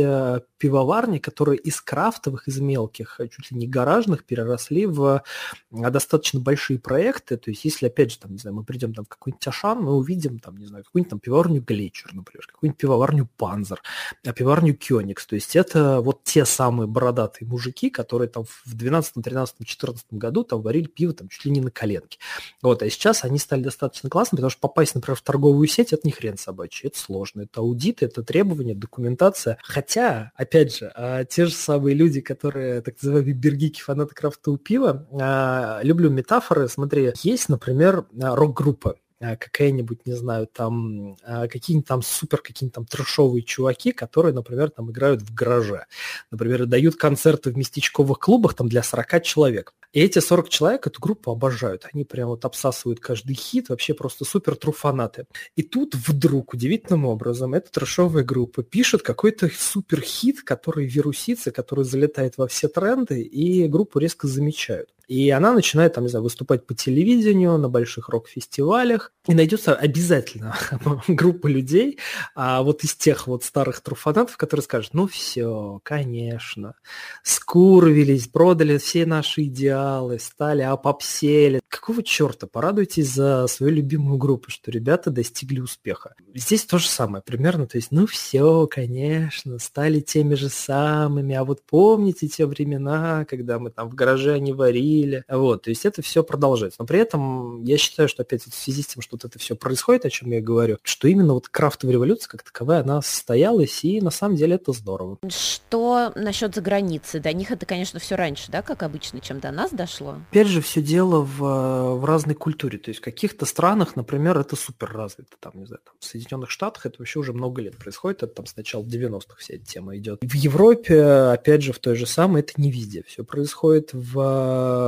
пивоварни, 0.59 1.19
которые 1.19 1.59
из 1.59 1.81
крафтовых, 1.97 2.47
из 2.47 2.61
мелких, 2.61 3.21
э, 3.21 3.29
чуть 3.29 3.51
ли 3.51 3.57
не 3.57 3.67
гаражных, 3.67 4.25
переросли 4.25 4.85
в 4.85 5.23
э, 5.71 5.91
достаточно 5.91 6.41
большие 6.41 6.79
проекты. 6.79 7.39
То 7.39 7.51
есть, 7.51 7.65
если, 7.65 7.87
опять 7.87 8.13
же, 8.13 8.19
там, 8.19 8.33
не 8.33 8.39
знаю, 8.39 8.55
мы 8.55 8.65
придем 8.65 8.93
там 8.93 9.07
в 9.07 9.09
какой-нибудь 9.09 9.47
Ашан, 9.49 9.83
мы 9.83 9.95
увидим, 9.95 10.39
там, 10.39 10.59
не 10.59 10.67
знаю, 10.67 10.85
какую-нибудь 10.85 11.09
там 11.09 11.21
пивоварню 11.21 11.63
Глечер, 11.67 12.13
например, 12.13 12.47
какую-нибудь 12.47 12.79
пивоварню 12.79 13.31
Панзер, 13.39 13.81
а 14.27 14.33
пивоварню 14.35 14.75
Кёникс. 14.75 15.25
То 15.25 15.37
есть, 15.37 15.57
это 15.57 16.03
вот 16.03 16.23
те 16.23 16.45
самые 16.45 16.87
бородатые 16.87 17.49
мужики, 17.49 17.89
которые 17.89 18.29
там 18.29 18.45
в 18.45 18.75
12, 18.75 19.15
13, 19.25 19.67
14 19.67 20.07
году 20.11 20.45
там 20.45 20.61
варили 20.61 20.89
пиво 20.89 21.15
там 21.15 21.29
чуть 21.29 21.47
ли 21.47 21.51
не 21.51 21.63
на 21.63 21.71
коленке. 21.71 22.19
Вот, 22.61 22.83
а 22.83 22.91
сейчас 22.91 23.25
они 23.25 23.39
стали 23.39 23.63
достаточно 23.63 24.11
классными, 24.11 24.41
потому 24.41 24.51
что 24.51 24.61
попасть, 24.61 24.95
например, 24.95 25.17
в 25.17 25.23
торговую 25.23 25.67
сеть, 25.67 25.95
это 25.95 26.03
не 26.05 26.13
хрен 26.13 26.37
собачий, 26.37 26.89
это 26.89 26.99
сложно. 26.99 27.43
Это 27.43 27.61
аудит, 27.61 28.03
это 28.03 28.23
требования, 28.23 28.75
документация. 28.75 29.57
Хотя, 29.63 30.33
опять 30.35 30.77
же, 30.77 30.93
а, 30.95 31.25
те 31.25 31.47
же 31.47 31.55
самые 31.55 31.76
люди, 31.79 32.21
которые, 32.21 32.81
так 32.81 32.95
называемые 33.03 33.35
бергики, 33.35 33.81
фанаты 33.81 34.15
крафтового 34.15 34.59
пива, 34.59 35.07
а, 35.13 35.81
люблю 35.83 36.11
метафоры. 36.11 36.69
Смотри, 36.69 37.13
есть, 37.23 37.49
например, 37.49 38.07
рок-группа, 38.17 38.97
а, 39.21 39.37
какая-нибудь, 39.37 40.07
не 40.07 40.13
знаю, 40.13 40.47
там, 40.47 41.17
какие-нибудь 41.25 41.89
там 41.89 42.03
супер, 42.03 42.39
какие-нибудь 42.39 42.75
там 42.75 42.87
трешовые 42.87 43.43
чуваки, 43.43 43.93
которые, 43.93 44.35
например, 44.35 44.71
там 44.71 44.91
играют 44.91 45.23
в 45.23 45.33
гараже. 45.35 45.87
Например, 46.31 46.67
дают 46.67 46.97
концерты 46.97 47.51
в 47.51 47.57
местечковых 47.57 48.19
клубах 48.19 48.55
там 48.55 48.69
для 48.69 48.83
40 48.83 49.23
человек. 49.23 49.75
И 49.93 50.01
эти 50.01 50.19
40 50.19 50.49
человек 50.49 50.87
эту 50.87 51.01
группу 51.01 51.31
обожают. 51.31 51.87
Они 51.93 52.05
прям 52.05 52.29
вот 52.29 52.45
обсасывают 52.45 53.01
каждый 53.01 53.35
хит, 53.35 53.69
вообще 53.69 53.95
просто 53.95 54.25
супер 54.25 54.57
труфанаты. 54.57 55.27
И 55.55 55.63
тут 55.63 55.95
вдруг 55.95 56.55
удивительным 56.55 57.07
образом 57.07 57.55
эта 57.55 57.71
трешовая 57.71 58.25
группа 58.25 58.63
пишет 58.63 59.03
какой-то 59.03 59.51
супер 59.57 60.01
хит, 60.01 60.43
который 60.43 60.87
вирусится, 60.87 61.51
который 61.51 61.85
залетает 61.85 62.37
во 62.37 62.49
все 62.49 62.69
тренды, 62.69 63.23
и 63.23 63.67
группу 63.69 63.99
резко 63.99 64.27
замечают. 64.27 64.91
И 65.07 65.31
она 65.31 65.53
начинает, 65.53 65.95
там, 65.95 66.05
не 66.05 66.11
знаю, 66.11 66.25
выступать 66.25 66.67
по 66.67 66.75
телевидению, 66.75 67.59
на 67.59 67.69
больших 67.69 68.09
рок-фестивалях. 68.09 69.13
И 69.29 69.35
найдется 69.35 69.75
обязательно 69.75 70.57
группа 71.09 71.47
людей, 71.47 71.99
а 72.35 72.63
вот 72.63 72.83
из 72.83 72.95
тех 72.97 73.29
вот 73.29 73.45
старых 73.45 73.81
труфанатов, 73.81 74.37
которые 74.37 74.65
скажут, 74.65 74.95
ну 74.95 75.07
все, 75.07 75.81
конечно, 75.85 76.75
скурвились, 77.23 78.27
продали 78.27 78.79
все 78.79 79.07
наши 79.07 79.45
идеалы, 79.45 79.76
стали 80.19 80.63
опопсели. 80.63 81.61
Какого 81.69 82.03
черта? 82.03 82.47
Порадуйтесь 82.47 83.13
за 83.13 83.47
свою 83.49 83.73
любимую 83.73 84.19
группу, 84.19 84.51
что 84.51 84.71
ребята 84.71 85.11
достигли 85.11 85.61
успеха. 85.61 86.15
Здесь 86.35 86.65
то 86.65 86.79
же 86.79 86.89
самое 86.89 87.23
примерно. 87.23 87.67
То 87.67 87.79
есть, 87.79 87.91
ну 87.91 88.07
все, 88.07 88.67
конечно, 88.67 89.59
стали 89.59 90.01
теми 90.01 90.35
же 90.35 90.49
самыми. 90.49 91.35
А 91.35 91.45
вот 91.45 91.63
помните 91.63 92.29
те 92.29 92.47
времена, 92.47 93.25
когда 93.25 93.59
мы 93.59 93.71
там 93.71 93.89
в 93.89 93.95
гараже 93.95 94.39
не 94.39 94.53
варили, 94.53 95.07
или 95.07 95.25
вот, 95.29 95.63
то 95.63 95.71
есть 95.71 95.87
это 95.87 96.03
все 96.03 96.23
продолжается. 96.23 96.77
Но 96.81 96.87
при 96.87 96.99
этом 96.99 97.63
я 97.65 97.77
считаю, 97.77 98.09
что 98.09 98.23
опять 98.23 98.43
в 98.43 98.55
связи 98.55 98.83
с 98.83 98.87
тем, 98.87 99.03
что 99.03 99.17
вот 99.17 99.25
это 99.25 99.39
все 99.39 99.57
происходит, 99.57 100.05
о 100.05 100.11
чем 100.11 100.31
я 100.31 100.41
говорю, 100.41 100.79
что 100.83 101.09
именно 101.09 101.35
вот 101.35 101.49
крафтовая 101.49 101.95
революция 101.95 102.29
как 102.29 102.43
таковая, 102.43 102.81
она 102.83 103.03
состоялась, 103.03 103.85
и 103.85 104.01
на 104.01 104.11
самом 104.11 104.37
деле 104.37 104.57
это 104.57 104.73
здорово. 104.73 105.19
Что 105.29 106.13
насчет 106.15 106.55
за 106.55 106.61
границы? 106.61 107.21
До 107.21 107.33
них 107.33 107.51
это, 107.51 107.67
конечно, 107.67 107.99
все 108.01 108.17
раньше, 108.17 108.51
да, 108.51 108.63
как 108.63 108.83
обычно, 108.83 109.21
чем 109.21 109.41
до 109.41 109.51
нас 109.51 109.66
дошло? 109.73 110.17
Опять 110.31 110.49
же, 110.49 110.61
все 110.61 110.83
дело 110.83 111.21
в, 111.21 111.97
в 111.97 112.05
разной 112.05 112.35
культуре. 112.35 112.79
То 112.79 112.91
есть 112.91 113.01
в 113.01 113.05
каких-то 113.05 113.47
странах, 113.47 113.97
например, 113.97 114.39
это 114.39 114.57
супер 114.57 114.93
развито. 114.93 115.37
Там, 115.41 115.53
не 115.57 115.67
знаю, 115.67 115.81
там, 115.85 115.95
в 115.99 116.05
Соединенных 116.05 116.51
Штатах 116.51 116.87
это 116.87 116.97
вообще 116.99 117.19
уже 117.19 117.33
много 117.33 117.63
лет 117.63 117.77
происходит. 117.77 118.23
Это 118.23 118.35
там 118.35 118.47
с 118.47 118.57
начала 118.57 118.83
90-х 118.83 119.37
вся 119.39 119.55
эта 119.55 119.65
тема 119.65 119.97
идет. 119.97 120.21
В 120.23 120.35
Европе, 120.35 121.03
опять 121.03 121.63
же, 121.63 121.73
в 121.73 121.79
той 121.79 121.97
же 121.97 122.07
самой, 122.07 122.41
это 122.41 122.55
не 122.57 122.71
везде. 122.71 123.03
Все 123.07 123.25
происходит 123.25 123.91
в 123.93 124.17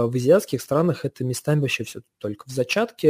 в 0.07 0.14
азиатских 0.14 0.61
странах 0.61 1.05
это 1.05 1.25
местами 1.25 1.61
вообще 1.61 1.85
все 1.85 2.01
только 2.19 2.49
в 2.49 2.53
зачатке. 2.53 3.09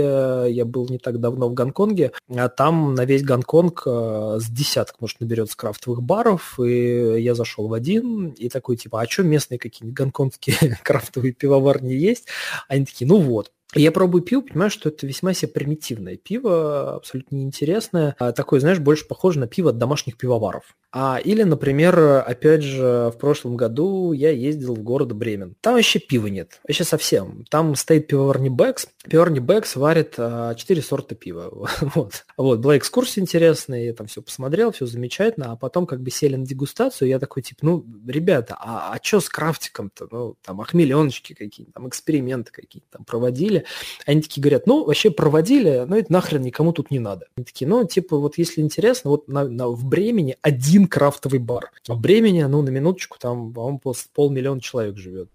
Я 0.49 0.65
был 0.65 0.89
не 0.89 0.99
так 0.99 1.21
давно 1.21 1.49
в 1.49 1.55
Гонконге, 1.55 2.13
а 2.29 2.49
там 2.49 2.95
на 2.95 3.05
весь 3.05 3.23
Гонконг 3.23 3.83
э, 3.87 4.39
с 4.41 4.49
десяток, 4.49 5.01
может, 5.01 5.21
наберется 5.21 5.57
крафтовых 5.57 6.03
баров, 6.03 6.59
и 6.61 7.21
я 7.21 7.35
зашел 7.35 7.69
в 7.69 7.73
один, 7.73 8.29
и 8.31 8.49
такой, 8.49 8.77
типа, 8.77 9.03
а 9.03 9.09
что 9.09 9.23
местные 9.23 9.59
какие-нибудь 9.59 9.97
гонконгские 9.97 10.79
крафтовые 10.83 11.33
пивоварни 11.59 11.93
есть? 11.93 12.29
Они 12.69 12.85
такие, 12.85 13.07
ну 13.07 13.21
вот, 13.21 13.53
я 13.75 13.93
пробую 13.93 14.23
пиво, 14.23 14.41
понимаю, 14.41 14.71
что 14.71 14.89
это 14.89 15.07
весьма 15.07 15.35
себе 15.35 15.53
примитивное 15.53 16.17
пиво, 16.17 16.97
абсолютно 16.97 17.37
неинтересное. 17.37 18.17
А 18.19 18.33
такое, 18.33 18.61
знаешь, 18.61 18.79
больше 18.79 19.07
похоже 19.07 19.41
на 19.41 19.47
пиво 19.47 19.71
от 19.71 19.79
домашних 19.79 20.17
пивоваров. 20.17 20.75
А, 20.91 21.21
или, 21.23 21.43
например, 21.43 21.99
опять 22.27 22.63
же, 22.63 23.13
в 23.15 23.19
прошлом 23.19 23.57
году 23.57 24.13
я 24.13 24.31
ездил 24.31 24.75
в 24.75 24.83
город 24.83 25.13
Бремен. 25.13 25.55
Там 25.61 25.75
вообще 25.75 25.99
пива 25.99 26.29
нет, 26.29 26.61
вообще 26.67 26.85
совсем. 26.85 27.45
Там 27.51 27.75
стоит 27.75 28.07
пивоварни 28.07 28.49
Бэкс. 28.49 28.89
Пивоварни 29.05 29.39
Бэкс 29.39 29.77
варит 29.77 30.15
а, 30.17 30.55
4 30.55 30.81
сорта 30.81 31.15
пива. 31.15 31.69
вот. 31.95 32.25
вот, 32.39 32.61
была 32.61 32.79
экскурсия 32.79 33.23
интересная, 33.23 33.85
я 33.85 33.93
там 33.93 34.07
все 34.07 34.23
посмотрел, 34.23 34.73
все 34.73 34.87
замечательно, 34.87 35.53
а 35.53 35.57
потом 35.57 35.87
как 35.87 36.01
бы 36.01 36.11
сели 36.11 36.37
на 36.37 36.47
дегустацию, 36.47 37.09
я 37.09 37.19
такой, 37.19 37.43
типа, 37.43 37.67
ну, 37.67 37.85
ребята, 38.07 38.57
а, 38.59 38.95
а 38.95 38.99
что 39.03 39.21
с 39.21 39.29
крафтиком-то? 39.29 40.09
Ну, 40.11 40.37
там 40.43 40.63
ахмеленочки 40.63 41.35
какие-то, 41.35 41.73
там 41.73 41.89
эксперименты 41.89 42.51
какие-то 42.51 42.87
там 42.93 43.05
проводили. 43.05 43.58
Они 44.07 44.23
такие 44.23 44.41
говорят, 44.43 44.67
ну, 44.67 44.85
вообще 44.85 45.11
проводили, 45.11 45.85
но 45.87 45.97
это 45.97 46.13
нахрен 46.13 46.43
никому 46.43 46.73
тут 46.73 46.91
не 46.91 46.99
надо. 46.99 47.27
Они 47.37 47.45
такие, 47.45 47.69
ну, 47.69 47.85
типа, 47.85 48.19
вот 48.19 48.39
если 48.39 48.61
интересно, 48.61 49.11
вот 49.11 49.29
на, 49.29 49.45
на, 49.45 49.69
в 49.69 49.85
Бремени 49.85 50.37
один 50.43 50.87
крафтовый 50.87 51.41
бар. 51.41 51.71
А 51.89 51.95
в 51.95 52.01
Бремени, 52.01 52.43
ну, 52.43 52.63
на 52.63 52.71
минуточку, 52.71 53.19
там, 53.19 53.53
по-моему, 53.53 53.81
полмиллиона 54.15 54.61
человек 54.61 54.97
живет. 54.97 55.29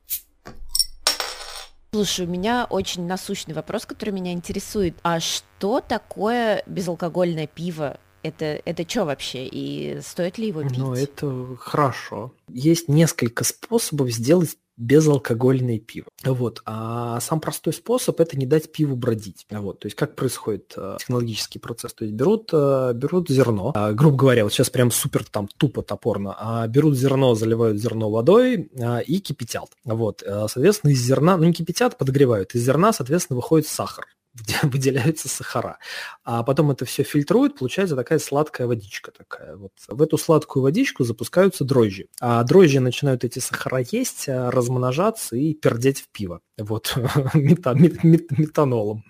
Слушай, 1.94 2.26
у 2.26 2.30
меня 2.30 2.66
очень 2.68 3.06
насущный 3.06 3.54
вопрос, 3.54 3.86
который 3.86 4.10
меня 4.10 4.32
интересует. 4.32 4.96
А 5.04 5.20
что 5.20 5.80
такое 5.80 6.64
безалкогольное 6.66 7.46
пиво? 7.46 8.00
Это, 8.24 8.60
это 8.66 8.90
что 8.90 9.06
вообще? 9.06 9.46
И 9.46 10.00
стоит 10.02 10.40
ли 10.40 10.48
его 10.48 10.64
пить? 10.64 10.78
Ну, 10.78 10.96
это 10.96 11.56
хорошо. 11.60 12.34
Есть 12.48 12.88
несколько 12.88 13.44
способов 13.44 14.10
сделать 14.12 14.58
безалкогольное 14.78 15.80
пиво. 15.80 16.08
Вот. 16.24 16.62
А 16.66 17.20
сам 17.20 17.40
простой 17.40 17.74
способ– 17.74 18.20
это 18.22 18.38
не 18.38 18.46
дать 18.46 18.72
пиву 18.72 18.96
бродить. 18.96 19.46
Вот. 19.50 19.80
То 19.80 19.88
есть 19.88 19.96
как 19.96 20.16
происходит 20.16 20.74
э, 20.76 20.98
технологический 21.00 21.60
процесс? 21.60 21.94
То 21.94 22.06
есть 22.06 22.16
берут, 22.16 22.50
э, 22.54 22.94
берут 22.96 23.30
зерно, 23.30 23.74
э, 23.76 23.94
грубо 23.94 24.18
говоря, 24.18 24.44
вот 24.44 24.54
сейчас 24.54 24.70
прям 24.70 24.92
супер 24.92 25.24
там 25.26 25.48
тупо 25.48 25.82
топорно, 25.82 26.36
а 26.38 26.68
берут 26.68 26.96
зерно, 26.96 27.36
заливают 27.36 27.80
зерно 27.80 28.10
водой 28.10 28.70
э, 28.74 29.04
и 29.04 29.20
кипятят. 29.20 29.70
Вот. 29.86 30.24
Э, 30.24 30.48
соответственно, 30.50 30.92
из 30.92 31.00
зерна, 31.00 31.38
ну 31.38 31.44
не 31.44 31.54
кипятят, 31.54 31.98
подогревают. 31.98 32.56
Из 32.56 32.64
зерна, 32.64 32.94
соответственно, 32.94 33.38
выходит 33.38 33.68
сахар 33.68 34.06
выделяются 34.64 35.30
сахара. 35.30 35.78
А 36.24 36.44
потом 36.44 36.72
это 36.72 36.86
все 36.86 37.04
фильтруют, 37.04 37.58
получается 37.58 37.96
такая 37.96 38.20
сладкая 38.20 38.68
водичка 38.68 39.12
такая. 39.12 39.56
Вот 39.56 39.74
в 39.88 40.02
эту 40.02 40.18
сладкую 40.18 40.64
водичку 40.64 41.04
запускаются 41.04 41.64
дрожжи. 41.64 42.08
А 42.20 42.44
дрожжи 42.44 42.80
начинают 42.80 43.24
эти 43.24 43.40
сахара 43.40 43.84
есть, 43.92 44.28
а, 44.28 44.50
размножаться 44.52 45.36
и 45.36 45.54
пердеть 45.54 46.02
в 46.02 46.10
пиво. 46.10 46.42
Вот, 46.58 46.96
мета, 47.34 47.74
мет, 47.74 48.04
мет, 48.04 48.38
метанолом. 48.38 49.04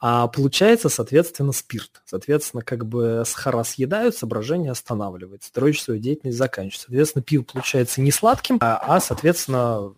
А 0.00 0.28
получается, 0.28 0.88
соответственно, 0.88 1.52
спирт. 1.52 2.02
Соответственно, 2.04 2.62
как 2.62 2.86
бы 2.86 3.22
сахара 3.26 3.64
съедаются, 3.64 4.26
брожение 4.26 4.70
останавливается, 4.70 5.50
свою 5.52 6.00
деятельность 6.00 6.38
заканчивается. 6.38 6.86
Соответственно, 6.86 7.22
пиво 7.22 7.42
получается 7.42 8.00
не 8.00 8.12
сладким, 8.12 8.58
а, 8.60 8.76
а 8.76 9.00
соответственно, 9.00 9.94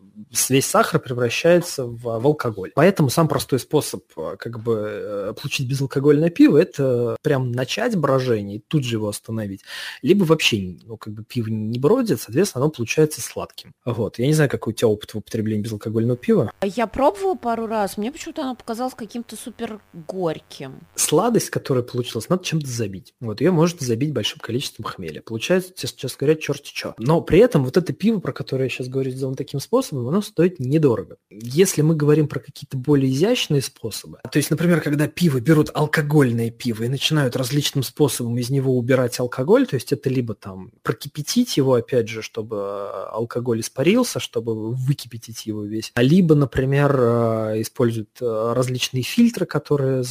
весь 0.48 0.66
сахар 0.66 1.00
превращается 1.00 1.84
в, 1.84 2.02
в 2.02 2.26
алкоголь. 2.26 2.72
Поэтому 2.74 3.10
сам 3.10 3.28
простой 3.28 3.58
способ 3.58 4.04
а, 4.16 4.36
как 4.36 4.62
бы 4.62 4.88
э, 4.88 5.34
получить 5.40 5.68
безалкогольное 5.68 6.30
пиво– 6.30 6.56
это 6.58 7.16
прям 7.22 7.52
начать 7.52 7.96
брожение 7.96 8.56
и 8.56 8.64
тут 8.66 8.84
же 8.84 8.96
его 8.96 9.08
остановить. 9.08 9.62
Либо 10.02 10.24
вообще 10.24 10.76
ну, 10.84 10.96
как 10.96 11.12
бы 11.12 11.24
пиво 11.24 11.48
не 11.48 11.78
бродит, 11.78 12.20
соответственно, 12.20 12.64
оно 12.64 12.72
получается 12.72 13.20
сладким. 13.20 13.74
Вот. 13.84 14.18
Я 14.18 14.26
не 14.26 14.34
знаю, 14.34 14.50
какой 14.50 14.72
у 14.72 14.76
тебя 14.76 14.88
опыт 14.88 15.14
в 15.14 15.18
употреблении 15.18 15.62
безалкогольного 15.62 16.16
пива. 16.16 16.52
Я 16.78 16.86
пробовала 16.86 17.34
пару 17.34 17.66
раз, 17.66 17.96
мне 17.96 18.12
почему-то 18.12 18.42
оно 18.42 18.54
показалось 18.54 18.94
каким-то 18.94 19.34
супер 19.34 19.80
горьким. 19.92 20.78
Сладость, 20.94 21.50
которая 21.50 21.82
получилась, 21.82 22.28
надо 22.28 22.44
чем-то 22.44 22.68
забить. 22.68 23.14
Вот 23.18 23.40
ее 23.40 23.50
можно 23.50 23.84
забить 23.84 24.12
большим 24.12 24.38
количеством 24.38 24.84
хмеля. 24.84 25.20
Получается, 25.20 25.72
сейчас 25.74 26.16
говоря, 26.16 26.36
черти 26.36 26.70
что. 26.72 26.94
Но 26.96 27.20
при 27.20 27.40
этом 27.40 27.64
вот 27.64 27.76
это 27.76 27.92
пиво, 27.92 28.20
про 28.20 28.30
которое 28.30 28.66
я 28.66 28.70
сейчас 28.70 28.86
говорю, 28.86 29.10
сделано 29.10 29.34
таким 29.34 29.58
способом, 29.58 30.06
оно 30.06 30.22
стоит 30.22 30.60
недорого. 30.60 31.16
Если 31.30 31.82
мы 31.82 31.96
говорим 31.96 32.28
про 32.28 32.38
какие-то 32.38 32.76
более 32.76 33.10
изящные 33.10 33.60
способы, 33.60 34.20
то 34.30 34.36
есть, 34.36 34.52
например, 34.52 34.80
когда 34.80 35.08
пиво 35.08 35.40
берут 35.40 35.72
алкогольное 35.74 36.52
пиво 36.52 36.84
и 36.84 36.88
начинают 36.88 37.34
различным 37.34 37.82
способом 37.82 38.38
из 38.38 38.50
него 38.50 38.78
убирать 38.78 39.18
алкоголь, 39.18 39.66
то 39.66 39.74
есть 39.74 39.92
это 39.92 40.08
либо 40.10 40.34
там 40.34 40.70
прокипятить 40.84 41.56
его, 41.56 41.74
опять 41.74 42.06
же, 42.08 42.22
чтобы 42.22 42.56
э, 42.56 43.06
алкоголь 43.10 43.62
испарился, 43.62 44.20
чтобы 44.20 44.72
выкипятить 44.72 45.44
его 45.44 45.64
весь, 45.64 45.90
а 45.96 46.02
либо, 46.02 46.36
например, 46.36 46.67
э, 46.74 47.60
используют 47.60 48.10
э, 48.20 48.52
различные 48.54 49.02
фильтры, 49.02 49.46
которые, 49.46 50.04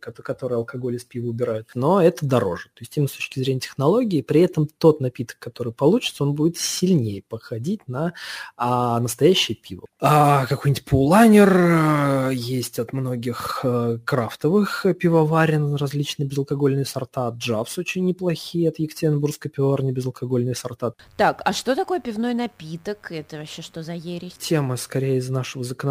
которые 0.00 0.56
алкоголь 0.56 0.96
из 0.96 1.04
пива 1.04 1.28
убирают, 1.28 1.70
но 1.74 2.02
это 2.02 2.26
дороже. 2.26 2.64
То 2.74 2.80
есть 2.80 2.96
именно 2.96 3.08
с 3.08 3.12
точки 3.12 3.38
зрения 3.38 3.60
технологии, 3.60 4.22
при 4.22 4.40
этом 4.40 4.66
тот 4.66 5.00
напиток, 5.00 5.38
который 5.38 5.72
получится, 5.72 6.24
он 6.24 6.34
будет 6.34 6.56
сильнее 6.56 7.22
походить 7.28 7.86
на 7.86 8.12
а, 8.56 8.98
настоящее 9.00 9.56
пиво. 9.56 9.86
А, 10.00 10.46
какой-нибудь 10.46 10.84
пулайнер 10.84 12.30
есть 12.30 12.78
от 12.78 12.92
многих 12.92 13.64
Э, 13.66 13.98
крафтовых 14.04 14.86
пивоварен, 14.98 15.74
различные 15.74 16.26
безалкогольные 16.26 16.84
сорта. 16.84 17.28
Джавс 17.36 17.78
очень 17.78 18.04
неплохие 18.04 18.68
от 18.68 18.78
Екатеринбургской 18.78 19.50
пивоварни 19.50 19.92
безалкогольные 19.92 20.54
сорта. 20.54 20.94
Так, 21.16 21.42
а 21.44 21.52
что 21.52 21.74
такое 21.74 22.00
пивной 22.00 22.34
напиток? 22.34 23.10
Это 23.10 23.38
вообще 23.38 23.62
что 23.62 23.82
за 23.82 23.92
ересь? 23.92 24.34
Тема 24.34 24.76
скорее 24.76 25.18
из 25.18 25.28
нашего 25.28 25.64
законодательства. 25.64 25.85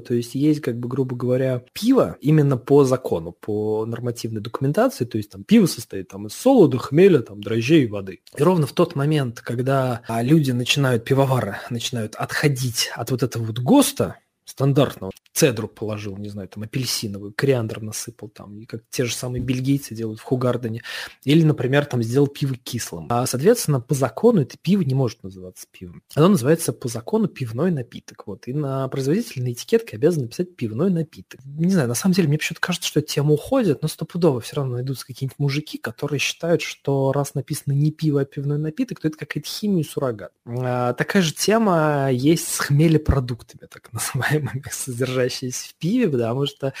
То 0.00 0.14
есть 0.14 0.34
есть, 0.34 0.60
как 0.60 0.78
бы, 0.78 0.88
грубо 0.88 1.16
говоря, 1.16 1.64
пиво 1.72 2.16
именно 2.20 2.56
по 2.56 2.84
закону, 2.84 3.32
по 3.32 3.84
нормативной 3.86 4.40
документации. 4.40 5.04
То 5.04 5.18
есть 5.18 5.30
там 5.30 5.44
пиво 5.44 5.66
состоит 5.66 6.08
там 6.08 6.26
из 6.26 6.34
солода, 6.34 6.78
хмеля, 6.78 7.20
там 7.20 7.40
дрожжей 7.40 7.84
и 7.84 7.86
воды. 7.86 8.20
И 8.36 8.42
ровно 8.42 8.66
в 8.66 8.72
тот 8.72 8.94
момент, 8.94 9.40
когда 9.40 10.02
а, 10.08 10.22
люди 10.22 10.50
начинают, 10.50 11.04
пивовары 11.04 11.56
начинают 11.70 12.14
отходить 12.14 12.90
от 12.94 13.10
вот 13.10 13.22
этого 13.22 13.44
вот 13.44 13.58
ГОСТа, 13.58 14.16
стандартного. 14.48 15.12
Цедру 15.32 15.68
положил, 15.68 16.16
не 16.16 16.28
знаю, 16.28 16.48
там 16.48 16.62
апельсиновый, 16.64 17.32
кориандр 17.32 17.80
насыпал 17.80 18.28
там, 18.28 18.58
и 18.58 18.64
как 18.64 18.82
те 18.90 19.04
же 19.04 19.14
самые 19.14 19.42
бельгийцы 19.42 19.94
делают 19.94 20.20
в 20.20 20.24
Хугардене. 20.24 20.82
Или, 21.24 21.44
например, 21.44 21.84
там 21.86 22.02
сделал 22.02 22.26
пиво 22.26 22.56
кислым. 22.56 23.06
А, 23.10 23.26
соответственно, 23.26 23.80
по 23.80 23.94
закону 23.94 24.42
это 24.42 24.56
пиво 24.60 24.82
не 24.82 24.94
может 24.94 25.22
называться 25.22 25.66
пивом. 25.70 26.02
Оно 26.14 26.28
называется 26.28 26.72
по 26.72 26.88
закону 26.88 27.28
пивной 27.28 27.70
напиток. 27.70 28.26
Вот. 28.26 28.48
И 28.48 28.52
на 28.52 28.88
производитель 28.88 29.50
этикетке 29.52 29.96
обязан 29.96 30.22
написать 30.22 30.56
пивной 30.56 30.90
напиток. 30.90 31.40
Не 31.44 31.72
знаю, 31.72 31.88
на 31.88 31.94
самом 31.94 32.14
деле, 32.14 32.28
мне 32.28 32.38
почему-то 32.38 32.60
кажется, 32.60 32.88
что 32.88 33.00
эта 33.00 33.08
тема 33.12 33.32
уходит, 33.32 33.82
но 33.82 33.88
стопудово 33.88 34.40
все 34.40 34.56
равно 34.56 34.74
найдутся 34.74 35.06
какие-нибудь 35.06 35.38
мужики, 35.38 35.78
которые 35.78 36.18
считают, 36.18 36.62
что 36.62 37.12
раз 37.12 37.34
написано 37.34 37.74
не 37.74 37.90
пиво, 37.90 38.22
а 38.22 38.24
пивной 38.24 38.58
напиток, 38.58 39.00
то 39.00 39.08
это 39.08 39.18
какая-то 39.18 39.48
химия 39.48 39.84
суррогат. 39.84 40.32
А, 40.46 40.94
такая 40.94 41.22
же 41.22 41.32
тема 41.32 42.10
есть 42.10 42.48
с 42.48 42.58
хмелепродуктами, 42.58 43.68
так 43.68 43.90
называемыми, 44.38 44.64
содержащиеся 44.70 45.68
в 45.70 45.74
пиве, 45.74 46.08
потому 46.08 46.46
что 46.46 46.72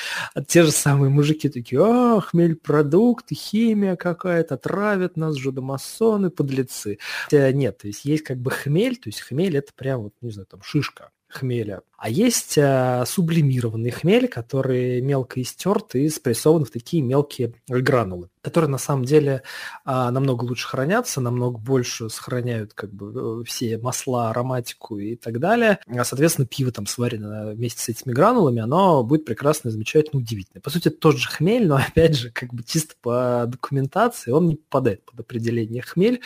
те 0.46 0.62
же 0.62 0.70
самые 0.70 1.10
мужики 1.10 1.48
такие, 1.48 1.80
а, 1.84 2.20
хмель 2.20 2.56
продукты, 2.56 3.34
химия 3.34 3.96
какая-то, 3.96 4.56
травят 4.56 5.16
нас, 5.16 5.36
жудомасоны, 5.36 6.30
подлецы. 6.30 6.98
Нет, 7.32 7.78
то 7.78 7.86
есть 7.86 8.04
есть 8.04 8.24
как 8.24 8.38
бы 8.38 8.50
хмель, 8.50 8.96
то 8.96 9.08
есть 9.08 9.20
хмель 9.20 9.56
это 9.56 9.72
прям, 9.74 10.02
вот, 10.02 10.14
не 10.20 10.30
знаю, 10.30 10.46
там 10.46 10.62
шишка 10.62 11.10
хмеля. 11.28 11.82
А 11.98 12.08
есть 12.08 12.56
э, 12.56 13.02
сублимированный 13.06 13.90
хмель, 13.90 14.28
который 14.28 15.00
мелко 15.00 15.42
истерт 15.42 15.96
и 15.96 16.08
спрессован 16.08 16.64
в 16.64 16.70
такие 16.70 17.02
мелкие 17.02 17.54
гранулы, 17.66 18.28
которые 18.40 18.70
на 18.70 18.78
самом 18.78 19.04
деле 19.04 19.42
э, 19.84 20.10
намного 20.10 20.44
лучше 20.44 20.68
хранятся, 20.68 21.20
намного 21.20 21.58
больше 21.58 22.08
сохраняют 22.08 22.72
как 22.72 22.92
бы 22.92 23.40
э, 23.40 23.44
все 23.44 23.78
масла, 23.78 24.30
ароматику 24.30 24.98
и 24.98 25.16
так 25.16 25.40
далее. 25.40 25.80
А, 25.88 26.04
соответственно, 26.04 26.46
пиво 26.46 26.70
там 26.70 26.86
сварено 26.86 27.50
вместе 27.50 27.82
с 27.82 27.88
этими 27.88 28.12
гранулами, 28.12 28.62
оно 28.62 29.02
будет 29.02 29.24
прекрасно, 29.24 29.72
замечательно, 29.72 30.20
удивительно. 30.20 30.60
По 30.60 30.70
сути, 30.70 30.90
тот 30.90 31.16
же 31.16 31.28
хмель, 31.28 31.66
но 31.66 31.76
опять 31.88 32.16
же, 32.16 32.30
как 32.30 32.54
бы 32.54 32.62
чисто 32.62 32.94
по 33.02 33.44
документации 33.48 34.30
он 34.30 34.46
не 34.46 34.54
попадает 34.54 35.04
под 35.04 35.18
определение 35.18 35.82
хмель, 35.82 36.20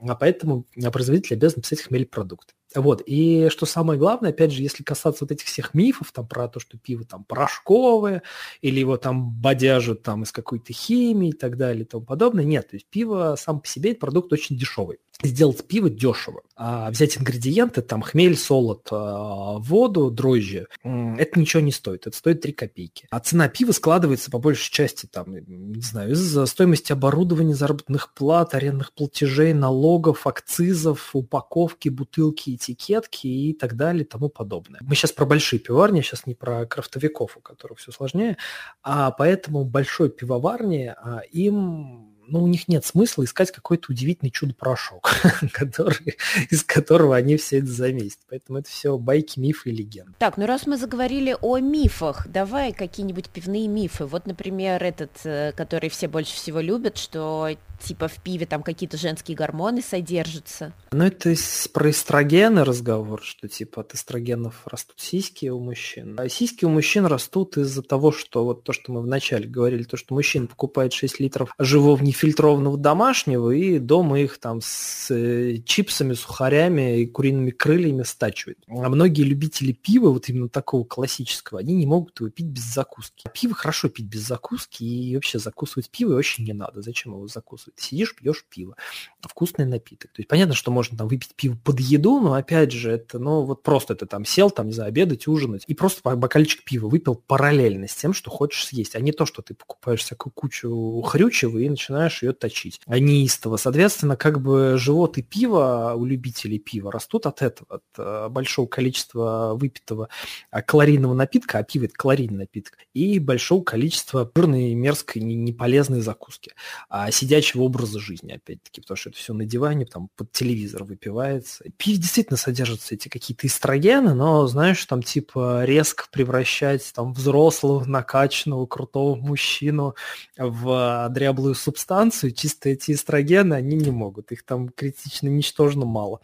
а 0.00 0.14
поэтому 0.14 0.66
производитель 0.92 1.36
обязан 1.36 1.62
писать 1.62 1.82
хмель 1.82 2.06
продукт. 2.06 2.54
Вот, 2.74 3.02
и 3.06 3.48
что 3.48 3.64
самое 3.64 3.98
главное, 3.98 4.30
опять 4.30 4.52
же, 4.52 4.62
если 4.62 4.82
касаться 4.82 5.24
вот 5.24 5.32
этих 5.32 5.46
всех 5.46 5.72
мифов, 5.72 6.12
там, 6.12 6.28
про 6.28 6.48
то, 6.48 6.60
что 6.60 6.76
пиво 6.76 7.04
там 7.04 7.24
порошковое, 7.24 8.22
или 8.60 8.78
его 8.78 8.98
там 8.98 9.30
бодяжат 9.30 10.02
там 10.02 10.24
из 10.24 10.32
какой-то 10.32 10.72
химии 10.74 11.30
и 11.30 11.32
так 11.32 11.56
далее 11.56 11.84
и 11.84 11.86
тому 11.86 12.04
подобное, 12.04 12.44
нет, 12.44 12.68
то 12.68 12.76
есть 12.76 12.86
пиво 12.90 13.36
сам 13.38 13.60
по 13.60 13.66
себе 13.66 13.92
это 13.92 14.00
продукт 14.00 14.32
очень 14.32 14.58
дешевый 14.58 14.98
сделать 15.22 15.66
пиво 15.66 15.90
дешево. 15.90 16.42
А 16.54 16.90
взять 16.90 17.18
ингредиенты, 17.18 17.82
там 17.82 18.02
хмель, 18.02 18.36
солод, 18.36 18.88
а, 18.90 19.58
воду, 19.58 20.10
дрожжи, 20.10 20.66
это 20.82 21.38
ничего 21.38 21.62
не 21.62 21.72
стоит, 21.72 22.06
это 22.06 22.16
стоит 22.16 22.40
3 22.40 22.52
копейки. 22.52 23.06
А 23.10 23.20
цена 23.20 23.48
пива 23.48 23.72
складывается 23.72 24.30
по 24.30 24.38
большей 24.38 24.72
части, 24.72 25.06
там, 25.06 25.34
не 25.34 25.80
знаю, 25.80 26.12
из 26.12 26.50
стоимости 26.50 26.92
оборудования, 26.92 27.54
заработных 27.54 28.12
плат, 28.14 28.54
арендных 28.54 28.92
платежей, 28.92 29.52
налогов, 29.52 30.26
акцизов, 30.26 31.10
упаковки, 31.14 31.88
бутылки, 31.88 32.54
этикетки 32.54 33.26
и 33.26 33.52
так 33.52 33.76
далее 33.76 34.04
и 34.04 34.08
тому 34.08 34.28
подобное. 34.28 34.80
Мы 34.82 34.94
сейчас 34.94 35.12
про 35.12 35.26
большие 35.26 35.60
пивоварни, 35.60 36.00
сейчас 36.00 36.26
не 36.26 36.34
про 36.34 36.66
крафтовиков, 36.66 37.36
у 37.36 37.40
которых 37.40 37.78
все 37.78 37.92
сложнее, 37.92 38.36
а 38.82 39.10
поэтому 39.10 39.64
большой 39.64 40.10
пивоварни, 40.10 40.94
а, 40.96 41.20
им 41.30 42.17
ну, 42.28 42.42
у 42.42 42.46
них 42.46 42.68
нет 42.68 42.84
смысла 42.84 43.24
искать 43.24 43.50
какой-то 43.50 43.86
удивительный 43.90 44.30
чудо-порошок, 44.30 45.10
который, 45.52 46.16
из 46.50 46.62
которого 46.62 47.16
они 47.16 47.36
все 47.36 47.58
это 47.58 47.66
заместят. 47.66 48.24
Поэтому 48.28 48.58
это 48.58 48.70
все 48.70 48.96
байки, 48.98 49.38
мифы 49.38 49.70
и 49.70 49.72
легенды. 49.72 50.12
Так, 50.18 50.36
ну 50.36 50.46
раз 50.46 50.66
мы 50.66 50.76
заговорили 50.76 51.36
о 51.40 51.58
мифах, 51.58 52.28
давай 52.28 52.72
какие-нибудь 52.72 53.30
пивные 53.30 53.68
мифы. 53.68 54.04
Вот, 54.06 54.26
например, 54.26 54.82
этот, 54.82 55.12
э, 55.24 55.52
который 55.56 55.88
все 55.88 56.08
больше 56.08 56.34
всего 56.34 56.60
любят, 56.60 56.98
что 56.98 57.50
типа 57.80 58.08
в 58.08 58.16
пиве 58.22 58.46
там 58.46 58.62
какие-то 58.62 58.96
женские 58.96 59.36
гормоны 59.36 59.82
содержатся. 59.82 60.72
Ну, 60.90 61.04
это 61.04 61.34
про 61.72 61.90
эстрогены 61.90 62.64
разговор, 62.64 63.22
что 63.22 63.48
типа 63.48 63.82
от 63.82 63.94
эстрогенов 63.94 64.62
растут 64.66 65.00
сиськи 65.00 65.46
у 65.46 65.60
мужчин. 65.60 66.18
А 66.18 66.28
сиськи 66.28 66.64
у 66.64 66.68
мужчин 66.68 67.06
растут 67.06 67.56
из-за 67.56 67.82
того, 67.82 68.12
что 68.12 68.44
вот 68.44 68.64
то, 68.64 68.72
что 68.72 68.92
мы 68.92 69.00
вначале 69.00 69.48
говорили, 69.48 69.84
то, 69.84 69.96
что 69.96 70.14
мужчина 70.14 70.46
покупает 70.46 70.92
6 70.92 71.20
литров 71.20 71.54
живого 71.58 72.02
нефильтрованного 72.18 72.76
домашнего 72.76 73.50
и 73.50 73.78
дома 73.78 74.20
их 74.20 74.38
там 74.38 74.60
с 74.62 75.10
э, 75.10 75.58
чипсами, 75.64 76.14
сухарями 76.14 77.00
и 77.00 77.06
куриными 77.06 77.50
крыльями 77.50 78.02
стачивает. 78.02 78.58
А 78.68 78.88
многие 78.88 79.22
любители 79.22 79.72
пива, 79.72 80.10
вот 80.10 80.28
именно 80.28 80.48
такого 80.48 80.84
классического, 80.84 81.60
они 81.60 81.74
не 81.74 81.86
могут 81.86 82.18
его 82.20 82.30
пить 82.30 82.46
без 82.46 82.62
закуски. 82.62 83.22
А 83.24 83.28
пиво 83.30 83.54
хорошо 83.54 83.88
пить 83.88 84.06
без 84.06 84.20
закуски, 84.26 84.82
и 84.82 85.14
вообще 85.14 85.38
закусывать 85.38 85.90
пиво 85.90 86.16
очень 86.16 86.44
не 86.44 86.52
надо. 86.52 86.82
Зачем 86.82 87.12
его 87.12 87.26
закусывать? 87.28 87.76
Ты 87.76 87.84
сидишь, 87.84 88.14
пьешь 88.14 88.44
пиво. 88.48 88.76
Вкусный 89.20 89.66
напиток. 89.66 90.10
То 90.12 90.20
есть 90.20 90.28
понятно, 90.28 90.54
что 90.54 90.70
можно 90.70 90.98
там 90.98 91.08
выпить 91.08 91.34
пиво 91.36 91.56
под 91.62 91.80
еду, 91.80 92.20
но 92.20 92.34
опять 92.34 92.72
же, 92.72 92.90
это, 92.90 93.18
ну, 93.18 93.42
вот 93.42 93.62
просто 93.62 93.94
ты 93.94 94.06
там 94.06 94.24
сел, 94.24 94.50
там, 94.50 94.66
не 94.66 94.72
знаю, 94.72 94.88
обедать, 94.88 95.28
ужинать, 95.28 95.64
и 95.66 95.74
просто 95.74 96.16
бокальчик 96.16 96.64
пива 96.64 96.88
выпил 96.88 97.14
параллельно 97.14 97.86
с 97.86 97.94
тем, 97.94 98.12
что 98.12 98.30
хочешь 98.30 98.66
съесть, 98.66 98.96
а 98.96 99.00
не 99.00 99.12
то, 99.12 99.26
что 99.26 99.42
ты 99.42 99.54
покупаешь 99.54 100.00
всякую 100.00 100.32
кучу 100.32 101.02
хрючего 101.02 101.58
и 101.58 101.68
начинаешь 101.68 102.07
ее 102.22 102.32
точить. 102.32 102.80
А 102.86 102.98
неистово. 102.98 103.56
Соответственно, 103.56 104.16
как 104.16 104.40
бы 104.40 104.76
живот 104.78 105.18
и 105.18 105.22
пиво 105.22 105.94
у 105.96 106.04
любителей 106.04 106.58
пива 106.58 106.90
растут 106.90 107.26
от 107.26 107.42
этого, 107.42 107.66
от 107.68 107.84
э, 107.98 108.28
большого 108.28 108.66
количества 108.66 109.54
выпитого 109.54 110.08
а, 110.50 110.62
калорийного 110.62 111.14
напитка, 111.14 111.58
а 111.58 111.62
пиво 111.62 111.84
это 111.84 111.94
калорийный 111.94 112.38
напиток, 112.38 112.78
и 112.94 113.18
большого 113.18 113.62
количества 113.62 114.30
жирной, 114.34 114.74
мерзкой, 114.74 115.22
неполезной 115.22 116.00
закуски, 116.00 116.52
а 116.88 117.10
сидячего 117.10 117.62
образа 117.62 118.00
жизни, 118.00 118.32
опять-таки, 118.32 118.80
потому 118.80 118.96
что 118.96 119.10
это 119.10 119.18
все 119.18 119.34
на 119.34 119.44
диване, 119.44 119.84
там, 119.84 120.08
под 120.16 120.32
телевизор 120.32 120.84
выпивается. 120.84 121.64
В 121.64 121.72
пиве 121.72 121.98
действительно 121.98 122.36
содержатся 122.36 122.94
эти 122.94 123.08
какие-то 123.08 123.46
эстрогены, 123.46 124.14
но, 124.14 124.46
знаешь, 124.46 124.84
там, 124.86 125.02
типа, 125.02 125.64
резко 125.64 126.04
превращать 126.10 126.90
там 126.94 127.12
взрослого, 127.12 127.84
накачанного, 127.84 128.66
крутого 128.66 129.16
мужчину 129.16 129.94
в 130.36 131.08
дряблую 131.10 131.54
субстанцию, 131.54 131.97
чисто 132.32 132.68
эти 132.70 132.92
эстрогены, 132.92 133.54
они 133.54 133.76
не 133.76 133.90
могут. 133.90 134.32
Их 134.32 134.44
там 134.44 134.68
критично 134.68 135.28
ничтожно 135.28 135.84
мало. 135.84 136.20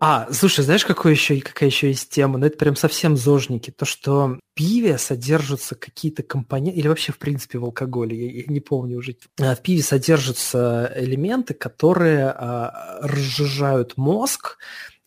А, 0.00 0.28
слушай, 0.32 0.62
знаешь, 0.62 0.84
какой 0.84 1.12
еще, 1.12 1.40
какая 1.40 1.70
еще 1.70 1.88
есть 1.88 2.10
тема? 2.10 2.38
Ну, 2.38 2.44
это 2.44 2.58
прям 2.58 2.76
совсем 2.76 3.16
зожники. 3.16 3.70
То, 3.70 3.86
что 3.86 4.26
в 4.26 4.40
пиве 4.54 4.98
содержатся 4.98 5.76
какие-то 5.76 6.22
компоненты, 6.22 6.78
или 6.78 6.88
вообще, 6.88 7.12
в 7.12 7.18
принципе, 7.18 7.58
в 7.58 7.64
алкоголе, 7.64 8.14
я, 8.14 8.42
я 8.42 8.44
не 8.46 8.60
помню 8.60 8.98
уже. 8.98 9.16
А, 9.40 9.54
в 9.54 9.62
пиве 9.62 9.82
содержатся 9.82 10.92
элементы, 10.94 11.54
которые 11.54 12.26
а, 12.26 12.98
разжижают 13.00 13.96
мозг, 13.96 14.58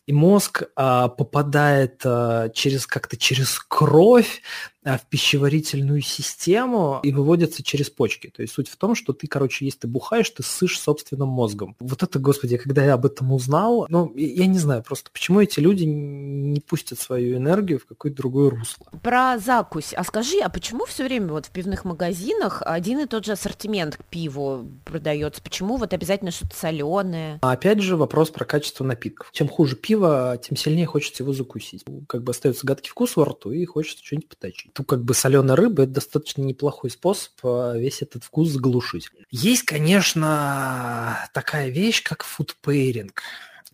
и 0.08 0.14
мозг 0.14 0.64
а, 0.76 1.10
попадает 1.10 2.02
а, 2.06 2.50
через 2.50 2.88
как-то 2.88 3.18
через 3.18 3.60
кровь 3.60 4.42
в 4.96 5.06
пищеварительную 5.10 6.02
систему 6.02 7.02
и 7.04 7.12
выводится 7.12 7.64
через 7.64 7.90
почки. 7.90 8.32
То 8.34 8.42
есть 8.42 8.54
суть 8.54 8.70
в 8.70 8.78
том, 8.78 8.96
что 8.96 9.12
ты, 9.12 9.28
короче, 9.28 9.66
если 9.66 9.80
ты 9.80 9.88
бухаешь, 9.88 10.30
ты 10.30 10.44
ссышь 10.44 10.80
собственным 10.80 11.28
мозгом. 11.28 11.76
Вот 11.80 12.04
это, 12.04 12.20
господи, 12.20 12.58
когда 12.58 12.86
я 12.86 12.94
об 12.94 13.06
этом 13.06 13.34
узнал, 13.34 13.86
ну, 13.90 14.14
я 14.16 14.46
не 14.46 14.60
знаю 14.60 14.84
просто, 14.84 15.12
почему 15.12 15.42
эти 15.42 15.60
люди 15.60 15.84
не 15.84 16.62
пустят 16.62 17.00
свою 17.00 17.38
энергию 17.38 17.80
в 17.80 17.86
какое-то 17.86 18.18
другое 18.18 18.52
русло. 18.52 18.88
Про 19.04 19.38
закусь. 19.40 19.94
А 19.94 20.04
скажи, 20.06 20.40
а 20.40 20.50
почему 20.50 20.86
все 20.86 21.04
время 21.04 21.28
вот 21.28 21.48
в 21.48 21.50
пивных 21.50 21.84
магазинах 21.84 22.62
один 22.66 23.00
и 23.00 23.06
тот 23.08 23.26
же 23.26 23.34
ассортимент 23.34 23.98
к 23.98 24.06
пиву 24.06 24.68
продается? 24.86 25.42
Почему 25.42 25.76
вот 25.78 25.94
обязательно 25.94 26.32
что-то 26.32 26.56
соленое? 26.56 27.40
А 27.42 27.52
опять 27.52 27.82
же 27.82 27.98
вопрос 27.98 28.30
про 28.30 28.46
качество 28.46 28.84
напитков. 28.84 29.32
Чем 29.34 29.50
хуже 29.50 29.76
пиво, 29.76 30.40
тем 30.42 30.56
сильнее 30.56 30.86
хочется 30.86 31.24
его 31.24 31.34
закусить. 31.34 31.84
Как 32.08 32.24
бы 32.24 32.32
остается 32.32 32.66
гадкий 32.66 32.92
вкус 32.92 33.16
во 33.16 33.26
рту 33.26 33.52
и 33.52 33.66
хочется 33.66 34.06
что-нибудь 34.06 34.30
поточить 34.30 34.72
ну, 34.78 34.86
как 34.86 35.04
бы 35.04 35.14
соленая 35.14 35.56
рыба, 35.56 35.84
это 35.84 35.94
достаточно 35.94 36.42
неплохой 36.42 36.90
способ 36.90 37.34
а, 37.44 37.74
весь 37.76 38.02
этот 38.02 38.24
вкус 38.24 38.50
заглушить. 38.50 39.10
Есть, 39.32 39.64
конечно, 39.64 41.30
такая 41.34 41.70
вещь, 41.70 42.04
как 42.04 42.24
фудпейринг. 42.24 43.22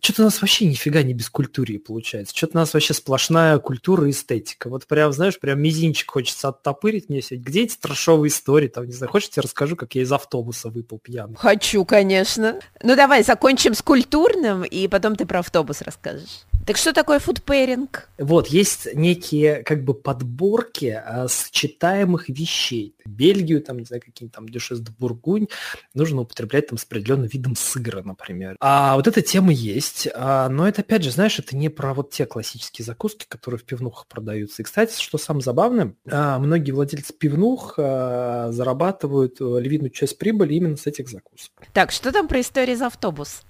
Что-то 0.04 0.20
у 0.20 0.24
нас 0.26 0.42
вообще 0.42 0.66
нифига 0.66 1.02
не 1.02 1.14
без 1.14 1.30
культуры 1.30 1.78
получается. 1.78 2.36
Что-то 2.36 2.58
у 2.58 2.60
нас 2.60 2.74
вообще 2.74 2.92
сплошная 2.92 3.58
культура 3.58 4.06
и 4.06 4.10
эстетика. 4.10 4.68
Вот 4.68 4.86
прям, 4.86 5.14
знаешь, 5.14 5.40
прям 5.40 5.62
мизинчик 5.62 6.10
хочется 6.10 6.48
оттопырить 6.48 7.08
мне 7.08 7.22
сегодня. 7.22 7.42
Где 7.42 7.62
эти 7.62 7.78
трошовые 7.78 8.28
истории? 8.28 8.68
Там, 8.68 8.84
не 8.84 8.92
знаю, 8.92 9.10
хочешь, 9.10 9.30
я 9.34 9.40
расскажу, 9.40 9.76
как 9.76 9.94
я 9.94 10.02
из 10.02 10.12
автобуса 10.12 10.68
выпал 10.68 10.98
пьяный? 10.98 11.36
Хочу, 11.36 11.86
конечно. 11.86 12.60
Ну 12.82 12.96
давай 12.96 13.24
закончим 13.24 13.72
с 13.72 13.80
культурным, 13.80 14.62
и 14.62 14.88
потом 14.88 15.16
ты 15.16 15.24
про 15.24 15.38
автобус 15.38 15.80
расскажешь. 15.80 16.44
Так 16.66 16.78
что 16.78 16.94
такое 16.94 17.18
фудпейринг? 17.18 18.08
Вот, 18.16 18.48
есть 18.48 18.88
некие 18.94 19.62
как 19.64 19.84
бы 19.84 19.92
подборки 19.92 20.98
а, 21.04 21.28
сочетаемых 21.28 22.30
вещей. 22.30 22.94
Бельгию, 23.04 23.60
там, 23.60 23.78
не 23.78 23.84
знаю, 23.84 24.00
какие-нибудь 24.00 24.34
там 24.34 24.48
дюшес 24.48 24.80
бургунь, 24.80 25.48
нужно 25.92 26.22
употреблять 26.22 26.68
там 26.68 26.78
с 26.78 26.84
определенным 26.84 27.26
видом 27.26 27.54
сыра, 27.54 28.02
например. 28.02 28.56
А 28.60 28.96
вот 28.96 29.06
эта 29.06 29.20
тема 29.20 29.52
есть, 29.52 29.93
а, 30.14 30.48
но 30.48 30.66
это, 30.66 30.82
опять 30.82 31.02
же, 31.02 31.10
знаешь, 31.10 31.38
это 31.38 31.56
не 31.56 31.68
про 31.68 31.94
вот 31.94 32.10
те 32.10 32.26
классические 32.26 32.84
закуски, 32.84 33.26
которые 33.28 33.58
в 33.58 33.64
пивнухах 33.64 34.06
продаются. 34.06 34.62
И, 34.62 34.64
кстати, 34.64 35.00
что 35.00 35.18
самое 35.18 35.42
забавное, 35.42 35.94
а, 36.10 36.38
многие 36.38 36.72
владельцы 36.72 37.12
пивнух 37.12 37.74
а, 37.78 38.48
зарабатывают 38.50 39.40
э, 39.40 39.44
львиную 39.60 39.90
часть 39.90 40.18
прибыли 40.18 40.54
именно 40.54 40.76
с 40.76 40.86
этих 40.86 41.08
закусок. 41.08 41.52
Так, 41.72 41.92
что 41.92 42.12
там 42.12 42.28
про 42.28 42.40
историю 42.40 42.76
за 42.76 42.86
автобус? 42.86 43.42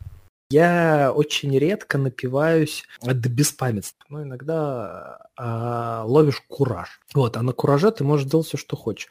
Я 0.51 1.13
очень 1.15 1.59
редко 1.59 1.99
напиваюсь 1.99 2.85
до 3.03 3.29
беспамятства. 3.29 4.05
Но 4.09 4.23
иногда 4.23 5.29
а, 5.37 6.05
ловишь 6.07 6.43
кураж. 6.47 7.01
Вот, 7.15 7.37
а 7.37 7.43
на 7.43 7.53
кураже 7.53 7.91
ты 7.91 8.05
можешь 8.05 8.29
делать 8.29 8.47
все, 8.47 8.57
что 8.57 8.77
хочешь. 8.77 9.09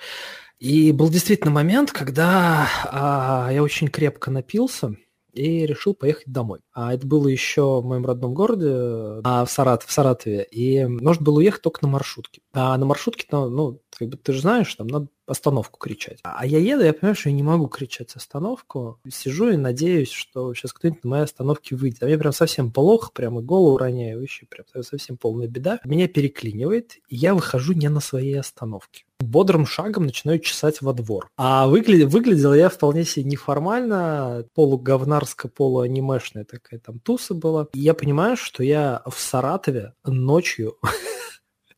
И 0.59 0.91
был 0.91 1.09
действительно 1.09 1.51
момент, 1.51 1.91
когда 1.91 2.67
а, 2.85 3.49
я 3.51 3.63
очень 3.63 3.89
крепко 3.89 4.31
напился, 4.31 4.95
и 5.33 5.65
решил 5.65 5.93
поехать 5.93 6.27
домой. 6.27 6.59
А 6.73 6.93
это 6.93 7.05
было 7.05 7.27
еще 7.27 7.81
в 7.81 7.85
моем 7.85 8.05
родном 8.05 8.33
городе, 8.33 9.21
а 9.23 9.45
в, 9.45 9.51
Сарат, 9.51 9.83
в 9.83 9.91
Саратове, 9.91 10.43
и 10.43 10.85
можно 10.85 11.23
было 11.23 11.37
уехать 11.37 11.61
только 11.61 11.79
на 11.81 11.89
маршрутке. 11.89 12.41
А 12.53 12.77
на 12.77 12.85
маршрутке, 12.85 13.25
ну 13.31 13.81
как 13.97 14.09
бы 14.09 14.17
ты 14.17 14.33
же 14.33 14.41
знаешь, 14.41 14.73
там 14.75 14.87
надо 14.87 15.07
остановку 15.25 15.79
кричать. 15.79 16.19
А 16.23 16.45
я 16.45 16.59
еду, 16.59 16.83
я 16.83 16.93
понимаю, 16.93 17.15
что 17.15 17.29
я 17.29 17.35
не 17.35 17.43
могу 17.43 17.67
кричать 17.67 18.15
остановку. 18.15 18.99
Сижу 19.09 19.49
и 19.49 19.57
надеюсь, 19.57 20.11
что 20.11 20.53
сейчас 20.53 20.73
кто-нибудь 20.73 21.03
на 21.03 21.09
моей 21.09 21.23
остановке 21.23 21.75
выйдет. 21.75 22.03
А 22.03 22.05
мне 22.05 22.17
прям 22.17 22.33
совсем 22.33 22.71
плохо, 22.71 23.11
прямо 23.13 23.41
голову 23.41 23.77
роняю, 23.77 24.19
вообще 24.19 24.45
прям 24.45 24.65
совсем 24.83 25.17
полная 25.17 25.47
беда. 25.47 25.79
Меня 25.85 26.07
переклинивает, 26.07 26.97
и 27.07 27.15
я 27.15 27.33
выхожу 27.33 27.73
не 27.73 27.89
на 27.89 27.99
своей 27.99 28.39
остановке 28.39 29.05
бодрым 29.23 29.65
шагом 29.65 30.05
начинаю 30.05 30.39
чесать 30.39 30.81
во 30.81 30.93
двор. 30.93 31.29
А 31.37 31.67
выглядел, 31.67 32.09
выглядел 32.09 32.53
я 32.53 32.69
вполне 32.69 33.05
себе 33.05 33.25
неформально, 33.25 34.45
полуговнарско, 34.53 35.47
полуанимешная 35.47 36.43
такая 36.43 36.79
там 36.79 36.99
туса 36.99 37.33
была. 37.33 37.67
И 37.73 37.79
я 37.79 37.93
понимаю, 37.93 38.37
что 38.37 38.63
я 38.63 39.01
в 39.09 39.19
Саратове 39.19 39.93
ночью 40.05 40.77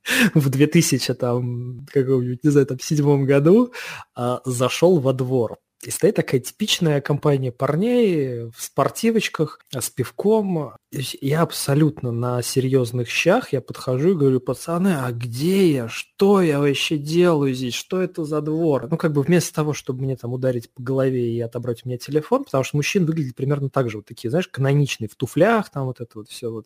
в 0.34 0.50
2000, 0.50 1.14
там, 1.16 1.86
каком-нибудь, 1.92 2.44
не 2.44 2.50
знаю, 2.50 2.68
там, 2.68 2.80
седьмом 2.80 3.26
году 3.26 3.74
а, 4.16 4.42
зашел 4.46 5.00
во 5.00 5.14
двор. 5.14 5.58
И 5.84 5.92
стоит 5.92 6.16
такая 6.16 6.42
типичная 6.42 7.00
компания 7.00 7.52
парней 7.52 8.46
в 8.46 8.56
спортивочках 8.58 9.60
с 9.72 9.90
пивком. 9.90 10.74
Я 10.92 11.42
абсолютно 11.42 12.12
на 12.12 12.42
серьезных 12.42 13.10
щах. 13.10 13.54
Я 13.54 13.62
подхожу 13.62 14.12
и 14.12 14.16
говорю, 14.16 14.40
пацаны, 14.40 14.96
а 14.98 15.12
где 15.12 15.72
я? 15.72 15.88
Что 15.90 16.42
я 16.42 16.60
вообще 16.60 16.98
делаю 16.98 17.54
здесь? 17.54 17.76
Что 17.76 18.02
это 18.02 18.24
за 18.24 18.42
двор? 18.42 18.88
Ну, 18.90 18.98
как 18.98 19.14
бы 19.14 19.22
вместо 19.22 19.54
того, 19.54 19.74
чтобы 19.74 20.04
мне 20.04 20.16
там 20.16 20.34
ударить 20.34 20.74
по 20.74 20.82
голове 20.82 21.36
и 21.36 21.40
отобрать 21.42 21.82
у 21.86 21.90
меня 21.90 21.98
телефон, 21.98 22.46
потому 22.46 22.64
что 22.64 22.78
мужчин 22.78 23.06
выглядит 23.06 23.36
примерно 23.36 23.70
так 23.70 23.90
же. 23.90 23.98
Вот 23.98 24.06
такие, 24.06 24.30
знаешь, 24.30 24.48
каноничные 24.48 25.08
в 25.08 25.16
туфлях, 25.16 25.70
там 25.70 25.86
вот 25.86 26.00
это 26.02 26.20
вот 26.20 26.30
все, 26.30 26.50
вот 26.50 26.66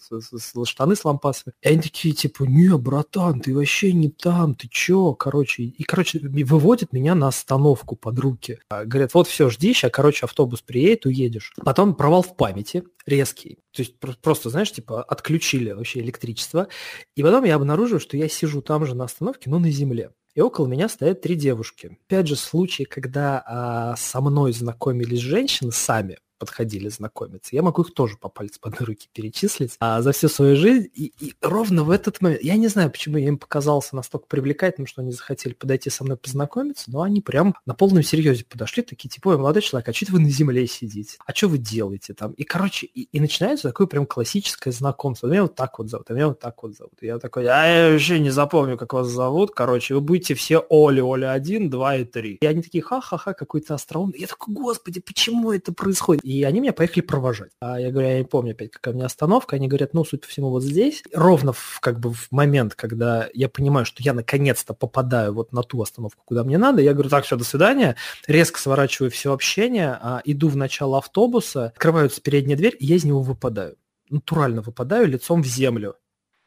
штаны 0.68 0.95
с 0.95 1.03
лампасами. 1.03 1.53
И 1.62 1.68
они 1.68 1.82
такие, 1.82 2.14
типа, 2.14 2.43
не, 2.43 2.78
братан, 2.78 3.41
ты 3.41 3.53
вообще 3.53 3.91
не 3.91 4.10
там, 4.10 4.55
ты 4.55 4.70
чё? 4.70 5.14
Короче, 5.14 5.64
и, 5.64 5.84
короче, 5.84 6.20
выводят 6.20 6.93
меня 6.93 7.16
на 7.16 7.28
остановку 7.28 7.95
под 7.95 8.20
руки. 8.20 8.60
Говорят, 8.70 8.99
говорят, 9.00 9.14
вот 9.14 9.28
все, 9.28 9.50
жди, 9.50 9.74
сейчас, 9.74 9.91
короче, 9.91 10.26
автобус 10.26 10.62
приедет, 10.62 11.06
уедешь. 11.06 11.54
Потом 11.64 11.95
провал 11.95 12.22
в 12.22 12.36
памяти 12.36 12.84
резкий. 13.06 13.60
То 13.74 13.82
есть 13.82 14.00
просто, 14.00 14.50
знаешь, 14.50 14.72
типа 14.72 15.04
отключили 15.04 15.72
вообще 15.72 16.00
электричество. 16.00 16.68
И 17.16 17.24
потом 17.24 17.43
я 17.43 17.56
обнаружил, 17.56 18.00
что 18.00 18.18
я 18.18 18.28
сижу 18.30 18.62
там 18.62 18.86
же 18.86 18.95
на 18.95 19.06
остановке, 19.06 19.50
но 19.50 19.60
на 19.60 19.72
земле. 19.72 20.12
И 20.36 20.41
около 20.41 20.68
меня 20.68 20.88
стоят 20.89 21.22
три 21.22 21.36
девушки. 21.36 21.97
Опять 22.08 22.28
же, 22.28 22.36
случай, 22.36 22.86
когда 22.86 23.43
а, 23.45 23.95
со 23.97 24.22
мной 24.22 24.54
знакомились 24.54 25.20
женщины 25.20 25.72
сами, 25.72 26.18
подходили 26.40 26.90
знакомиться. 26.90 27.56
Я 27.56 27.62
могу 27.62 27.84
их 27.84 27.94
тоже 27.94 28.18
по 28.18 28.30
пальцу 28.30 28.60
по 28.60 28.70
одной 28.70 28.86
руке 28.88 29.08
перечислить 29.14 29.76
а, 29.80 30.02
за 30.02 30.12
всю 30.12 30.30
свою 30.30 30.56
жизнь. 30.56 30.88
И, 30.94 31.14
и 31.20 31.34
ровно 31.42 31.84
в 31.84 31.92
этот 31.92 32.22
момент, 32.22 32.42
я 32.42 32.56
не 32.56 32.68
знаю, 32.68 32.90
почему 32.90 33.18
я 33.18 33.28
им 33.28 33.38
показался 33.38 33.96
настолько 33.96 34.26
привлекательным, 34.28 34.88
что 34.88 35.02
они 35.02 35.12
захотели 35.12 35.54
подойти 35.54 35.90
со 35.90 36.04
мной 36.04 36.18
познакомиться, 36.18 36.90
но 36.92 37.02
они 37.02 37.22
прям 37.22 37.56
на 37.66 37.76
полном 37.76 38.04
серьезе 38.04 38.46
подошли, 38.46 38.84
такие, 38.84 39.10
типа, 39.10 39.38
молодой 39.38 39.62
человек, 39.62 39.90
а 39.90 39.94
что 39.94 40.12
вы 40.12 40.20
на 40.20 40.30
земле 40.30 40.66
сидите? 40.68 41.18
А 41.26 41.34
что 41.34 41.48
вы 41.48 41.58
делаете 41.58 42.14
там? 42.14 42.32
И, 42.34 42.44
короче, 42.44 42.88
и, 42.88 43.04
и 43.04 43.20
начинается 43.20 43.68
такое 43.68 43.88
прям 43.88 44.06
классическое 44.06 44.74
знакомство. 44.74 45.28
Меня 45.28 45.44
вот 45.44 45.56
так 45.56 45.78
вот 45.78 45.90
зовут, 45.90 46.10
а 46.10 46.14
меня 46.14 46.28
вот 46.30 46.40
так 46.40 46.64
вот 46.64 46.76
зовут. 46.76 46.94
Я 47.02 47.20
такой, 47.20 47.46
а 47.48 47.66
я 47.66 47.92
вообще 47.92 48.20
не 48.20 48.30
запомню, 48.30 48.78
как 48.78 48.94
вас 48.94 49.08
зовут. 49.08 49.52
Короче, 49.52 49.94
вы 49.96 50.02
будете 50.02 50.34
все 50.36 50.66
Оли, 50.70 51.02
Оля 51.02 51.32
1, 51.32 51.70
2 51.70 51.96
и 51.98 52.06
3. 52.06 52.38
И 52.42 52.46
они 52.46 52.62
такие, 52.62 52.84
ха-ха-ха, 52.84 53.34
какой-то 53.34 53.76
остроумный. 53.76 54.20
Я 54.20 54.28
такой, 54.28 54.54
господи, 54.54 55.00
почему 55.00 55.52
это 55.52 55.74
происходит? 55.74 56.24
И 56.30 56.44
они 56.44 56.60
меня 56.60 56.74
поехали 56.74 57.02
провожать. 57.02 57.50
А 57.60 57.82
я 57.82 57.90
говорю, 57.90 58.08
я 58.08 58.20
не 58.20 58.24
помню 58.24 58.52
опять, 58.52 58.70
какая 58.70 58.92
у 58.92 58.94
меня 58.94 59.08
остановка. 59.08 59.56
Они 59.56 59.68
говорят, 59.68 59.96
ну, 59.96 60.06
судя 60.06 60.22
по 60.22 60.28
всему, 60.28 60.52
вот 60.52 60.62
здесь. 60.62 61.02
Ровно 61.12 61.54
в, 61.54 61.80
как 61.82 62.00
бы 62.00 62.14
в 62.14 62.28
момент, 62.30 62.76
когда 62.76 63.28
я 63.34 63.50
понимаю, 63.50 63.84
что 63.84 64.04
я 64.04 64.14
наконец-то 64.14 64.76
попадаю 64.76 65.34
вот 65.34 65.54
на 65.54 65.64
ту 65.64 65.82
остановку, 65.82 66.22
куда 66.24 66.44
мне 66.44 66.60
надо, 66.60 66.84
я 66.84 66.94
говорю, 66.94 67.10
так, 67.10 67.26
все, 67.26 67.36
до 67.36 67.44
свидания. 67.44 67.96
Резко 68.28 68.60
сворачиваю 68.60 69.10
все 69.10 69.34
общение, 69.34 69.98
а, 70.00 70.22
иду 70.24 70.50
в 70.50 70.56
начало 70.56 71.00
автобуса, 71.00 71.70
открывается 71.70 72.22
передняя 72.22 72.56
дверь, 72.56 72.78
и 72.80 72.86
я 72.86 72.98
из 72.98 73.06
него 73.06 73.24
выпадаю. 73.24 73.78
Натурально 74.12 74.62
выпадаю 74.62 75.08
лицом 75.08 75.42
в 75.42 75.48
землю. 75.48 75.96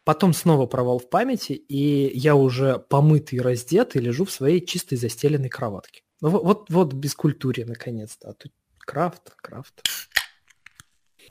Потом 0.04 0.32
снова 0.32 0.66
провал 0.66 1.00
в 1.00 1.10
памяти, 1.10 1.54
и 1.54 2.16
я 2.16 2.36
уже 2.36 2.78
помытый 2.78 3.40
раздетый 3.40 4.00
лежу 4.00 4.26
в 4.26 4.30
своей 4.30 4.64
чистой 4.64 4.94
застеленной 4.94 5.48
кроватке. 5.48 6.02
Ну, 6.20 6.28
вот, 6.28 6.44
вот, 6.44 6.70
вот 6.70 6.92
без 6.92 7.16
культуры, 7.16 7.64
наконец-то. 7.64 8.28
А 8.30 8.34
тут 8.34 8.52
крафт, 8.84 9.34
крафт. 9.36 9.82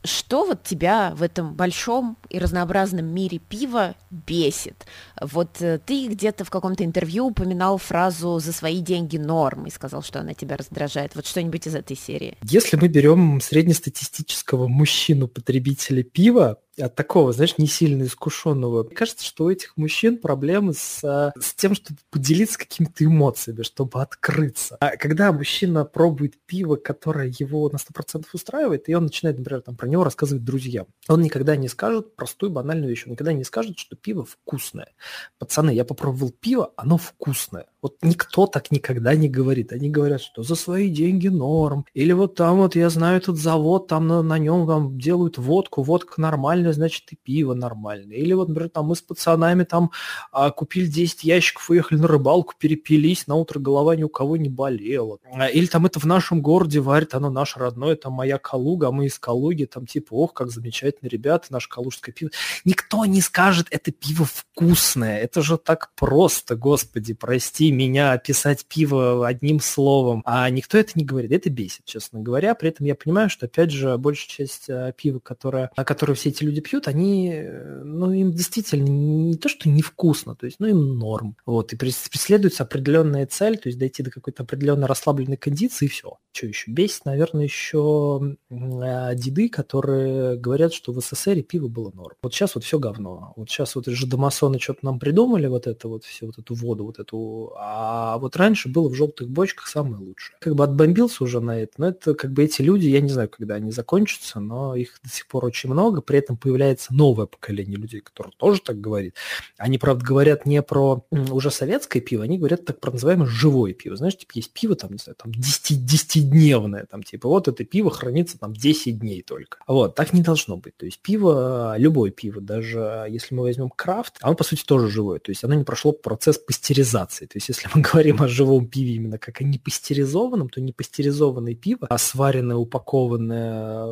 Что 0.03 0.45
вот 0.45 0.63
тебя 0.63 1.13
в 1.15 1.21
этом 1.21 1.53
большом 1.53 2.17
и 2.29 2.39
разнообразном 2.39 3.05
мире 3.05 3.37
пива 3.37 3.95
бесит? 4.09 4.87
Вот 5.21 5.61
э, 5.61 5.77
ты 5.77 6.07
где-то 6.07 6.43
в 6.43 6.49
каком-то 6.49 6.83
интервью 6.83 7.27
упоминал 7.27 7.77
фразу 7.77 8.39
«за 8.39 8.51
свои 8.51 8.81
деньги 8.81 9.17
норм» 9.17 9.65
и 9.65 9.69
сказал, 9.69 10.01
что 10.01 10.19
она 10.19 10.33
тебя 10.33 10.57
раздражает. 10.57 11.13
Вот 11.13 11.27
что-нибудь 11.27 11.67
из 11.67 11.75
этой 11.75 11.95
серии. 11.95 12.35
Если 12.41 12.77
мы 12.77 12.87
берем 12.87 13.39
среднестатистического 13.41 14.67
мужчину-потребителя 14.67 16.01
пива, 16.01 16.57
от 16.81 16.95
такого, 16.95 17.33
знаешь, 17.33 17.57
не 17.57 17.67
сильно 17.67 18.03
искушенного. 18.03 18.83
Мне 18.83 18.95
кажется, 18.95 19.25
что 19.25 19.45
у 19.45 19.49
этих 19.49 19.77
мужчин 19.77 20.17
проблемы 20.17 20.73
с, 20.73 20.99
с 21.01 21.53
тем, 21.55 21.75
чтобы 21.75 21.99
поделиться 22.09 22.57
какими-то 22.57 23.05
эмоциями, 23.05 23.63
чтобы 23.63 24.01
открыться. 24.01 24.77
А 24.79 24.97
когда 24.97 25.31
мужчина 25.31 25.85
пробует 25.85 26.35
пиво, 26.45 26.75
которое 26.75 27.33
его 27.37 27.69
на 27.69 27.77
100% 27.77 28.25
устраивает, 28.33 28.89
и 28.89 28.93
он 28.93 29.03
начинает, 29.03 29.37
например, 29.37 29.61
там, 29.61 29.75
про 29.75 29.87
него 29.87 30.03
рассказывать 30.03 30.43
друзьям, 30.43 30.87
он 31.07 31.21
никогда 31.21 31.55
не 31.55 31.67
скажет 31.67 32.15
простую 32.15 32.51
банальную 32.51 32.89
вещь, 32.89 33.03
он 33.05 33.13
никогда 33.13 33.33
не 33.33 33.43
скажет, 33.43 33.77
что 33.77 33.95
пиво 33.95 34.25
вкусное. 34.25 34.93
Пацаны, 35.39 35.71
я 35.71 35.85
попробовал 35.85 36.31
пиво, 36.31 36.73
оно 36.75 36.97
вкусное. 36.97 37.67
Вот 37.81 37.95
никто 38.03 38.45
так 38.45 38.71
никогда 38.71 39.15
не 39.15 39.27
говорит. 39.27 39.71
Они 39.71 39.89
говорят, 39.89 40.21
что 40.21 40.43
за 40.43 40.55
свои 40.55 40.89
деньги 40.89 41.29
норм. 41.29 41.85
Или 41.93 42.11
вот 42.11 42.35
там 42.35 42.57
вот 42.57 42.75
я 42.75 42.89
знаю 42.89 43.17
этот 43.17 43.37
завод, 43.37 43.87
там 43.87 44.07
на, 44.07 44.21
на 44.21 44.37
нем 44.37 44.67
там 44.67 44.99
делают 44.99 45.39
водку, 45.39 45.81
водка 45.81 46.21
нормальная, 46.21 46.73
значит 46.73 47.11
и 47.11 47.15
пиво 47.15 47.55
нормальное. 47.55 48.17
Или 48.17 48.33
вот, 48.33 48.49
например, 48.49 48.69
там 48.69 48.87
мы 48.87 48.95
с 48.95 49.01
пацанами 49.01 49.63
там 49.63 49.91
а, 50.31 50.51
купили 50.51 50.85
10 50.85 51.23
ящиков, 51.23 51.69
уехали 51.69 51.97
на 51.97 52.07
рыбалку, 52.07 52.53
перепились, 52.57 53.25
на 53.25 53.35
утро 53.35 53.59
голова 53.59 53.95
ни 53.95 54.03
у 54.03 54.09
кого 54.09 54.37
не 54.37 54.49
болела. 54.49 55.17
А, 55.33 55.47
или 55.47 55.65
там 55.65 55.87
это 55.87 55.99
в 55.99 56.05
нашем 56.05 56.41
городе 56.41 56.79
варит, 56.81 57.15
оно 57.15 57.31
наше 57.31 57.57
родное, 57.57 57.95
там 57.95 58.13
моя 58.13 58.37
Калуга, 58.37 58.89
а 58.89 58.91
мы 58.91 59.07
из 59.07 59.17
Калуги, 59.17 59.65
там 59.65 59.87
типа, 59.87 60.13
ох, 60.13 60.33
как 60.33 60.51
замечательно, 60.51 61.09
ребята, 61.09 61.47
наше 61.49 61.67
калужское 61.67 62.13
пиво. 62.13 62.29
Никто 62.63 63.05
не 63.05 63.21
скажет, 63.21 63.67
это 63.71 63.91
пиво 63.91 64.25
вкусное, 64.25 65.17
это 65.17 65.41
же 65.41 65.57
так 65.57 65.91
просто, 65.95 66.55
господи, 66.55 67.13
прости 67.13 67.70
меня 67.71 68.13
описать 68.13 68.65
пиво 68.65 69.27
одним 69.27 69.59
словом, 69.59 70.21
а 70.25 70.49
никто 70.49 70.77
это 70.77 70.91
не 70.95 71.05
говорит. 71.05 71.31
Это 71.31 71.49
бесит, 71.49 71.85
честно 71.85 72.19
говоря. 72.19 72.55
При 72.55 72.69
этом 72.69 72.85
я 72.85 72.95
понимаю, 72.95 73.29
что, 73.29 73.45
опять 73.45 73.71
же, 73.71 73.97
большая 73.97 74.29
часть 74.29 74.69
э, 74.69 74.93
пива, 74.95 75.19
которое, 75.19 75.71
которое 75.75 76.13
все 76.13 76.29
эти 76.29 76.43
люди 76.43 76.61
пьют, 76.61 76.87
они, 76.87 77.31
э, 77.33 77.81
ну, 77.83 78.11
им 78.11 78.31
действительно 78.33 78.87
не 78.87 79.35
то, 79.35 79.49
что 79.49 79.69
невкусно, 79.69 80.35
то 80.35 80.45
есть, 80.45 80.59
ну, 80.59 80.67
им 80.67 80.97
норм. 80.97 81.35
Вот, 81.45 81.73
и 81.73 81.75
преследуется 81.75 82.63
определенная 82.63 83.25
цель, 83.25 83.57
то 83.57 83.67
есть 83.69 83.79
дойти 83.79 84.03
до 84.03 84.11
какой-то 84.11 84.43
определенной 84.43 84.87
расслабленной 84.87 85.37
кондиции, 85.37 85.85
и 85.85 85.89
все. 85.89 86.17
Что 86.33 86.47
еще? 86.47 86.71
Бесит, 86.71 87.05
наверное, 87.05 87.43
еще 87.43 88.37
э, 88.49 89.15
деды, 89.15 89.49
которые 89.49 90.37
говорят, 90.37 90.73
что 90.73 90.93
в 90.93 91.01
СССР 91.01 91.41
пиво 91.41 91.67
было 91.67 91.91
норм. 91.93 92.15
Вот 92.21 92.33
сейчас 92.33 92.55
вот 92.55 92.63
все 92.63 92.79
говно. 92.79 93.33
Вот 93.35 93.49
сейчас 93.49 93.75
вот 93.75 93.87
же 93.87 94.07
домасоны 94.07 94.59
что-то 94.59 94.79
нам 94.83 94.99
придумали, 94.99 95.47
вот 95.47 95.67
это 95.67 95.87
вот, 95.89 96.05
все 96.05 96.27
вот 96.27 96.37
эту 96.37 96.53
воду, 96.53 96.85
вот 96.85 96.99
эту 96.99 97.53
а 97.57 98.17
вот 98.17 98.35
раньше 98.35 98.69
было 98.69 98.89
в 98.89 98.93
желтых 98.93 99.29
бочках 99.29 99.67
самое 99.67 99.97
лучшее. 99.97 100.37
Как 100.39 100.55
бы 100.55 100.63
отбомбился 100.63 101.23
уже 101.23 101.41
на 101.41 101.59
это, 101.59 101.73
но 101.77 101.87
это 101.89 102.13
как 102.13 102.31
бы 102.31 102.43
эти 102.43 102.61
люди, 102.61 102.87
я 102.87 103.01
не 103.01 103.09
знаю, 103.09 103.29
когда 103.29 103.55
они 103.55 103.71
закончатся, 103.71 104.39
но 104.39 104.75
их 104.75 104.99
до 105.03 105.09
сих 105.09 105.27
пор 105.27 105.45
очень 105.45 105.69
много, 105.69 106.01
при 106.01 106.19
этом 106.19 106.37
появляется 106.37 106.93
новое 106.93 107.25
поколение 107.25 107.77
людей, 107.77 108.01
которые 108.01 108.33
тоже 108.37 108.61
так 108.61 108.79
говорят. 108.79 109.13
Они, 109.57 109.77
правда, 109.77 110.05
говорят 110.05 110.45
не 110.45 110.61
про 110.61 111.05
уже 111.11 111.51
советское 111.51 111.99
пиво, 111.99 112.23
они 112.23 112.37
говорят 112.37 112.65
так 112.65 112.79
про 112.79 112.91
называемое 112.91 113.27
живое 113.27 113.73
пиво. 113.73 113.95
Знаешь, 113.95 114.17
типа 114.17 114.31
есть 114.35 114.53
пиво, 114.53 114.75
там, 114.75 114.91
не 114.91 114.97
знаю, 114.97 115.15
там 115.15 115.31
10, 115.31 115.85
10-дневное, 116.21 116.85
там, 116.85 117.03
типа, 117.03 117.27
вот 117.27 117.47
это 117.47 117.63
пиво 117.63 117.91
хранится 117.91 118.37
там 118.37 118.53
10 118.53 118.99
дней 118.99 119.21
только. 119.21 119.59
Вот, 119.67 119.95
так 119.95 120.13
не 120.13 120.21
должно 120.21 120.57
быть. 120.57 120.77
То 120.77 120.85
есть 120.85 120.99
пиво, 121.01 121.75
любое 121.77 122.11
пиво, 122.11 122.41
даже 122.41 123.05
если 123.09 123.35
мы 123.35 123.43
возьмем 123.43 123.69
крафт, 123.69 124.17
оно, 124.21 124.35
по 124.35 124.43
сути, 124.43 124.63
тоже 124.63 124.89
живое. 124.89 125.19
То 125.19 125.31
есть 125.31 125.43
оно 125.43 125.53
не 125.53 125.63
прошло 125.63 125.91
процесс 125.91 126.37
пастеризации. 126.37 127.25
То 127.25 127.37
есть 127.37 127.49
если 127.49 127.69
мы 127.73 127.81
говорим 127.91 128.21
о 128.21 128.27
живом 128.27 128.67
пиве 128.67 128.95
именно 128.95 129.17
как 129.17 129.41
о 129.41 129.43
непастеризованном, 129.43 130.49
то 130.49 130.61
непастеризованное 130.61 131.55
пиво, 131.55 131.87
а 131.89 131.97
сваренное, 131.97 132.55
упакованное 132.55 133.85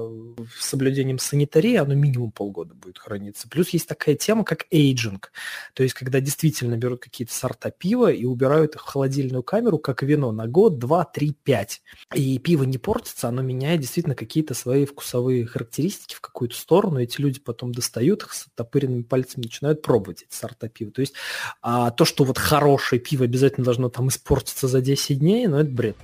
с 0.58 0.66
соблюдением 0.66 1.20
санитарии, 1.20 1.76
оно 1.76 1.94
минимум 1.94 2.32
полгода 2.32 2.74
будет 2.74 2.98
храниться. 2.98 3.48
Плюс 3.50 3.70
есть 3.70 3.88
такая 3.88 4.16
тема, 4.16 4.44
как 4.44 4.66
эйджинг. 4.72 5.32
То 5.74 5.84
есть 5.84 5.96
когда 5.96 6.20
действительно 6.20 6.78
берут 6.78 7.02
какие-то 7.02 7.34
сорта 7.34 7.72
пива 7.72 8.12
и 8.12 8.26
убирают 8.26 8.76
их 8.76 8.82
в 8.82 8.86
холодильную 8.86 9.44
камеру, 9.44 9.78
как 9.78 10.04
вино, 10.04 10.32
на 10.32 10.48
год, 10.48 10.80
два, 10.80 11.06
три, 11.06 11.34
пять. 11.34 11.82
И 12.20 12.38
пиво 12.38 12.64
не 12.64 12.78
портится, 12.78 13.30
оно 13.30 13.42
меняет 13.42 13.80
действительно 13.80 14.14
какие-то 14.14 14.54
свои 14.54 14.86
вкусовые 14.86 15.46
характеристики 15.46 16.16
в 16.16 16.20
какую-то 16.20 16.54
сторону. 16.54 17.00
Эти 17.00 17.22
люди 17.22 17.40
потом 17.40 17.72
достают 17.72 18.24
их 18.24 18.34
с 18.34 18.48
топыренными 18.56 19.04
пальцами, 19.04 19.44
начинают 19.44 19.82
пробовать 19.82 20.24
эти 20.24 20.36
сорта 20.36 20.68
пива. 20.68 20.92
То 20.92 21.00
есть 21.00 21.14
а, 21.62 21.92
то, 21.92 22.04
что 22.04 22.26
вот 22.26 22.38
хорошее 22.38 23.00
пиво 23.00 23.24
обязательно 23.24 23.64
должно 23.64 23.88
там 23.88 24.10
испортиться 24.10 24.68
за 24.68 24.82
10 24.82 25.20
дней, 25.20 25.48
но 25.48 25.62
это 25.62 25.72
бред. 25.72 25.96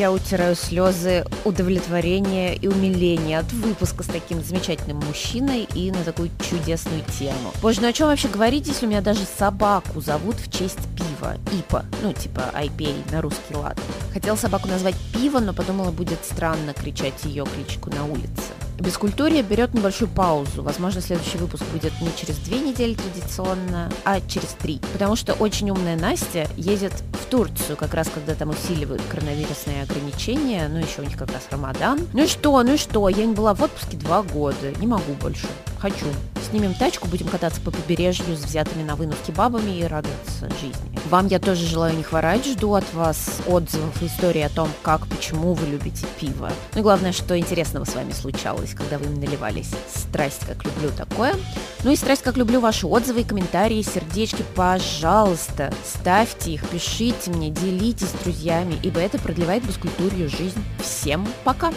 Я 0.00 0.10
утираю 0.12 0.56
слезы 0.56 1.26
удовлетворения 1.44 2.54
и 2.54 2.66
умиления 2.68 3.38
от 3.38 3.52
выпуска 3.52 4.02
с 4.02 4.06
таким 4.06 4.42
замечательным 4.42 4.96
мужчиной 5.00 5.68
и 5.74 5.90
на 5.90 6.02
такую 6.04 6.30
чудесную 6.40 7.02
тему. 7.18 7.52
Боже, 7.60 7.82
ну 7.82 7.88
о 7.88 7.92
чем 7.92 8.06
вообще 8.06 8.28
говорить, 8.28 8.66
если 8.66 8.86
у 8.86 8.88
меня 8.88 9.02
даже 9.02 9.26
собаку 9.38 10.00
зовут 10.00 10.36
в 10.36 10.50
честь 10.50 10.78
пива? 10.96 11.36
Ипа, 11.52 11.84
ну 12.02 12.14
типа 12.14 12.50
IPA 12.54 13.12
на 13.12 13.20
русский 13.20 13.54
лад. 13.54 13.78
Хотела 14.14 14.36
собаку 14.36 14.68
назвать 14.68 14.96
пиво, 15.12 15.38
но 15.38 15.52
подумала, 15.52 15.90
будет 15.90 16.24
странно 16.24 16.72
кричать 16.72 17.22
ее 17.24 17.44
кличку 17.44 17.90
на 17.90 18.06
улице. 18.06 18.54
Бескультурье 18.80 19.42
берет 19.42 19.74
небольшую 19.74 20.08
паузу. 20.08 20.62
Возможно, 20.62 21.02
следующий 21.02 21.36
выпуск 21.36 21.62
будет 21.72 21.92
не 22.00 22.08
через 22.16 22.38
две 22.38 22.58
недели 22.58 22.94
традиционно, 22.94 23.92
а 24.04 24.20
через 24.22 24.48
три. 24.58 24.80
Потому 24.94 25.16
что 25.16 25.34
очень 25.34 25.70
умная 25.70 25.98
Настя 25.98 26.48
едет 26.56 26.92
в 27.12 27.26
Турцию, 27.26 27.76
как 27.76 27.92
раз 27.92 28.08
когда 28.12 28.34
там 28.34 28.50
усиливают 28.50 29.02
коронавирусные 29.10 29.82
ограничения. 29.82 30.66
Ну, 30.68 30.78
еще 30.78 31.02
у 31.02 31.04
них 31.04 31.18
как 31.18 31.30
раз 31.30 31.42
Рамадан. 31.50 32.00
Ну 32.14 32.24
и 32.24 32.26
что, 32.26 32.62
ну 32.62 32.74
и 32.74 32.76
что? 32.78 33.08
Я 33.10 33.26
не 33.26 33.34
была 33.34 33.52
в 33.52 33.62
отпуске 33.62 33.98
два 33.98 34.22
года. 34.22 34.72
Не 34.78 34.86
могу 34.86 35.12
больше. 35.20 35.46
Хочу. 35.78 36.06
Снимем 36.50 36.74
тачку, 36.74 37.06
будем 37.06 37.28
кататься 37.28 37.60
по 37.60 37.70
побережью 37.70 38.36
с 38.36 38.40
взятыми 38.40 38.82
на 38.82 38.96
вынос 38.96 39.18
кебабами 39.24 39.78
и 39.78 39.84
радоваться 39.84 40.48
жизни. 40.60 40.98
Вам 41.08 41.28
я 41.28 41.38
тоже 41.38 41.66
желаю 41.66 41.96
не 41.96 42.02
хворать. 42.02 42.44
Жду 42.44 42.74
от 42.74 42.92
вас 42.92 43.40
отзывов 43.46 44.02
и 44.02 44.06
истории 44.06 44.42
о 44.42 44.48
том, 44.48 44.68
как, 44.82 45.06
почему 45.06 45.54
вы 45.54 45.66
любите 45.66 46.06
пиво. 46.18 46.50
Ну 46.74 46.80
и 46.80 46.82
главное, 46.82 47.12
что 47.12 47.38
интересного 47.38 47.84
с 47.84 47.94
вами 47.94 48.12
случалось 48.12 48.69
случалось, 48.70 48.74
когда 48.74 48.98
вы 48.98 49.06
им 49.06 49.20
наливались. 49.20 49.70
Страсть, 49.94 50.46
как 50.46 50.64
люблю 50.64 50.90
такое. 50.96 51.34
Ну 51.84 51.90
и 51.90 51.96
страсть, 51.96 52.22
как 52.22 52.36
люблю 52.36 52.60
ваши 52.60 52.86
отзывы 52.86 53.20
и 53.20 53.24
комментарии, 53.24 53.82
сердечки, 53.82 54.44
пожалуйста, 54.54 55.72
ставьте 55.84 56.52
их, 56.52 56.68
пишите 56.68 57.30
мне, 57.30 57.50
делитесь 57.50 58.08
с 58.08 58.22
друзьями, 58.24 58.78
ибо 58.82 59.00
это 59.00 59.18
продлевает 59.18 59.64
бескультурью 59.64 60.28
жизнь. 60.28 60.62
Всем 60.82 61.26
пока! 61.44 61.72